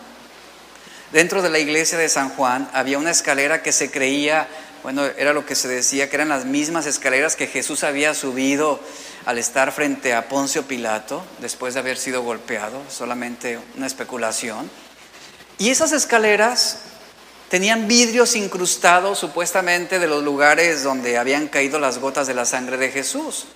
Dentro 1.15 1.41
de 1.41 1.49
la 1.49 1.59
iglesia 1.59 1.97
de 1.97 2.09
San 2.09 2.27
Juan 2.29 2.69
había 2.73 2.97
una 2.97 3.11
escalera 3.11 3.63
que 3.63 3.71
se 3.71 3.89
creía, 3.89 4.49
bueno, 4.85 5.03
era 5.17 5.33
lo 5.33 5.47
que 5.47 5.55
se 5.55 5.67
decía, 5.67 6.11
que 6.11 6.15
eran 6.15 6.29
las 6.29 6.45
mismas 6.45 6.85
escaleras 6.85 7.35
que 7.35 7.47
Jesús 7.47 7.83
había 7.83 8.13
subido 8.13 8.79
al 9.25 9.39
estar 9.39 9.71
frente 9.71 10.13
a 10.13 10.29
Poncio 10.29 10.67
Pilato, 10.67 11.25
después 11.39 11.73
de 11.73 11.79
haber 11.79 11.97
sido 11.97 12.21
golpeado, 12.21 12.83
solamente 12.87 13.57
una 13.77 13.87
especulación. 13.87 14.69
Y 15.57 15.71
esas 15.71 15.91
escaleras 15.91 16.81
tenían 17.49 17.87
vidrios 17.87 18.35
incrustados 18.35 19.17
supuestamente 19.17 19.97
de 19.97 20.05
los 20.05 20.23
lugares 20.23 20.83
donde 20.83 21.17
habían 21.17 21.47
caído 21.47 21.79
las 21.79 21.97
gotas 21.97 22.27
de 22.27 22.35
la 22.35 22.45
sangre 22.45 22.77
de 22.77 22.91
Jesús. 22.91 23.47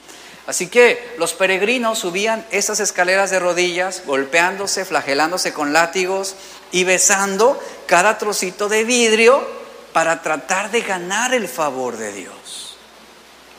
Así 0.48 0.66
que 0.66 1.14
los 1.20 1.34
peregrinos 1.34 2.00
subían 2.00 2.44
esas 2.50 2.80
escaleras 2.80 3.30
de 3.30 3.38
rodillas, 3.38 4.02
golpeándose, 4.08 4.84
flagelándose 4.84 5.54
con 5.54 5.74
látigos 5.74 6.34
y 6.72 6.86
besando 6.86 7.62
cada 7.86 8.18
trocito 8.18 8.68
de 8.68 8.84
vidrio 8.84 9.59
para 9.94 10.22
tratar 10.22 10.72
de 10.72 10.82
ganar 10.82 11.34
el 11.34 11.48
favor 11.48 11.98
de 11.98 12.14
Dios. 12.14 12.78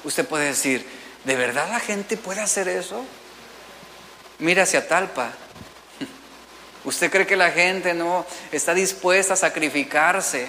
Usted 0.04 0.26
puede 0.26 0.46
decir, 0.46 0.86
¿de 1.24 1.36
verdad 1.36 1.68
la 1.68 1.80
gente 1.80 2.16
puede 2.16 2.40
hacer 2.40 2.68
eso? 2.68 3.04
Mira 4.38 4.62
hacia 4.62 4.88
Talpa. 4.88 5.32
¿Usted 6.84 7.10
cree 7.10 7.26
que 7.26 7.36
la 7.36 7.50
gente 7.50 7.94
no 7.94 8.24
está 8.52 8.74
dispuesta 8.74 9.34
a 9.34 9.36
sacrificarse 9.36 10.48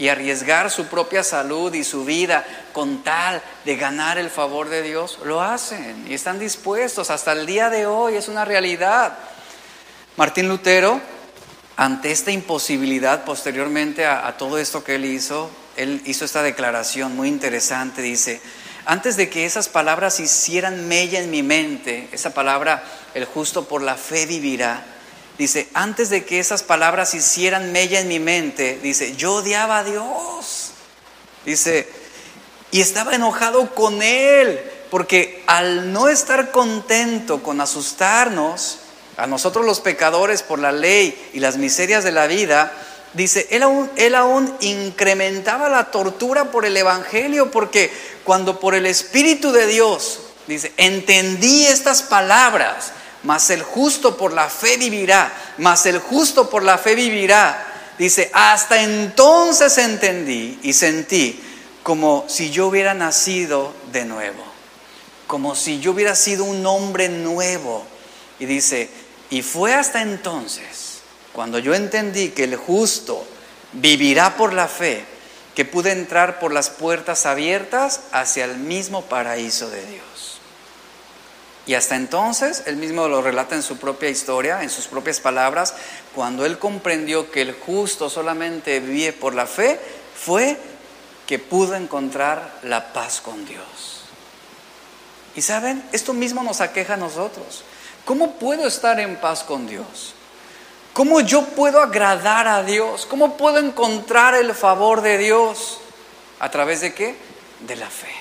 y 0.00 0.08
arriesgar 0.08 0.70
su 0.70 0.86
propia 0.86 1.22
salud 1.22 1.74
y 1.74 1.84
su 1.84 2.06
vida 2.06 2.42
con 2.72 3.04
tal 3.04 3.42
de 3.66 3.76
ganar 3.76 4.16
el 4.16 4.30
favor 4.30 4.70
de 4.70 4.80
Dios, 4.80 5.18
lo 5.24 5.42
hacen 5.42 6.06
y 6.08 6.14
están 6.14 6.38
dispuestos. 6.38 7.10
Hasta 7.10 7.32
el 7.32 7.44
día 7.44 7.68
de 7.68 7.84
hoy 7.84 8.16
es 8.16 8.28
una 8.28 8.46
realidad. 8.46 9.18
Martín 10.16 10.48
Lutero, 10.48 11.02
ante 11.80 12.10
esta 12.10 12.30
imposibilidad 12.30 13.24
posteriormente 13.24 14.04
a, 14.04 14.36
todo 14.36 14.58
esto 14.58 14.84
que 14.84 14.96
él 14.96 15.06
hizo, 15.06 15.50
él 15.78 16.02
hizo 16.04 16.26
esta 16.26 16.42
declaración 16.42 17.16
muy 17.16 17.28
interesante, 17.28 18.02
dice, 18.02 18.42
antes 18.84 19.16
de 19.16 19.30
que 19.30 19.46
esas 19.46 19.70
palabras 19.70 20.20
hicieran 20.20 20.88
mella 20.88 21.20
en 21.20 21.30
mi 21.30 21.42
mente, 21.42 22.06
esa 22.12 22.34
palabra, 22.34 22.84
el 23.14 23.24
justo 23.24 23.66
por 23.66 23.80
la 23.80 23.96
fe 23.96 24.26
vivirá, 24.26 24.84
Dice, 25.38 25.70
antes 25.72 26.10
de 26.10 26.26
que 26.26 26.38
esas 26.38 26.62
palabras 26.62 27.14
hicieran 27.14 27.72
mella 27.72 28.00
en 28.00 28.08
mi 28.08 28.18
mente, 28.18 28.78
dice, 28.82 29.16
yo 29.16 29.36
odiaba 29.36 29.78
a 29.78 29.84
Dios. 29.84 30.72
Dice, 31.46 31.88
Y 32.72 32.82
estaba 32.82 33.14
enojado 33.14 33.74
con 33.74 34.02
él, 34.02 34.60
porque 34.90 35.42
al 35.46 35.94
no 35.94 36.10
estar 36.10 36.50
contento 36.50 37.42
con 37.42 37.62
asustarnos, 37.62 38.79
a 39.20 39.26
nosotros 39.26 39.66
los 39.66 39.80
pecadores 39.80 40.42
por 40.42 40.58
la 40.58 40.72
ley 40.72 41.30
y 41.34 41.40
las 41.40 41.58
miserias 41.58 42.04
de 42.04 42.12
la 42.12 42.26
vida, 42.26 42.72
dice, 43.12 43.46
él 43.50 43.62
aún, 43.62 43.90
él 43.96 44.14
aún 44.14 44.54
incrementaba 44.60 45.68
la 45.68 45.90
tortura 45.90 46.50
por 46.50 46.64
el 46.64 46.76
Evangelio, 46.76 47.50
porque 47.50 47.92
cuando 48.24 48.58
por 48.58 48.74
el 48.74 48.86
Espíritu 48.86 49.52
de 49.52 49.66
Dios, 49.66 50.20
dice, 50.46 50.72
entendí 50.78 51.66
estas 51.66 52.02
palabras, 52.02 52.92
mas 53.22 53.50
el 53.50 53.62
justo 53.62 54.16
por 54.16 54.32
la 54.32 54.48
fe 54.48 54.78
vivirá, 54.78 55.30
mas 55.58 55.84
el 55.84 55.98
justo 55.98 56.48
por 56.48 56.62
la 56.62 56.78
fe 56.78 56.94
vivirá, 56.94 57.66
dice, 57.98 58.30
hasta 58.32 58.82
entonces 58.82 59.76
entendí 59.76 60.58
y 60.62 60.72
sentí 60.72 61.38
como 61.82 62.24
si 62.26 62.50
yo 62.50 62.68
hubiera 62.68 62.94
nacido 62.94 63.74
de 63.92 64.06
nuevo, 64.06 64.42
como 65.26 65.54
si 65.54 65.78
yo 65.78 65.92
hubiera 65.92 66.14
sido 66.14 66.44
un 66.44 66.64
hombre 66.64 67.10
nuevo. 67.10 67.84
Y 68.38 68.46
dice, 68.46 68.88
y 69.30 69.42
fue 69.42 69.74
hasta 69.74 70.02
entonces, 70.02 71.00
cuando 71.32 71.58
yo 71.58 71.74
entendí 71.74 72.30
que 72.30 72.44
el 72.44 72.56
justo 72.56 73.24
vivirá 73.72 74.36
por 74.36 74.52
la 74.52 74.66
fe, 74.66 75.04
que 75.54 75.64
pude 75.64 75.92
entrar 75.92 76.40
por 76.40 76.52
las 76.52 76.70
puertas 76.70 77.26
abiertas 77.26 78.00
hacia 78.12 78.44
el 78.44 78.56
mismo 78.56 79.02
paraíso 79.02 79.70
de 79.70 79.84
Dios. 79.86 80.40
Y 81.66 81.74
hasta 81.74 81.94
entonces, 81.94 82.64
él 82.66 82.76
mismo 82.76 83.06
lo 83.06 83.22
relata 83.22 83.54
en 83.54 83.62
su 83.62 83.76
propia 83.76 84.08
historia, 84.08 84.62
en 84.62 84.70
sus 84.70 84.86
propias 84.86 85.20
palabras, 85.20 85.74
cuando 86.14 86.44
él 86.44 86.58
comprendió 86.58 87.30
que 87.30 87.42
el 87.42 87.52
justo 87.52 88.10
solamente 88.10 88.80
vive 88.80 89.12
por 89.12 89.34
la 89.34 89.46
fe, 89.46 89.78
fue 90.16 90.56
que 91.26 91.38
pudo 91.38 91.76
encontrar 91.76 92.58
la 92.64 92.92
paz 92.92 93.20
con 93.20 93.44
Dios. 93.46 94.00
Y 95.36 95.42
saben, 95.42 95.84
esto 95.92 96.12
mismo 96.12 96.42
nos 96.42 96.60
aqueja 96.60 96.94
a 96.94 96.96
nosotros. 96.96 97.62
¿Cómo 98.04 98.32
puedo 98.32 98.66
estar 98.66 98.98
en 99.00 99.16
paz 99.16 99.44
con 99.44 99.66
Dios? 99.66 100.14
¿Cómo 100.92 101.20
yo 101.20 101.44
puedo 101.44 101.80
agradar 101.80 102.48
a 102.48 102.62
Dios? 102.62 103.06
¿Cómo 103.06 103.36
puedo 103.36 103.58
encontrar 103.58 104.34
el 104.34 104.54
favor 104.54 105.02
de 105.02 105.18
Dios? 105.18 105.78
¿A 106.40 106.50
través 106.50 106.80
de 106.80 106.94
qué? 106.94 107.14
De 107.66 107.76
la 107.76 107.88
fe. 107.88 108.12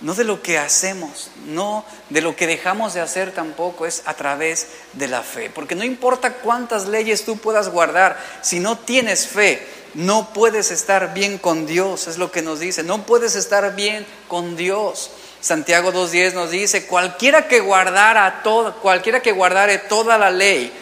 No 0.00 0.14
de 0.14 0.24
lo 0.24 0.40
que 0.40 0.56
hacemos, 0.56 1.30
no 1.46 1.84
de 2.08 2.22
lo 2.22 2.34
que 2.34 2.46
dejamos 2.46 2.94
de 2.94 3.00
hacer 3.00 3.32
tampoco, 3.32 3.84
es 3.84 4.02
a 4.06 4.14
través 4.14 4.68
de 4.94 5.08
la 5.08 5.22
fe. 5.22 5.50
Porque 5.50 5.74
no 5.74 5.84
importa 5.84 6.34
cuántas 6.34 6.86
leyes 6.86 7.24
tú 7.26 7.36
puedas 7.36 7.68
guardar, 7.68 8.18
si 8.40 8.60
no 8.60 8.78
tienes 8.78 9.26
fe, 9.26 9.66
no 9.92 10.32
puedes 10.32 10.70
estar 10.70 11.12
bien 11.12 11.36
con 11.36 11.66
Dios, 11.66 12.06
es 12.06 12.16
lo 12.16 12.30
que 12.32 12.40
nos 12.40 12.60
dice, 12.60 12.82
no 12.82 13.02
puedes 13.02 13.36
estar 13.36 13.74
bien 13.74 14.06
con 14.28 14.56
Dios. 14.56 15.10
Santiago 15.40 15.92
2.10 15.92 16.34
nos 16.34 16.50
dice, 16.50 16.86
cualquiera 16.86 17.48
que 17.48 17.60
guardara 17.60 18.42
todo, 18.42 18.76
cualquiera 18.76 19.20
que 19.20 19.32
guardare 19.32 19.78
toda 19.78 20.18
la 20.18 20.30
ley, 20.30 20.72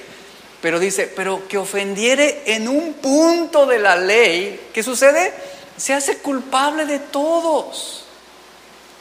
pero 0.61 0.81
dice, 0.81 1.11
pero 1.15 1.47
que 1.47 1.59
ofendiere 1.59 2.43
en 2.47 2.67
un 2.67 2.95
punto 2.95 3.67
de 3.67 3.79
la 3.79 3.97
ley, 3.97 4.69
¿qué 4.73 4.83
sucede? 4.83 5.33
Se 5.77 5.95
hace 5.95 6.19
culpable 6.19 6.87
de 6.87 6.99
todos. 6.99 8.05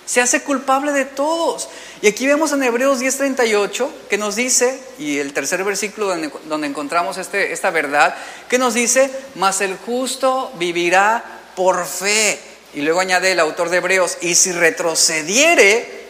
Se 0.06 0.22
hace 0.22 0.44
culpable 0.44 0.94
de 0.94 1.06
todos. 1.06 1.68
Y 2.02 2.08
aquí 2.08 2.28
vemos 2.28 2.54
en 2.54 2.64
Hebreos 2.64 3.00
10:38 3.02 3.90
que 4.10 4.18
nos 4.18 4.36
dice, 4.36 4.80
y 5.00 5.18
el 5.18 5.34
tercer 5.34 5.64
versículo 5.64 6.08
donde, 6.08 6.32
donde 6.46 6.68
encontramos 6.68 7.18
este, 7.18 7.52
esta 7.52 7.72
verdad, 7.72 8.16
que 8.48 8.60
nos 8.60 8.76
dice, 8.76 9.12
mas 9.36 9.60
el 9.62 9.76
justo 9.76 10.52
vivirá 10.56 11.24
por 11.56 11.86
fe. 11.86 12.40
Y 12.74 12.82
luego 12.82 13.00
añade 13.00 13.32
el 13.32 13.40
autor 13.40 13.70
de 13.70 13.78
Hebreos, 13.78 14.18
y 14.22 14.36
si 14.36 14.52
retrocediere, 14.52 16.08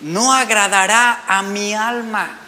no 0.00 0.32
agradará 0.32 1.24
a 1.26 1.42
mi 1.42 1.74
alma. 1.74 2.40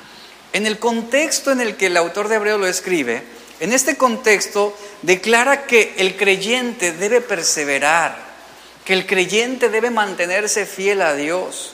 En 0.53 0.67
el 0.67 0.79
contexto 0.79 1.51
en 1.51 1.61
el 1.61 1.77
que 1.77 1.87
el 1.87 1.97
autor 1.97 2.29
de 2.29 2.37
Hebreos 2.37 2.61
lo 2.61 2.67
escribe, 2.67 3.23
en 3.61 3.73
este 3.73 3.97
contexto 3.97 4.77
declara 5.03 5.67
que 5.67 5.95
el 5.99 6.17
creyente 6.17 6.93
debe 6.93 7.21
perseverar, 7.21 8.19
que 8.85 8.93
el 8.93 9.07
creyente 9.07 9.69
debe 9.69 9.91
mantenerse 9.91 10.67
fiel 10.67 11.01
a 11.01 11.15
Dios. 11.15 11.73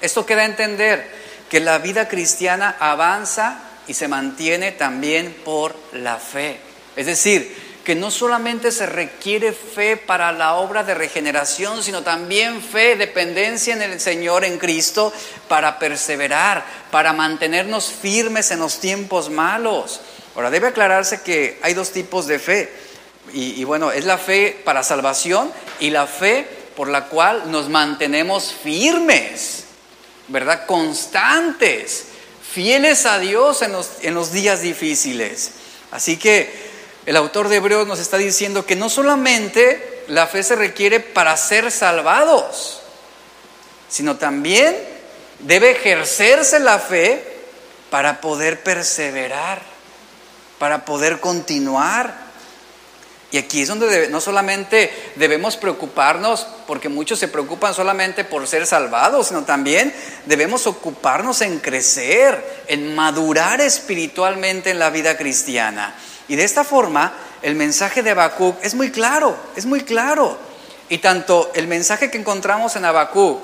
Esto 0.00 0.26
queda 0.26 0.42
a 0.42 0.46
entender 0.46 1.08
que 1.48 1.60
la 1.60 1.78
vida 1.78 2.08
cristiana 2.08 2.76
avanza 2.78 3.62
y 3.86 3.94
se 3.94 4.08
mantiene 4.08 4.72
también 4.72 5.34
por 5.44 5.76
la 5.92 6.18
fe. 6.18 6.58
Es 6.96 7.06
decir, 7.06 7.67
que 7.88 7.94
no 7.94 8.10
solamente 8.10 8.70
se 8.70 8.84
requiere 8.84 9.54
fe 9.54 9.96
para 9.96 10.30
la 10.30 10.56
obra 10.56 10.84
de 10.84 10.92
regeneración, 10.92 11.82
sino 11.82 12.02
también 12.02 12.60
fe, 12.60 12.96
dependencia 12.96 13.72
en 13.72 13.80
el 13.80 13.98
Señor, 13.98 14.44
en 14.44 14.58
Cristo, 14.58 15.10
para 15.48 15.78
perseverar, 15.78 16.66
para 16.90 17.14
mantenernos 17.14 17.90
firmes 17.90 18.50
en 18.50 18.58
los 18.58 18.80
tiempos 18.80 19.30
malos. 19.30 20.02
Ahora, 20.34 20.50
debe 20.50 20.66
aclararse 20.66 21.22
que 21.22 21.58
hay 21.62 21.72
dos 21.72 21.90
tipos 21.90 22.26
de 22.26 22.38
fe. 22.38 22.70
Y, 23.32 23.64
bueno, 23.64 23.90
es 23.90 24.04
la 24.04 24.18
fe 24.18 24.60
para 24.66 24.82
salvación 24.82 25.50
y 25.80 25.88
la 25.88 26.06
fe 26.06 26.46
por 26.76 26.88
la 26.88 27.06
cual 27.06 27.50
nos 27.50 27.70
mantenemos 27.70 28.52
firmes, 28.52 29.64
¿verdad? 30.26 30.66
Constantes, 30.66 32.04
fieles 32.52 33.06
a 33.06 33.18
Dios 33.18 33.62
en 33.62 33.72
los, 33.72 33.92
en 34.02 34.12
los 34.12 34.30
días 34.30 34.60
difíciles. 34.60 35.52
Así 35.90 36.18
que 36.18 36.67
el 37.08 37.16
autor 37.16 37.48
de 37.48 37.56
Hebreos 37.56 37.88
nos 37.88 38.00
está 38.00 38.18
diciendo 38.18 38.66
que 38.66 38.76
no 38.76 38.90
solamente 38.90 40.04
la 40.08 40.26
fe 40.26 40.42
se 40.42 40.54
requiere 40.56 41.00
para 41.00 41.34
ser 41.38 41.70
salvados, 41.70 42.82
sino 43.88 44.18
también 44.18 44.76
debe 45.38 45.70
ejercerse 45.70 46.60
la 46.60 46.78
fe 46.78 47.24
para 47.88 48.20
poder 48.20 48.62
perseverar, 48.62 49.62
para 50.58 50.84
poder 50.84 51.18
continuar. 51.18 52.14
Y 53.30 53.38
aquí 53.38 53.62
es 53.62 53.68
donde 53.68 54.10
no 54.10 54.20
solamente 54.20 54.92
debemos 55.16 55.56
preocuparnos, 55.56 56.46
porque 56.66 56.90
muchos 56.90 57.18
se 57.18 57.28
preocupan 57.28 57.72
solamente 57.72 58.22
por 58.22 58.46
ser 58.46 58.66
salvados, 58.66 59.28
sino 59.28 59.44
también 59.44 59.94
debemos 60.26 60.66
ocuparnos 60.66 61.40
en 61.40 61.58
crecer, 61.60 62.64
en 62.66 62.94
madurar 62.94 63.62
espiritualmente 63.62 64.68
en 64.68 64.78
la 64.78 64.90
vida 64.90 65.16
cristiana. 65.16 65.94
Y 66.28 66.36
de 66.36 66.44
esta 66.44 66.62
forma, 66.62 67.12
el 67.42 67.54
mensaje 67.54 68.02
de 68.02 68.10
Habacuc 68.10 68.56
es 68.62 68.74
muy 68.74 68.90
claro, 68.90 69.36
es 69.56 69.66
muy 69.66 69.80
claro. 69.80 70.38
Y 70.88 70.98
tanto 70.98 71.50
el 71.54 71.66
mensaje 71.66 72.10
que 72.10 72.18
encontramos 72.18 72.76
en 72.76 72.84
Habacuc, 72.84 73.40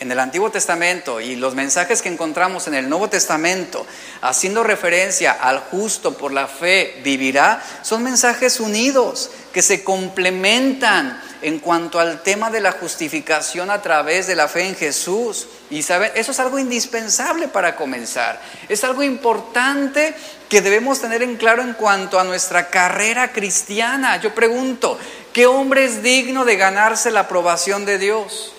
en 0.00 0.10
el 0.10 0.18
Antiguo 0.18 0.50
Testamento, 0.50 1.20
y 1.20 1.36
los 1.36 1.54
mensajes 1.54 2.02
que 2.02 2.08
encontramos 2.08 2.66
en 2.66 2.74
el 2.74 2.88
Nuevo 2.88 3.08
Testamento, 3.08 3.86
haciendo 4.20 4.64
referencia 4.64 5.30
al 5.30 5.60
justo 5.60 6.16
por 6.16 6.32
la 6.32 6.48
fe 6.48 7.00
vivirá, 7.04 7.62
son 7.82 8.02
mensajes 8.02 8.58
unidos 8.58 9.30
que 9.52 9.62
se 9.62 9.84
complementan 9.84 11.22
en 11.40 11.60
cuanto 11.60 12.00
al 12.00 12.22
tema 12.22 12.50
de 12.50 12.60
la 12.60 12.72
justificación 12.72 13.70
a 13.70 13.82
través 13.82 14.26
de 14.26 14.34
la 14.34 14.48
fe 14.48 14.66
en 14.66 14.74
Jesús. 14.74 15.46
Y 15.70 15.80
eso 15.80 16.12
es 16.14 16.40
algo 16.40 16.58
indispensable 16.58 17.46
para 17.48 17.76
comenzar. 17.76 18.40
Es 18.68 18.82
algo 18.82 19.02
importante 19.04 20.14
que 20.52 20.60
debemos 20.60 21.00
tener 21.00 21.22
en 21.22 21.38
claro 21.38 21.62
en 21.62 21.72
cuanto 21.72 22.20
a 22.20 22.24
nuestra 22.24 22.68
carrera 22.68 23.32
cristiana. 23.32 24.20
Yo 24.20 24.34
pregunto, 24.34 24.98
¿qué 25.32 25.46
hombre 25.46 25.86
es 25.86 26.02
digno 26.02 26.44
de 26.44 26.56
ganarse 26.56 27.10
la 27.10 27.20
aprobación 27.20 27.86
de 27.86 27.96
Dios? 27.96 28.52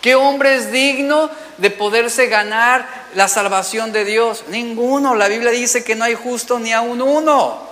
¿Qué 0.00 0.14
hombre 0.14 0.54
es 0.54 0.70
digno 0.70 1.28
de 1.58 1.70
poderse 1.72 2.28
ganar 2.28 2.86
la 3.16 3.26
salvación 3.26 3.90
de 3.90 4.04
Dios? 4.04 4.44
Ninguno. 4.46 5.16
La 5.16 5.26
Biblia 5.26 5.50
dice 5.50 5.82
que 5.82 5.96
no 5.96 6.04
hay 6.04 6.14
justo 6.14 6.60
ni 6.60 6.72
aun 6.72 7.02
uno. 7.02 7.68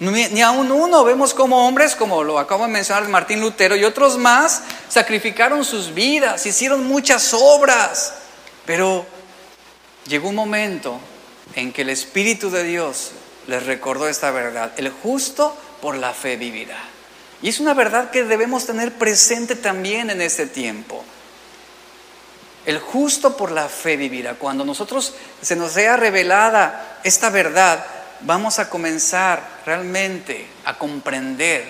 Ni 0.00 0.42
aún 0.42 0.70
uno. 0.70 1.02
Vemos 1.02 1.32
como 1.32 1.66
hombres, 1.66 1.96
como 1.96 2.22
lo 2.22 2.38
acabo 2.38 2.66
de 2.66 2.72
mencionar 2.72 3.08
Martín 3.08 3.40
Lutero 3.40 3.74
y 3.74 3.84
otros 3.84 4.18
más, 4.18 4.64
sacrificaron 4.90 5.64
sus 5.64 5.94
vidas, 5.94 6.44
hicieron 6.44 6.86
muchas 6.86 7.32
obras. 7.32 8.16
Pero 8.66 9.06
llegó 10.06 10.28
un 10.28 10.34
momento 10.34 11.00
en 11.54 11.72
que 11.72 11.82
el 11.82 11.90
Espíritu 11.90 12.50
de 12.50 12.64
Dios 12.64 13.12
les 13.46 13.64
recordó 13.66 14.08
esta 14.08 14.30
verdad. 14.30 14.72
El 14.76 14.90
justo 14.90 15.56
por 15.80 15.96
la 15.96 16.12
fe 16.12 16.36
vivirá. 16.36 16.78
Y 17.42 17.48
es 17.48 17.60
una 17.60 17.74
verdad 17.74 18.10
que 18.10 18.24
debemos 18.24 18.66
tener 18.66 18.92
presente 18.92 19.56
también 19.56 20.10
en 20.10 20.22
este 20.22 20.46
tiempo. 20.46 21.04
El 22.64 22.78
justo 22.78 23.36
por 23.36 23.50
la 23.50 23.68
fe 23.68 23.96
vivirá. 23.96 24.34
Cuando 24.34 24.64
nosotros 24.64 25.14
se 25.40 25.56
nos 25.56 25.72
sea 25.72 25.96
revelada 25.96 27.00
esta 27.02 27.30
verdad, 27.30 27.84
vamos 28.20 28.60
a 28.60 28.70
comenzar 28.70 29.62
realmente 29.66 30.46
a 30.64 30.78
comprender 30.78 31.64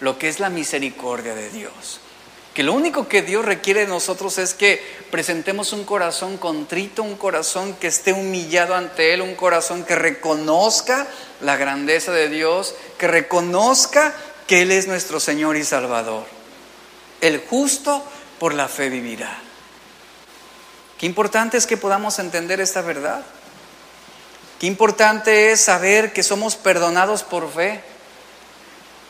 lo 0.00 0.18
que 0.18 0.28
es 0.28 0.38
la 0.38 0.50
misericordia 0.50 1.34
de 1.34 1.50
Dios. 1.50 2.00
Que 2.56 2.62
lo 2.62 2.72
único 2.72 3.06
que 3.06 3.20
Dios 3.20 3.44
requiere 3.44 3.80
de 3.80 3.86
nosotros 3.86 4.38
es 4.38 4.54
que 4.54 4.82
presentemos 5.10 5.74
un 5.74 5.84
corazón 5.84 6.38
contrito, 6.38 7.02
un 7.02 7.16
corazón 7.16 7.74
que 7.74 7.88
esté 7.88 8.14
humillado 8.14 8.74
ante 8.74 9.12
Él, 9.12 9.20
un 9.20 9.34
corazón 9.34 9.84
que 9.84 9.94
reconozca 9.94 11.06
la 11.42 11.58
grandeza 11.58 12.12
de 12.12 12.30
Dios, 12.30 12.74
que 12.96 13.08
reconozca 13.08 14.14
que 14.46 14.62
Él 14.62 14.72
es 14.72 14.88
nuestro 14.88 15.20
Señor 15.20 15.58
y 15.58 15.64
Salvador. 15.64 16.24
El 17.20 17.42
justo 17.46 18.02
por 18.38 18.54
la 18.54 18.68
fe 18.68 18.88
vivirá. 18.88 19.36
Qué 20.96 21.04
importante 21.04 21.58
es 21.58 21.66
que 21.66 21.76
podamos 21.76 22.18
entender 22.18 22.62
esta 22.62 22.80
verdad. 22.80 23.20
Qué 24.58 24.66
importante 24.66 25.52
es 25.52 25.60
saber 25.60 26.14
que 26.14 26.22
somos 26.22 26.56
perdonados 26.56 27.22
por 27.22 27.52
fe 27.52 27.82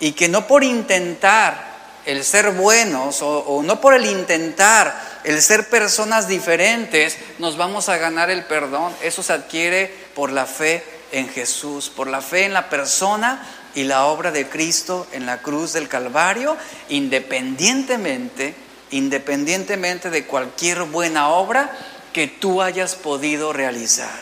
y 0.00 0.14
que 0.14 0.28
no 0.28 0.48
por 0.48 0.64
intentar 0.64 1.75
el 2.06 2.24
ser 2.24 2.52
buenos 2.52 3.20
o, 3.20 3.62
no 3.64 3.80
por 3.80 3.92
el 3.92 4.06
intentar 4.06 5.20
el 5.24 5.42
ser 5.42 5.68
personas 5.68 6.28
diferentes 6.28 7.18
nos 7.38 7.56
vamos 7.56 7.88
a 7.88 7.98
ganar 7.98 8.30
el 8.30 8.44
perdón. 8.44 8.94
Eso 9.02 9.22
se 9.22 9.32
adquiere 9.32 9.92
por 10.14 10.30
la 10.30 10.46
fe 10.46 10.84
en 11.10 11.28
Jesús, 11.28 11.90
por 11.90 12.06
la 12.06 12.22
fe 12.22 12.44
en 12.44 12.54
la 12.54 12.70
persona 12.70 13.44
y 13.74 13.84
la 13.84 14.06
obra 14.06 14.30
de 14.30 14.48
Cristo 14.48 15.06
en 15.12 15.26
la 15.26 15.42
cruz 15.42 15.72
del 15.72 15.88
Calvario, 15.88 16.56
independientemente, 16.88 18.54
independientemente 18.92 20.08
de 20.08 20.26
cualquier 20.26 20.84
buena 20.84 21.28
obra 21.28 21.76
que 22.12 22.28
tú 22.28 22.62
hayas 22.62 22.94
podido 22.94 23.52
realizar. 23.52 24.20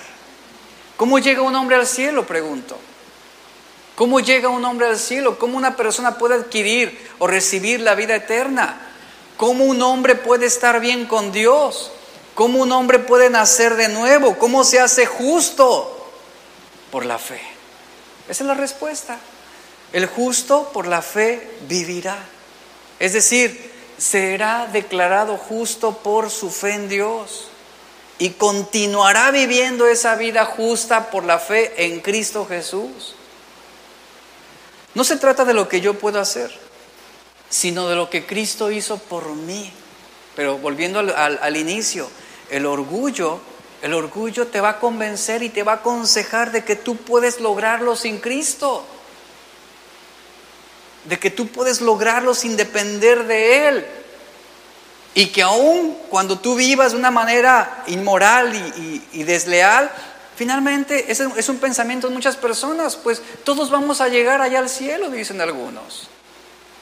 ¿Cómo 0.97 1.19
llega 1.19 1.43
un 1.43 1.55
hombre 1.55 1.77
al 1.77 1.87
cielo? 1.87 2.27
Pregunto. 2.27 2.79
¿Cómo 3.95 4.19
llega 4.21 4.49
un 4.49 4.65
hombre 4.65 4.89
al 4.89 4.99
cielo? 4.99 5.39
¿Cómo 5.39 5.57
una 5.57 5.77
persona 5.77 6.19
puede 6.19 6.35
adquirir 6.35 6.99
o 7.19 7.27
recibir 7.27 7.81
la 7.81 7.95
vida 7.95 8.17
eterna? 8.17 8.81
¿Cómo 9.37 9.65
un 9.65 9.83
hombre 9.83 10.17
puede 10.17 10.47
estar 10.47 10.81
bien 10.81 11.07
con 11.07 11.31
Dios? 11.31 11.93
¿Cómo 12.35 12.61
un 12.61 12.73
hombre 12.73 12.99
puede 12.99 13.31
nacer 13.31 13.77
de 13.77 13.89
nuevo? 13.89 14.37
¿Cómo 14.39 14.65
se 14.65 14.81
hace 14.81 15.07
justo? 15.07 16.11
Por 16.91 17.07
la 17.07 17.19
fe. 17.19 17.41
Esa 18.29 18.43
es 18.43 18.49
la 18.49 18.55
respuesta. 18.55 19.19
El 19.93 20.07
justo 20.07 20.71
por 20.73 20.89
la 20.89 21.03
fe 21.03 21.57
vivirá. 21.69 22.19
Es 22.99 23.13
decir, 23.13 23.73
será 23.97 24.69
declarado 24.73 25.37
justo 25.37 25.99
por 25.99 26.31
su 26.31 26.51
fe 26.51 26.73
en 26.73 26.89
Dios 26.89 27.49
y 28.19 28.31
continuará 28.31 29.31
viviendo 29.31 29.87
esa 29.87 30.17
vida 30.17 30.45
justa 30.45 31.11
por 31.11 31.25
la 31.25 31.39
fe 31.39 31.87
en 31.87 32.01
Cristo 32.01 32.47
Jesús. 32.47 33.15
No 34.95 35.03
se 35.03 35.17
trata 35.17 35.45
de 35.45 35.55
lo 35.55 35.69
que 35.69 35.81
yo 35.81 35.95
puedo 35.95 36.21
hacer, 36.21 36.53
sino 37.51 37.89
de 37.89 37.97
lo 37.97 38.11
que 38.11 38.27
Cristo 38.27 38.71
hizo 38.71 38.99
por 38.99 39.29
mí. 39.29 39.73
Pero 40.37 40.59
volviendo 40.59 41.01
al, 41.01 41.57
inicio, 41.57 42.09
el 42.51 42.67
orgullo, 42.67 43.41
el 43.83 43.93
orgullo 43.93 44.47
te 44.47 44.61
va 44.61 44.71
a 44.71 44.81
convencer 44.81 45.43
y 45.43 45.49
te 45.49 45.65
va 45.65 45.73
a 45.73 45.77
aconsejar 45.77 46.53
de 46.53 46.65
que 46.65 46.77
tú 46.77 46.97
puedes 46.97 47.41
lograrlo 47.41 47.97
sin 47.97 48.19
Cristo, 48.19 48.85
de 51.05 51.19
que 51.19 51.31
tú 51.31 51.49
puedes 51.49 51.81
lograrlo 51.81 52.35
sin 52.35 52.57
depender 52.57 53.25
de 53.25 53.69
Él. 53.69 53.87
Y 55.17 55.27
que 55.27 55.43
aún 55.43 55.97
cuando 56.11 56.41
tú 56.41 56.57
vivas 56.57 56.93
de 56.93 56.99
una 56.99 57.13
manera 57.13 57.85
inmoral 57.87 58.53
y 59.13 59.23
desleal, 59.23 59.93
Finalmente, 60.37 61.11
ese 61.13 61.29
es 61.37 61.49
un 61.49 61.59
pensamiento 61.59 62.09
de 62.09 62.15
muchas 62.15 62.37
personas, 62.37 62.97
pues 62.97 63.23
todos 63.45 63.71
vamos 63.71 64.01
a 64.01 64.09
llegar 64.09 64.41
allá 64.41 64.59
al 64.59 64.69
cielo, 64.69 65.09
dicen 65.11 65.41
algunos. 65.41 66.09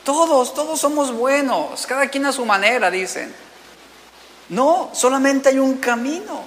Todos, 0.05 0.55
todos 0.55 0.81
somos 0.81 1.13
buenos, 1.13 1.87
cada 1.87 2.09
quien 2.09 2.25
a 2.27 2.33
su 2.33 2.47
manera, 2.47 2.91
dicen. 2.91 3.33
No, 4.49 4.91
solamente 4.95 5.51
hay 5.51 5.59
un 5.59 5.77
camino. 5.77 6.45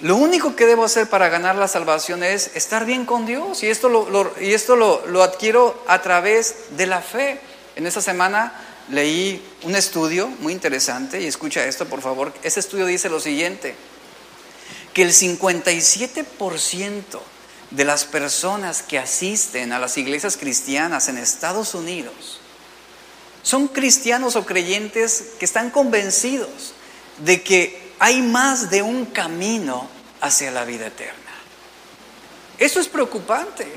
Lo 0.00 0.16
único 0.16 0.56
que 0.56 0.64
debo 0.64 0.84
hacer 0.84 1.08
para 1.08 1.28
ganar 1.28 1.56
la 1.56 1.68
salvación 1.68 2.22
es 2.22 2.52
estar 2.54 2.86
bien 2.86 3.04
con 3.04 3.26
Dios. 3.26 3.62
Y 3.62 3.68
esto 3.68 3.88
lo, 3.88 4.32
y 4.40 4.54
esto 4.54 4.76
lo, 4.76 5.22
adquiero 5.22 5.82
a 5.86 6.00
través 6.00 6.76
de 6.76 6.86
la 6.86 7.02
fe. 7.02 7.40
En 7.76 7.86
esta 7.86 8.00
semana 8.00 8.52
leí 8.90 9.44
un 9.64 9.76
estudio 9.76 10.28
muy 10.40 10.52
interesante, 10.52 11.20
y 11.20 11.26
escucha 11.26 11.64
esto 11.66 11.86
por 11.86 12.00
favor. 12.00 12.32
Ese 12.42 12.60
estudio 12.60 12.86
dice 12.86 13.10
lo 13.10 13.20
siguiente 13.20 13.74
que 14.98 15.04
el 15.04 15.12
57% 15.12 17.20
de 17.70 17.84
las 17.84 18.04
personas 18.04 18.82
que 18.82 18.98
asisten 18.98 19.70
a 19.70 19.78
las 19.78 19.96
iglesias 19.96 20.36
cristianas 20.36 21.06
en 21.06 21.18
Estados 21.18 21.74
Unidos 21.74 22.40
son 23.44 23.68
cristianos 23.68 24.34
o 24.34 24.44
creyentes 24.44 25.34
que 25.38 25.44
están 25.44 25.70
convencidos 25.70 26.72
de 27.18 27.44
que 27.44 27.92
hay 28.00 28.22
más 28.22 28.70
de 28.70 28.82
un 28.82 29.06
camino 29.06 29.88
hacia 30.20 30.50
la 30.50 30.64
vida 30.64 30.88
eterna. 30.88 31.14
Eso 32.58 32.80
es 32.80 32.88
preocupante, 32.88 33.68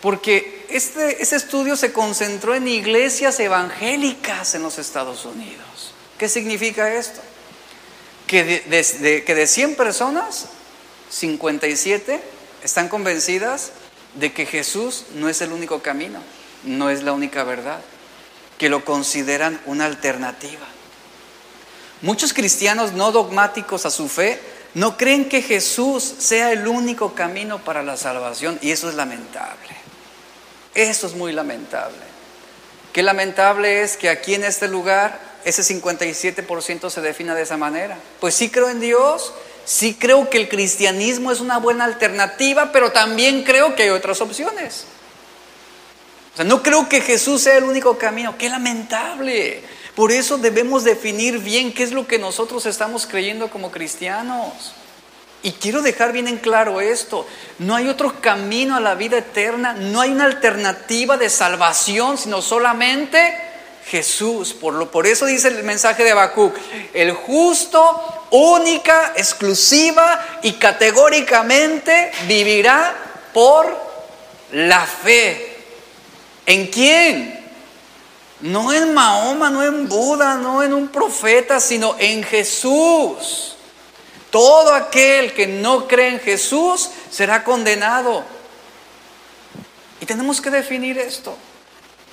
porque 0.00 0.64
este, 0.70 1.20
este 1.20 1.34
estudio 1.34 1.74
se 1.74 1.92
concentró 1.92 2.54
en 2.54 2.68
iglesias 2.68 3.40
evangélicas 3.40 4.54
en 4.54 4.62
los 4.62 4.78
Estados 4.78 5.24
Unidos. 5.24 5.92
¿Qué 6.18 6.28
significa 6.28 6.94
esto? 6.94 7.20
Que 8.30 8.44
de, 8.44 9.24
que 9.24 9.34
de 9.34 9.46
100 9.48 9.74
personas, 9.74 10.46
57 11.08 12.22
están 12.62 12.88
convencidas 12.88 13.72
de 14.14 14.32
que 14.32 14.46
Jesús 14.46 15.06
no 15.16 15.28
es 15.28 15.40
el 15.40 15.50
único 15.50 15.82
camino, 15.82 16.20
no 16.62 16.90
es 16.90 17.02
la 17.02 17.12
única 17.12 17.42
verdad, 17.42 17.80
que 18.56 18.68
lo 18.68 18.84
consideran 18.84 19.60
una 19.66 19.86
alternativa. 19.86 20.64
Muchos 22.02 22.32
cristianos 22.32 22.92
no 22.92 23.10
dogmáticos 23.10 23.84
a 23.84 23.90
su 23.90 24.08
fe 24.08 24.40
no 24.74 24.96
creen 24.96 25.28
que 25.28 25.42
Jesús 25.42 26.04
sea 26.20 26.52
el 26.52 26.68
único 26.68 27.16
camino 27.16 27.58
para 27.58 27.82
la 27.82 27.96
salvación 27.96 28.60
y 28.62 28.70
eso 28.70 28.88
es 28.88 28.94
lamentable. 28.94 29.74
Eso 30.72 31.08
es 31.08 31.14
muy 31.14 31.32
lamentable. 31.32 31.98
Qué 32.92 33.02
lamentable 33.02 33.82
es 33.82 33.96
que 33.96 34.08
aquí 34.08 34.34
en 34.34 34.44
este 34.44 34.68
lugar 34.68 35.29
ese 35.44 35.62
57% 35.62 36.90
se 36.90 37.00
defina 37.00 37.34
de 37.34 37.42
esa 37.42 37.56
manera. 37.56 37.98
Pues 38.20 38.34
sí 38.34 38.50
creo 38.50 38.68
en 38.68 38.80
Dios, 38.80 39.32
sí 39.64 39.94
creo 39.94 40.30
que 40.30 40.38
el 40.38 40.48
cristianismo 40.48 41.32
es 41.32 41.40
una 41.40 41.58
buena 41.58 41.84
alternativa, 41.84 42.72
pero 42.72 42.92
también 42.92 43.42
creo 43.42 43.74
que 43.74 43.84
hay 43.84 43.90
otras 43.90 44.20
opciones. 44.20 44.84
O 46.32 46.36
sea, 46.36 46.44
no 46.44 46.62
creo 46.62 46.88
que 46.88 47.00
Jesús 47.00 47.42
sea 47.42 47.58
el 47.58 47.64
único 47.64 47.98
camino. 47.98 48.36
Qué 48.38 48.48
lamentable. 48.48 49.62
Por 49.94 50.12
eso 50.12 50.38
debemos 50.38 50.84
definir 50.84 51.38
bien 51.38 51.72
qué 51.72 51.82
es 51.82 51.92
lo 51.92 52.06
que 52.06 52.18
nosotros 52.18 52.66
estamos 52.66 53.06
creyendo 53.06 53.50
como 53.50 53.70
cristianos. 53.70 54.74
Y 55.42 55.52
quiero 55.52 55.80
dejar 55.80 56.12
bien 56.12 56.28
en 56.28 56.36
claro 56.36 56.82
esto, 56.82 57.26
no 57.58 57.74
hay 57.74 57.88
otro 57.88 58.20
camino 58.20 58.76
a 58.76 58.80
la 58.80 58.94
vida 58.94 59.18
eterna, 59.18 59.72
no 59.72 60.02
hay 60.02 60.10
una 60.10 60.26
alternativa 60.26 61.16
de 61.16 61.30
salvación, 61.30 62.18
sino 62.18 62.42
solamente 62.42 63.49
Jesús. 63.86 64.52
Por, 64.54 64.74
lo, 64.74 64.90
por 64.90 65.06
eso 65.06 65.26
dice 65.26 65.48
el 65.48 65.62
mensaje 65.64 66.04
de 66.04 66.12
Habacuc, 66.12 66.56
el 66.94 67.12
justo, 67.12 68.26
única, 68.30 69.12
exclusiva 69.16 70.40
y 70.42 70.52
categóricamente 70.54 72.12
vivirá 72.26 72.94
por 73.32 73.76
la 74.52 74.86
fe. 74.86 75.56
¿En 76.46 76.66
quién? 76.68 77.40
No 78.40 78.72
en 78.72 78.94
Mahoma, 78.94 79.50
no 79.50 79.62
en 79.62 79.88
Buda, 79.88 80.36
no 80.36 80.62
en 80.62 80.72
un 80.72 80.88
profeta, 80.88 81.60
sino 81.60 81.96
en 81.98 82.22
Jesús. 82.22 83.56
Todo 84.30 84.72
aquel 84.72 85.34
que 85.34 85.46
no 85.46 85.86
cree 85.86 86.08
en 86.08 86.20
Jesús 86.20 86.90
será 87.10 87.44
condenado. 87.44 88.24
Y 90.00 90.06
tenemos 90.06 90.40
que 90.40 90.50
definir 90.50 90.98
esto. 90.98 91.36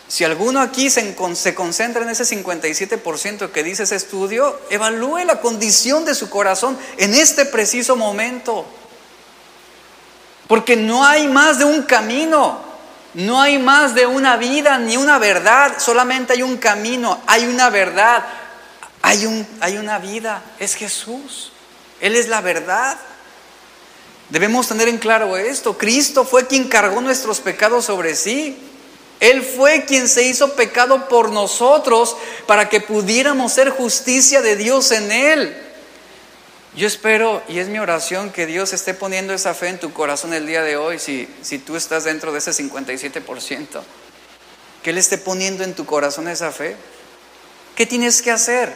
Si 0.08 0.24
alguno 0.24 0.62
aquí 0.62 0.90
se, 0.90 1.16
concentra 1.16 2.02
en 2.02 2.10
ese 2.10 2.24
57% 2.24 3.52
que 3.52 3.64
dice 3.64 3.84
ese 3.84 3.98
estudio, 3.98 4.58
evalúe 4.70 5.26
la 5.26 5.42
condición 5.42 6.06
de 6.06 6.16
su 6.16 6.30
corazón 6.30 6.78
en 6.98 7.14
este 7.14 7.44
preciso 7.46 7.98
momento. 7.98 8.66
Porque 10.48 10.78
no 10.78 11.06
hay 11.06 11.28
más 11.28 11.60
de 11.60 11.66
un 11.66 11.84
camino, 11.84 12.62
no 13.16 13.42
hay 13.42 13.60
más 13.60 13.96
de 13.96 14.06
una 14.06 14.38
vida 14.38 14.78
ni 14.78 14.96
una 14.96 15.18
verdad, 15.18 15.74
solamente 15.78 16.34
hay 16.34 16.42
un 16.42 16.56
camino, 16.56 17.20
hay 17.28 17.46
una 17.46 17.70
verdad, 17.70 18.26
hay, 19.02 19.26
un, 19.26 19.46
hay 19.60 19.78
una 19.78 20.00
vida, 20.00 20.42
es 20.58 20.76
Jesús, 20.76 21.52
Él 22.00 22.16
es 22.16 22.30
la 22.30 22.40
verdad. 22.40 22.98
Debemos 24.30 24.70
tener 24.70 24.88
en 24.88 25.00
claro 25.00 25.36
esto, 25.36 25.78
Cristo 25.78 26.24
fue 26.24 26.48
quien 26.48 26.70
cargó 26.70 27.02
nuestros 27.02 27.42
pecados 27.42 27.84
sobre 27.84 28.16
sí. 28.16 28.58
Él 29.20 29.42
fue 29.42 29.86
quien 29.86 30.08
se 30.08 30.24
hizo 30.24 30.54
pecado 30.54 31.08
por 31.10 31.32
nosotros 31.32 32.16
para 32.46 32.70
que 32.70 32.82
pudiéramos 32.82 33.54
ser 33.54 33.70
justicia 33.72 34.42
de 34.42 34.56
Dios 34.56 34.92
en 34.92 35.12
Él. 35.12 35.64
Yo 36.76 36.86
espero, 36.86 37.42
y 37.48 37.58
es 37.58 37.70
mi 37.70 37.80
oración, 37.80 38.30
que 38.30 38.46
Dios 38.46 38.72
esté 38.74 38.94
poniendo 38.94 39.34
esa 39.34 39.56
fe 39.56 39.70
en 39.70 39.80
tu 39.80 39.92
corazón 39.94 40.34
el 40.36 40.46
día 40.46 40.62
de 40.62 40.78
hoy, 40.78 41.00
si, 41.00 41.28
si 41.42 41.58
tú 41.58 41.76
estás 41.76 42.04
dentro 42.04 42.32
de 42.32 42.38
ese 42.38 42.52
57%. 42.52 43.82
Que 44.84 44.92
Él 44.92 45.00
esté 45.00 45.18
poniendo 45.18 45.64
en 45.64 45.74
tu 45.74 45.88
corazón 45.88 46.28
esa 46.28 46.52
fe. 46.52 46.76
¿Qué 47.76 47.88
tienes 47.88 48.22
que 48.22 48.30
hacer? 48.30 48.76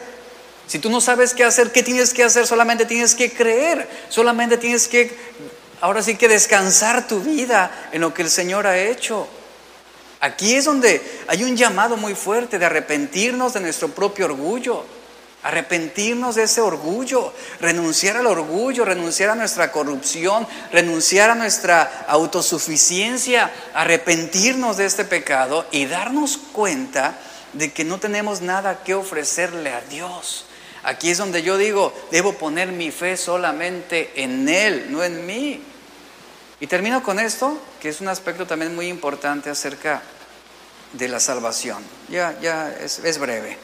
Si 0.66 0.80
tú 0.80 0.90
no 0.90 1.00
sabes 1.00 1.34
qué 1.34 1.44
hacer, 1.44 1.70
¿qué 1.70 1.84
tienes 1.84 2.12
que 2.12 2.24
hacer? 2.24 2.46
Solamente 2.48 2.86
tienes 2.86 3.14
que 3.14 3.32
creer, 3.32 3.88
solamente 4.08 4.56
tienes 4.56 4.88
que, 4.88 5.16
ahora 5.80 6.02
sí 6.02 6.16
que 6.16 6.26
descansar 6.26 7.06
tu 7.06 7.20
vida 7.20 7.88
en 7.92 8.00
lo 8.00 8.12
que 8.12 8.22
el 8.22 8.30
Señor 8.30 8.66
ha 8.66 8.78
hecho. 8.78 9.28
Aquí 10.22 10.54
es 10.54 10.66
donde 10.66 11.02
hay 11.26 11.42
un 11.42 11.56
llamado 11.56 11.96
muy 11.96 12.14
fuerte 12.14 12.60
de 12.60 12.64
arrepentirnos 12.64 13.54
de 13.54 13.60
nuestro 13.60 13.88
propio 13.88 14.26
orgullo, 14.26 14.84
arrepentirnos 15.42 16.36
de 16.36 16.44
ese 16.44 16.60
orgullo, 16.60 17.32
renunciar 17.58 18.16
al 18.16 18.28
orgullo, 18.28 18.84
renunciar 18.84 19.30
a 19.30 19.34
nuestra 19.34 19.72
corrupción, 19.72 20.46
renunciar 20.70 21.30
a 21.30 21.34
nuestra 21.34 22.04
autosuficiencia, 22.06 23.50
arrepentirnos 23.74 24.76
de 24.76 24.86
este 24.86 25.04
pecado 25.04 25.66
y 25.72 25.86
darnos 25.86 26.38
cuenta 26.52 27.18
de 27.52 27.72
que 27.72 27.82
no 27.82 27.98
tenemos 27.98 28.42
nada 28.42 28.84
que 28.84 28.94
ofrecerle 28.94 29.72
a 29.72 29.80
Dios. 29.80 30.44
Aquí 30.84 31.10
es 31.10 31.18
donde 31.18 31.42
yo 31.42 31.58
digo, 31.58 31.92
debo 32.12 32.34
poner 32.34 32.68
mi 32.68 32.92
fe 32.92 33.16
solamente 33.16 34.12
en 34.22 34.48
Él, 34.48 34.86
no 34.90 35.02
en 35.02 35.26
mí. 35.26 35.71
Y 36.62 36.68
termino 36.68 37.02
con 37.02 37.18
esto, 37.18 37.58
que 37.80 37.88
es 37.88 38.00
un 38.00 38.06
aspecto 38.06 38.46
también 38.46 38.72
muy 38.72 38.86
importante 38.86 39.50
acerca 39.50 40.00
de 40.92 41.08
la 41.08 41.18
salvación. 41.18 41.82
Ya, 42.08 42.38
ya 42.40 42.72
es, 42.80 43.00
es 43.00 43.18
breve. 43.18 43.58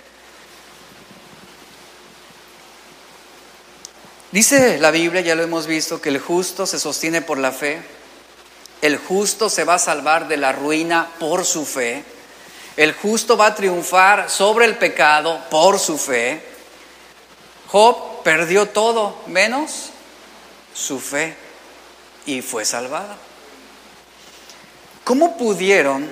Dice 4.32 4.80
la 4.80 4.90
Biblia, 4.90 5.20
ya 5.20 5.36
lo 5.36 5.44
hemos 5.44 5.68
visto, 5.68 6.00
que 6.00 6.08
el 6.08 6.18
justo 6.18 6.66
se 6.66 6.80
sostiene 6.80 7.22
por 7.22 7.38
la 7.38 7.52
fe. 7.52 7.80
El 8.82 8.98
justo 8.98 9.48
se 9.48 9.62
va 9.62 9.74
a 9.74 9.78
salvar 9.78 10.26
de 10.26 10.36
la 10.36 10.50
ruina 10.50 11.08
por 11.20 11.44
su 11.44 11.64
fe. 11.64 12.02
El 12.76 12.94
justo 12.94 13.36
va 13.36 13.46
a 13.46 13.54
triunfar 13.54 14.28
sobre 14.28 14.64
el 14.64 14.76
pecado 14.76 15.40
por 15.50 15.78
su 15.78 15.98
fe. 15.98 16.42
Job 17.68 18.24
perdió 18.24 18.70
todo 18.70 19.22
menos 19.28 19.90
su 20.74 20.98
fe 20.98 21.46
y 22.26 22.42
fue 22.42 22.64
salvada. 22.64 23.16
¿Cómo 25.04 25.36
pudieron 25.36 26.08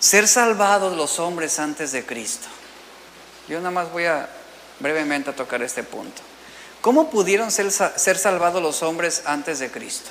ser 0.00 0.26
salvados 0.26 0.96
los 0.96 1.18
hombres 1.18 1.58
antes 1.58 1.92
de 1.92 2.04
Cristo? 2.04 2.48
Yo 3.48 3.58
nada 3.58 3.70
más 3.70 3.92
voy 3.92 4.06
a 4.06 4.28
brevemente 4.80 5.30
a 5.30 5.36
tocar 5.36 5.62
este 5.62 5.82
punto. 5.82 6.22
¿Cómo 6.80 7.10
pudieron 7.10 7.52
ser, 7.52 7.70
ser 7.70 8.18
salvados 8.18 8.60
los 8.60 8.82
hombres 8.82 9.22
antes 9.26 9.60
de 9.60 9.70
Cristo? 9.70 10.10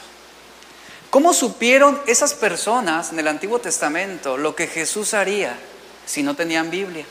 ¿Cómo 1.10 1.34
supieron 1.34 2.02
esas 2.08 2.34
personas 2.34 3.12
en 3.12 3.20
el 3.20 3.28
Antiguo 3.28 3.60
Testamento 3.60 4.38
lo 4.38 4.56
que 4.56 4.68
Jesús 4.68 5.14
haría 5.14 5.58
si 6.06 6.24
no 6.24 6.38
tenían 6.38 6.72
Biblia? 6.72 7.06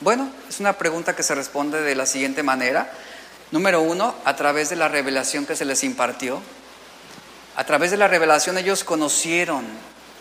Bueno, 0.00 0.30
es 0.48 0.60
una 0.60 0.74
pregunta 0.74 1.16
que 1.16 1.22
se 1.22 1.34
responde 1.34 1.80
de 1.80 1.94
la 1.94 2.04
siguiente 2.04 2.42
manera. 2.42 2.92
Número 3.50 3.80
uno, 3.80 4.14
a 4.24 4.36
través 4.36 4.68
de 4.68 4.76
la 4.76 4.88
revelación 4.88 5.46
que 5.46 5.56
se 5.56 5.64
les 5.64 5.82
impartió. 5.82 6.42
A 7.60 7.64
través 7.64 7.90
de 7.90 7.98
la 7.98 8.08
revelación 8.08 8.56
ellos 8.56 8.84
conocieron 8.84 9.66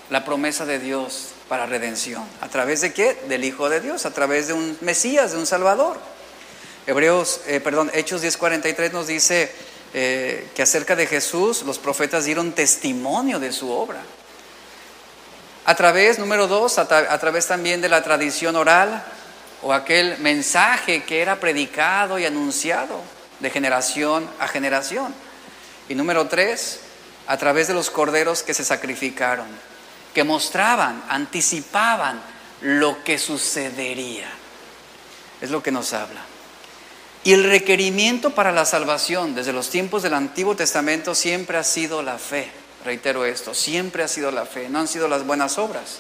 la 0.10 0.26
promesa 0.26 0.66
de 0.66 0.78
Dios 0.78 1.30
para 1.48 1.66
redención. 1.66 2.22
¿A 2.42 2.50
través 2.50 2.82
de 2.82 2.92
qué? 2.92 3.14
Del 3.30 3.46
Hijo 3.46 3.70
de 3.70 3.80
Dios, 3.80 4.06
a 4.06 4.12
través 4.12 4.48
de 4.48 4.54
un 4.54 4.78
Mesías, 4.82 5.32
de 5.32 5.38
un 5.38 5.46
Salvador. 5.46 5.98
Hebreos, 6.86 7.40
eh, 7.48 7.62
perdón, 7.62 7.92
Hechos 7.94 8.22
10:43 8.22 8.92
nos 8.92 9.08
dice 9.08 9.50
eh, 9.94 10.50
que 10.54 10.64
acerca 10.64 10.98
de 10.98 11.08
Jesús 11.08 11.64
los 11.64 11.80
profetas 11.80 12.26
dieron 12.26 12.52
testimonio 12.52 13.40
de 13.40 13.54
su 13.54 13.72
obra. 13.72 14.02
A 15.64 15.76
través, 15.76 16.20
número 16.20 16.46
dos, 16.46 16.78
a, 16.78 16.82
a 16.82 17.20
través 17.20 17.48
también 17.48 17.80
de 17.80 17.88
la 17.88 18.04
tradición 18.04 18.58
oral 18.58 19.02
o 19.62 19.72
aquel 19.72 20.18
mensaje 20.18 21.06
que 21.06 21.22
era 21.22 21.40
predicado 21.40 22.20
y 22.20 22.26
anunciado 22.26 23.00
de 23.40 23.50
generación 23.50 24.30
a 24.42 24.48
generación. 24.50 25.16
Y 25.88 25.96
número 25.96 26.28
tres, 26.28 26.82
a 27.30 27.38
través 27.38 27.68
de 27.68 27.76
los 27.76 27.92
corderos 27.92 28.42
que 28.42 28.56
se 28.56 28.66
sacrificaron, 28.66 29.46
que 30.16 30.24
mostraban, 30.24 31.04
anticipaban 31.10 32.20
lo 32.62 33.04
que 33.04 33.20
sucedería. 33.20 34.28
Es 35.40 35.52
lo 35.52 35.62
que 35.62 35.72
nos 35.72 35.94
habla. 35.94 36.22
Y 37.24 37.34
el 37.34 37.44
requerimiento 37.44 38.32
para 38.32 38.52
la 38.52 38.66
salvación 38.66 39.36
desde 39.36 39.54
los 39.54 39.70
tiempos 39.70 40.02
del 40.02 40.16
Antiguo 40.16 40.56
Testamento 40.56 41.14
siempre 41.14 41.60
ha 41.60 41.64
sido 41.64 42.02
la 42.02 42.18
fe. 42.18 42.50
Reitero 42.84 43.24
esto, 43.26 43.54
siempre 43.54 44.02
ha 44.02 44.08
sido 44.08 44.32
la 44.32 44.48
fe, 44.48 44.68
no 44.68 44.80
han 44.80 44.88
sido 44.88 45.08
las 45.08 45.24
buenas 45.24 45.60
obras. 45.60 46.00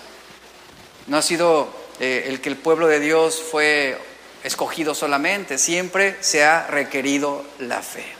No 1.05 1.17
ha 1.17 1.21
sido 1.21 1.69
eh, 1.99 2.23
el 2.25 2.41
que 2.41 2.49
el 2.49 2.57
pueblo 2.57 2.87
de 2.87 2.99
Dios 2.99 3.39
fue 3.51 3.99
escogido 4.43 4.95
solamente, 4.95 5.59
siempre 5.59 6.17
se 6.21 6.43
ha 6.43 6.65
requerido 6.65 7.45
la 7.59 7.83
fe. 7.83 8.18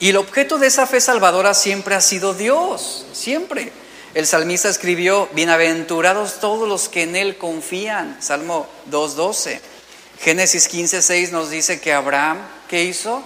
Y 0.00 0.10
el 0.10 0.16
objeto 0.16 0.58
de 0.58 0.66
esa 0.66 0.86
fe 0.86 1.00
salvadora 1.00 1.54
siempre 1.54 1.94
ha 1.94 2.00
sido 2.00 2.34
Dios, 2.34 3.06
siempre. 3.12 3.72
El 4.14 4.26
salmista 4.26 4.68
escribió, 4.68 5.28
bienaventurados 5.32 6.40
todos 6.40 6.68
los 6.68 6.88
que 6.88 7.02
en 7.02 7.16
Él 7.16 7.36
confían, 7.36 8.16
Salmo 8.20 8.68
2.12. 8.90 9.60
Génesis 10.20 10.72
15.6 10.72 11.30
nos 11.30 11.50
dice 11.50 11.80
que 11.80 11.92
Abraham, 11.92 12.38
¿qué 12.68 12.84
hizo? 12.84 13.22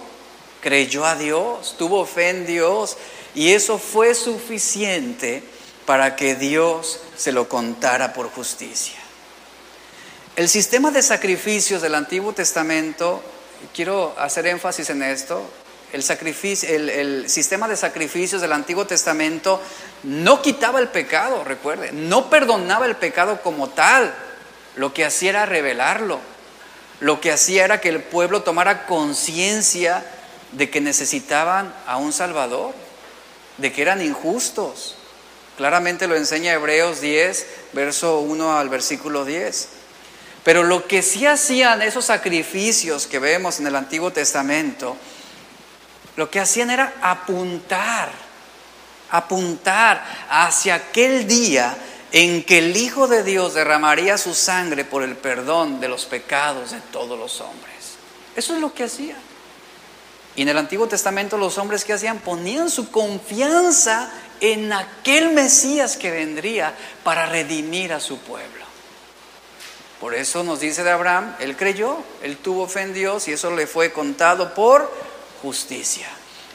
Creyó 0.61 1.05
a 1.05 1.15
Dios, 1.15 1.75
tuvo 1.77 2.05
fe 2.05 2.29
en 2.29 2.45
Dios 2.45 2.97
y 3.35 3.51
eso 3.53 3.77
fue 3.77 4.15
suficiente 4.15 5.43
para 5.85 6.15
que 6.15 6.35
Dios 6.35 6.99
se 7.15 7.31
lo 7.31 7.47
contara 7.47 8.13
por 8.13 8.29
justicia. 8.29 8.97
El 10.35 10.49
sistema 10.49 10.91
de 10.91 11.01
sacrificios 11.01 11.81
del 11.81 11.95
Antiguo 11.95 12.33
Testamento, 12.33 13.21
quiero 13.73 14.15
hacer 14.17 14.47
énfasis 14.47 14.89
en 14.89 15.03
esto, 15.03 15.43
el, 15.93 16.03
sacrificio, 16.03 16.69
el, 16.69 17.29
sistema 17.29 17.67
de 17.67 17.75
sacrificios 17.75 18.41
del 18.41 18.53
Antiguo 18.53 18.85
Testamento 18.85 19.61
no 20.03 20.41
quitaba 20.41 20.79
el 20.79 20.89
pecado, 20.89 21.43
recuerde, 21.43 21.91
no 21.91 22.29
perdonaba 22.29 22.85
el 22.85 22.95
pecado 22.95 23.41
como 23.41 23.69
tal. 23.69 24.13
Lo 24.75 24.93
que 24.93 25.05
hacía 25.05 25.31
era 25.31 25.45
revelarlo. 25.45 26.19
Lo 26.99 27.21
que 27.21 27.31
hacía 27.31 27.65
era 27.65 27.81
que 27.81 27.89
el 27.89 28.01
pueblo 28.03 28.43
tomara 28.43 28.85
conciencia 28.85 30.05
de 30.51 30.69
que 30.69 30.81
necesitaban 30.81 31.73
a 31.85 31.97
un 31.97 32.13
Salvador, 32.13 32.73
de 33.57 33.71
que 33.71 33.81
eran 33.81 34.01
injustos. 34.01 34.95
Claramente 35.57 36.07
lo 36.07 36.15
enseña 36.15 36.53
Hebreos 36.53 37.01
10, 37.01 37.45
verso 37.73 38.19
1 38.19 38.57
al 38.57 38.69
versículo 38.69 39.25
10. 39.25 39.69
Pero 40.43 40.63
lo 40.63 40.87
que 40.87 41.01
sí 41.01 41.25
hacían 41.25 41.81
esos 41.81 42.05
sacrificios 42.05 43.07
que 43.07 43.19
vemos 43.19 43.59
en 43.59 43.67
el 43.67 43.75
Antiguo 43.75 44.11
Testamento, 44.11 44.95
lo 46.19 46.29
que 46.29 46.41
hacían 46.41 46.69
era 46.69 46.95
apuntar, 47.01 48.09
apuntar 49.09 50.03
hacia 50.29 50.75
aquel 50.75 51.25
día 51.25 51.77
en 52.11 52.43
que 52.43 52.57
el 52.57 52.75
Hijo 52.75 53.07
de 53.07 53.23
Dios 53.23 53.53
derramaría 53.53 54.17
su 54.17 54.33
sangre 54.33 54.83
por 54.83 55.03
el 55.03 55.15
perdón 55.15 55.79
de 55.79 55.87
los 55.87 56.05
pecados 56.05 56.71
de 56.71 56.81
todos 56.91 57.17
los 57.17 57.39
hombres. 57.39 57.95
Eso 58.35 58.53
es 58.53 58.59
lo 58.59 58.73
que 58.73 58.83
hacían. 58.83 59.17
Y 60.35 60.41
en 60.41 60.49
el 60.49 60.57
Antiguo 60.57 60.89
Testamento 60.89 61.37
los 61.37 61.57
hombres 61.57 61.85
que 61.85 61.93
hacían 61.93 62.19
ponían 62.19 62.69
su 62.69 62.91
confianza 62.91 64.11
en 64.41 64.73
aquel 64.73 65.29
Mesías 65.31 65.95
que 65.95 66.11
vendría 66.11 66.75
para 67.05 67.27
redimir 67.27 67.93
a 67.93 68.01
su 68.01 68.17
pueblo. 68.17 68.65
Por 70.01 70.15
eso 70.15 70.43
nos 70.43 70.59
dice 70.59 70.83
de 70.83 70.91
Abraham, 70.91 71.33
él 71.39 71.55
creyó, 71.55 72.03
él 72.21 72.35
tuvo 72.35 72.67
fe 72.67 72.81
en 72.81 72.93
Dios 72.93 73.29
y 73.29 73.31
eso 73.31 73.55
le 73.55 73.67
fue 73.67 73.93
contado 73.93 74.53
por 74.53 75.08
justicia. 75.41 76.07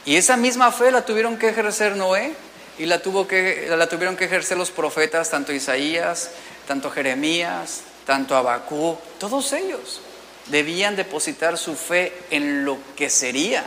Y 0.05 0.17
esa 0.17 0.37
misma 0.37 0.71
fe 0.71 0.91
la 0.91 1.05
tuvieron 1.05 1.37
que 1.37 1.49
ejercer 1.49 1.95
Noé 1.95 2.33
y 2.77 2.85
la, 2.85 3.01
tuvo 3.01 3.27
que, 3.27 3.67
la 3.69 3.89
tuvieron 3.89 4.15
que 4.15 4.25
ejercer 4.25 4.57
los 4.57 4.71
profetas, 4.71 5.29
tanto 5.29 5.53
Isaías, 5.53 6.31
tanto 6.67 6.91
Jeremías, 6.91 7.81
tanto 8.05 8.35
Abacú, 8.35 8.97
todos 9.19 9.51
ellos 9.53 10.01
debían 10.47 10.95
depositar 10.95 11.57
su 11.57 11.75
fe 11.75 12.13
en 12.29 12.65
lo 12.65 12.77
que 12.95 13.09
sería, 13.09 13.63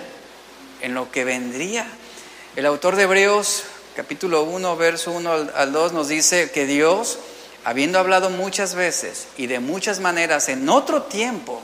en 0.81 0.95
lo 0.95 1.11
que 1.11 1.25
vendría. 1.25 1.87
El 2.55 2.67
autor 2.67 2.97
de 2.97 3.05
Hebreos, 3.05 3.65
capítulo 3.97 4.45
1, 4.45 4.77
verso 4.77 5.11
1 5.11 5.33
al, 5.33 5.53
al 5.57 5.73
2, 5.73 5.93
nos 5.93 6.09
dice 6.09 6.51
que 6.53 6.67
Dios, 6.67 7.19
habiendo 7.65 7.99
hablado 7.99 8.31
muchas 8.31 8.75
veces 8.75 9.27
y 9.37 9.49
de 9.49 9.59
muchas 9.59 9.99
maneras 9.99 10.49
en 10.49 10.69
otro 10.69 11.03
tiempo 11.03 11.61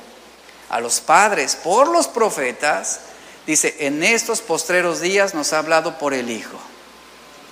a 0.69 0.81
los 0.81 1.01
padres 1.01 1.57
por 1.57 1.89
los 1.89 2.09
profetas, 2.09 3.01
Dice, 3.47 3.77
en 3.81 4.03
estos 4.03 4.41
postreros 4.41 5.01
días 5.01 5.35
nos 5.35 5.53
ha 5.53 5.59
hablado 5.59 5.99
por 5.99 6.15
el 6.15 6.31
Hijo. 6.31 6.59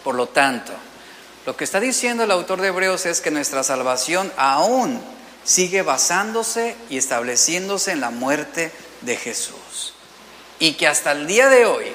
Por 0.05 0.15
lo 0.15 0.27
tanto, 0.27 0.73
lo 1.45 1.57
que 1.57 1.65
está 1.65 1.81
diciendo 1.81 2.25
el 2.25 2.31
autor 2.31 2.61
de 2.61 2.69
Hebreos 2.69 3.05
es 3.07 3.21
que 3.21 3.31
nuestra 3.31 3.63
salvación 3.63 4.33
aún 4.37 5.01
sigue 5.45 5.83
basándose 5.83 6.77
y 6.89 6.97
estableciéndose 6.97 7.93
en 7.93 8.01
la 8.01 8.11
muerte 8.11 8.73
de 9.03 9.17
Jesús. 9.17 9.95
Y 10.59 10.75
que 10.75 10.87
hasta 10.87 11.13
el 11.13 11.27
día 11.27 11.49
de 11.49 11.67
hoy 11.67 11.87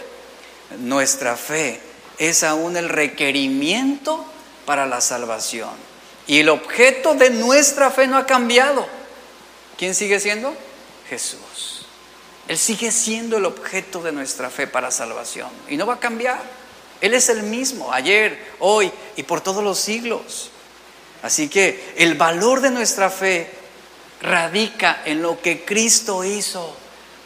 nuestra 0.79 1.37
fe 1.37 1.79
es 2.17 2.43
aún 2.43 2.75
el 2.77 2.89
requerimiento 2.89 4.25
para 4.65 4.85
la 4.85 5.01
salvación. 5.01 5.71
Y 6.27 6.39
el 6.39 6.49
objeto 6.49 7.13
de 7.13 7.29
nuestra 7.29 7.89
fe 7.89 8.07
no 8.07 8.17
ha 8.17 8.25
cambiado. 8.25 8.85
¿Quién 9.77 9.95
sigue 9.95 10.19
siendo? 10.19 10.53
Jesús. 11.09 11.76
Él 12.47 12.57
sigue 12.57 12.91
siendo 12.91 13.37
el 13.37 13.45
objeto 13.45 14.01
de 14.01 14.11
nuestra 14.11 14.49
fe 14.49 14.67
para 14.67 14.91
salvación 14.91 15.49
y 15.67 15.75
no 15.75 15.85
va 15.85 15.95
a 15.95 15.99
cambiar. 15.99 16.41
Él 17.01 17.13
es 17.13 17.29
el 17.29 17.43
mismo, 17.43 17.91
ayer, 17.91 18.53
hoy 18.59 18.91
y 19.15 19.23
por 19.23 19.41
todos 19.41 19.63
los 19.63 19.79
siglos. 19.79 20.49
Así 21.21 21.49
que 21.49 21.93
el 21.97 22.15
valor 22.15 22.61
de 22.61 22.71
nuestra 22.71 23.09
fe 23.09 23.51
radica 24.21 25.01
en 25.05 25.21
lo 25.21 25.41
que 25.41 25.65
Cristo 25.65 26.23
hizo. 26.23 26.75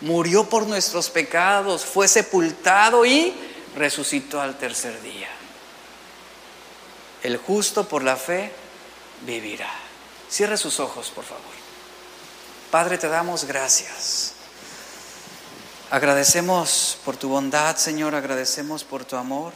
Murió 0.02 0.50
por 0.50 0.66
nuestros 0.66 1.12
pecados, 1.12 1.86
fue 1.86 2.08
sepultado 2.08 3.06
y 3.06 3.34
resucitó 3.76 4.42
al 4.42 4.58
tercer 4.58 5.00
día. 5.04 5.30
El 7.22 7.38
justo 7.38 7.88
por 7.88 8.04
la 8.04 8.16
fe 8.16 8.52
vivirá. 9.22 9.72
Cierre 10.28 10.58
sus 10.58 10.80
ojos, 10.80 11.12
por 11.12 11.24
favor. 11.24 11.44
Padre, 12.72 12.98
te 12.98 13.08
damos 13.08 13.46
gracias. 13.46 14.34
Agradecemos 15.92 16.98
por 17.04 17.18
tu 17.18 17.28
bondad, 17.28 17.76
Señor, 17.76 18.16
agradecemos 18.16 18.86
por 18.86 19.04
tu 19.04 19.18
amor, 19.18 19.52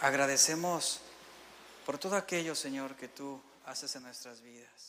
agradecemos 0.00 0.98
por 1.86 1.96
todo 1.96 2.16
aquello, 2.16 2.56
Señor, 2.56 2.96
que 2.96 3.06
tú 3.06 3.40
haces 3.64 3.94
en 3.94 4.02
nuestras 4.02 4.40
vidas. 4.40 4.87